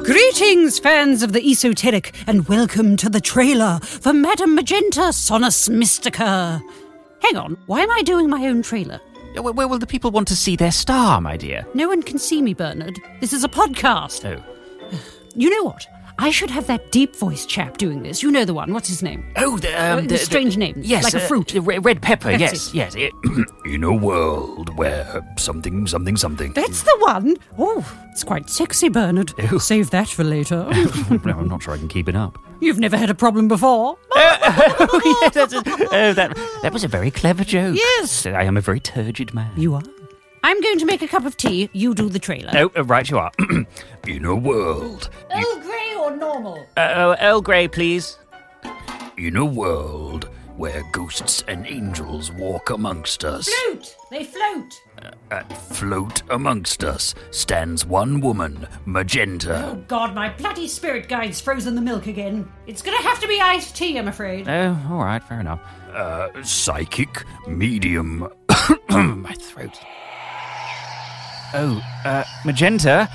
Greetings, 0.06 0.78
fans 0.78 1.24
of 1.24 1.34
the 1.34 1.42
esoteric, 1.44 2.14
and 2.28 2.48
welcome 2.48 2.96
to 2.98 3.10
the 3.10 3.20
trailer 3.20 3.80
for 3.82 4.14
Madame 4.14 4.54
Magenta 4.54 5.12
Sonus 5.12 5.68
Mystica. 5.68 6.62
Hang 7.24 7.38
on, 7.38 7.58
why 7.66 7.82
am 7.82 7.90
I 7.90 8.04
doing 8.04 8.30
my 8.30 8.46
own 8.46 8.62
trailer? 8.62 9.02
Where, 9.34 9.52
where 9.52 9.68
will 9.68 9.80
the 9.80 9.88
people 9.88 10.12
want 10.12 10.28
to 10.28 10.36
see 10.36 10.56
their 10.56 10.72
star, 10.72 11.20
my 11.22 11.38
dear? 11.38 11.66
No 11.74 11.88
one 11.88 12.04
can 12.04 12.20
see 12.20 12.44
me, 12.44 12.54
Bernard. 12.54 13.00
This 13.20 13.34
is 13.34 13.44
a 13.44 13.50
podcast. 13.50 14.26
Oh. 14.26 14.44
You 15.38 15.50
know 15.50 15.64
what? 15.64 15.86
I 16.18 16.32
should 16.32 16.50
have 16.50 16.68
that 16.68 16.92
deep 16.92 17.16
voice 17.16 17.46
chap 17.46 17.78
doing 17.78 18.02
this. 18.04 18.24
You 18.24 18.32
know 18.32 18.46
the 18.46 18.54
one. 18.54 18.72
What's 18.74 18.88
his 18.88 19.04
name? 19.04 19.26
Oh, 19.36 19.58
the, 19.58 19.74
Uh, 19.78 19.98
um, 19.98 20.08
the 20.08 20.18
strange 20.18 20.56
name, 20.58 20.76
Yes, 20.78 21.04
like 21.04 21.14
a 21.14 21.24
uh, 21.24 21.28
fruit. 21.28 21.50
the 21.50 21.60
red 21.60 22.02
pepper. 22.02 22.38
That's 22.38 22.74
yes, 22.74 22.96
it. 22.96 23.04
yes. 23.04 23.14
It, 23.24 23.46
In 23.74 23.84
a 23.84 23.94
world 23.94 24.76
where 24.78 25.22
something, 25.38 25.88
something, 25.88 26.16
something. 26.16 26.54
That's 26.54 26.84
the 26.84 26.96
one. 27.00 27.36
Oh, 27.58 27.86
it's 28.12 28.24
quite 28.24 28.50
sexy, 28.50 28.88
Bernard. 28.90 29.34
Ew. 29.52 29.60
Save 29.60 29.90
that 29.90 30.08
for 30.08 30.24
later. 30.24 30.68
no, 31.26 31.38
I'm 31.38 31.50
not 31.50 31.64
sure 31.64 31.74
I 31.74 31.78
can 31.78 31.90
keep 31.90 32.08
it 32.08 32.16
up. 32.16 32.38
You've 32.62 32.80
never 32.80 32.96
had 32.96 33.10
a 33.10 33.16
problem 33.16 33.50
before. 33.50 33.98
oh, 34.16 35.20
yes, 35.22 35.34
that's 35.34 35.54
a, 35.54 35.58
oh, 35.58 36.14
that 36.14 36.38
that 36.62 36.72
was 36.72 36.86
a 36.86 36.88
very 36.88 37.12
clever 37.12 37.44
joke. 37.44 37.76
Yes. 37.76 38.26
I 38.26 38.44
am 38.44 38.56
a 38.56 38.62
very 38.62 38.80
turgid 38.80 39.34
man. 39.34 39.52
You 39.58 39.76
are. 39.76 39.84
I'm 40.44 40.62
going 40.62 40.78
to 40.78 40.86
make 40.86 41.02
a 41.02 41.08
cup 41.08 41.26
of 41.26 41.36
tea. 41.38 41.70
You 41.74 41.96
do 41.96 42.08
the 42.08 42.20
trailer. 42.20 42.52
Oh, 42.56 42.72
uh, 42.78 42.84
right, 42.86 43.10
you 43.10 43.18
are. 43.18 43.32
In 44.08 44.26
a 44.26 44.36
world, 44.36 45.10
Earl 45.32 45.60
Grey 45.62 45.95
or 46.06 46.16
normal? 46.16 46.66
uh, 46.78 46.94
oh, 46.96 47.16
Earl 47.20 47.42
Grey, 47.42 47.68
please. 47.68 48.18
in 49.18 49.36
a 49.38 49.46
world 49.46 50.30
where 50.58 50.84
ghosts 50.94 51.44
and 51.50 51.68
angels 51.68 52.32
walk 52.32 52.70
amongst 52.70 53.26
us, 53.26 53.50
Float. 53.50 53.96
They 54.10 54.24
float. 54.24 54.74
uh, 55.32 55.44
float 55.44 56.22
amongst 56.30 56.84
us, 56.86 57.14
stands 57.32 57.86
one 57.86 58.22
woman, 58.22 58.66
Magenta. 58.86 59.66
Oh 59.72 59.76
God, 59.88 60.16
my 60.16 60.30
bloody 60.30 60.70
spirit 60.70 61.10
guide's 61.10 61.42
frozen 61.42 61.76
the 61.76 61.82
milk 61.82 62.08
again. 62.08 62.50
It's 62.68 62.82
gonna 62.82 63.02
have 63.02 63.20
to 63.20 63.28
be 63.28 63.42
iced 63.42 63.76
tea, 63.76 63.98
I'm 63.98 64.08
afraid. 64.08 64.48
Oh, 64.48 64.80
all 64.90 65.00
right, 65.04 65.22
fair 65.22 65.42
enough. 65.42 65.60
Uh, 65.94 66.30
psychic, 66.44 67.26
medium. 67.48 68.30
My 68.90 69.34
throat. 69.34 69.78
Oh, 71.54 71.82
uh, 72.06 72.24
Magenta, 72.46 73.10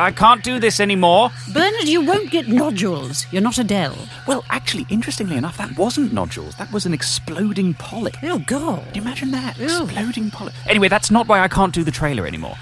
I 0.00 0.10
can't 0.12 0.42
do 0.42 0.58
this 0.58 0.80
anymore. 0.80 1.30
Bernard, 1.52 1.86
you 1.86 2.04
won't 2.04 2.30
get 2.30 2.48
nodules. 2.48 3.26
You're 3.30 3.42
not 3.42 3.58
Adele. 3.58 3.96
Well, 4.26 4.44
actually, 4.48 4.86
interestingly 4.88 5.36
enough, 5.36 5.58
that 5.58 5.76
wasn't 5.76 6.12
nodules. 6.12 6.56
That 6.56 6.72
was 6.72 6.86
an 6.86 6.94
exploding 6.94 7.74
polyp. 7.74 8.16
Oh 8.22 8.38
God. 8.38 8.84
Can 8.86 8.94
you 8.94 9.02
imagine 9.02 9.30
that? 9.32 9.58
Ew. 9.58 9.64
Exploding 9.64 10.30
polyp. 10.30 10.54
Anyway, 10.66 10.88
that's 10.88 11.10
not 11.10 11.28
why 11.28 11.40
I 11.40 11.48
can't 11.48 11.74
do 11.74 11.84
the 11.84 11.90
trailer 11.90 12.26
anymore. 12.26 12.56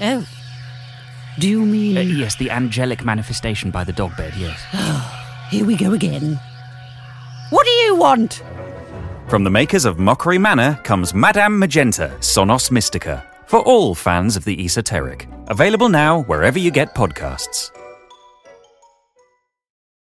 Oh. 0.00 0.26
Do 1.38 1.48
you 1.48 1.64
mean? 1.64 1.96
Uh, 1.96 2.00
yes, 2.00 2.36
the 2.36 2.50
angelic 2.50 3.04
manifestation 3.04 3.70
by 3.70 3.84
the 3.84 3.92
dog 3.92 4.16
bed, 4.16 4.34
yes. 4.36 4.60
Here 5.50 5.64
we 5.64 5.76
go 5.76 5.92
again. 5.92 6.38
What 7.50 7.64
do 7.64 7.70
you 7.70 7.96
want? 7.96 8.42
From 9.28 9.44
the 9.44 9.50
makers 9.50 9.84
of 9.84 9.98
Mockery 9.98 10.38
Manor 10.38 10.80
comes 10.84 11.14
Madame 11.14 11.58
Magenta, 11.58 12.14
Sonos 12.20 12.70
Mystica, 12.70 13.24
for 13.46 13.60
all 13.60 13.94
fans 13.94 14.36
of 14.36 14.44
the 14.44 14.64
esoteric. 14.64 15.28
Available 15.48 15.88
now 15.88 16.22
wherever 16.22 16.58
you 16.58 16.70
get 16.70 16.94
podcasts. 16.94 17.75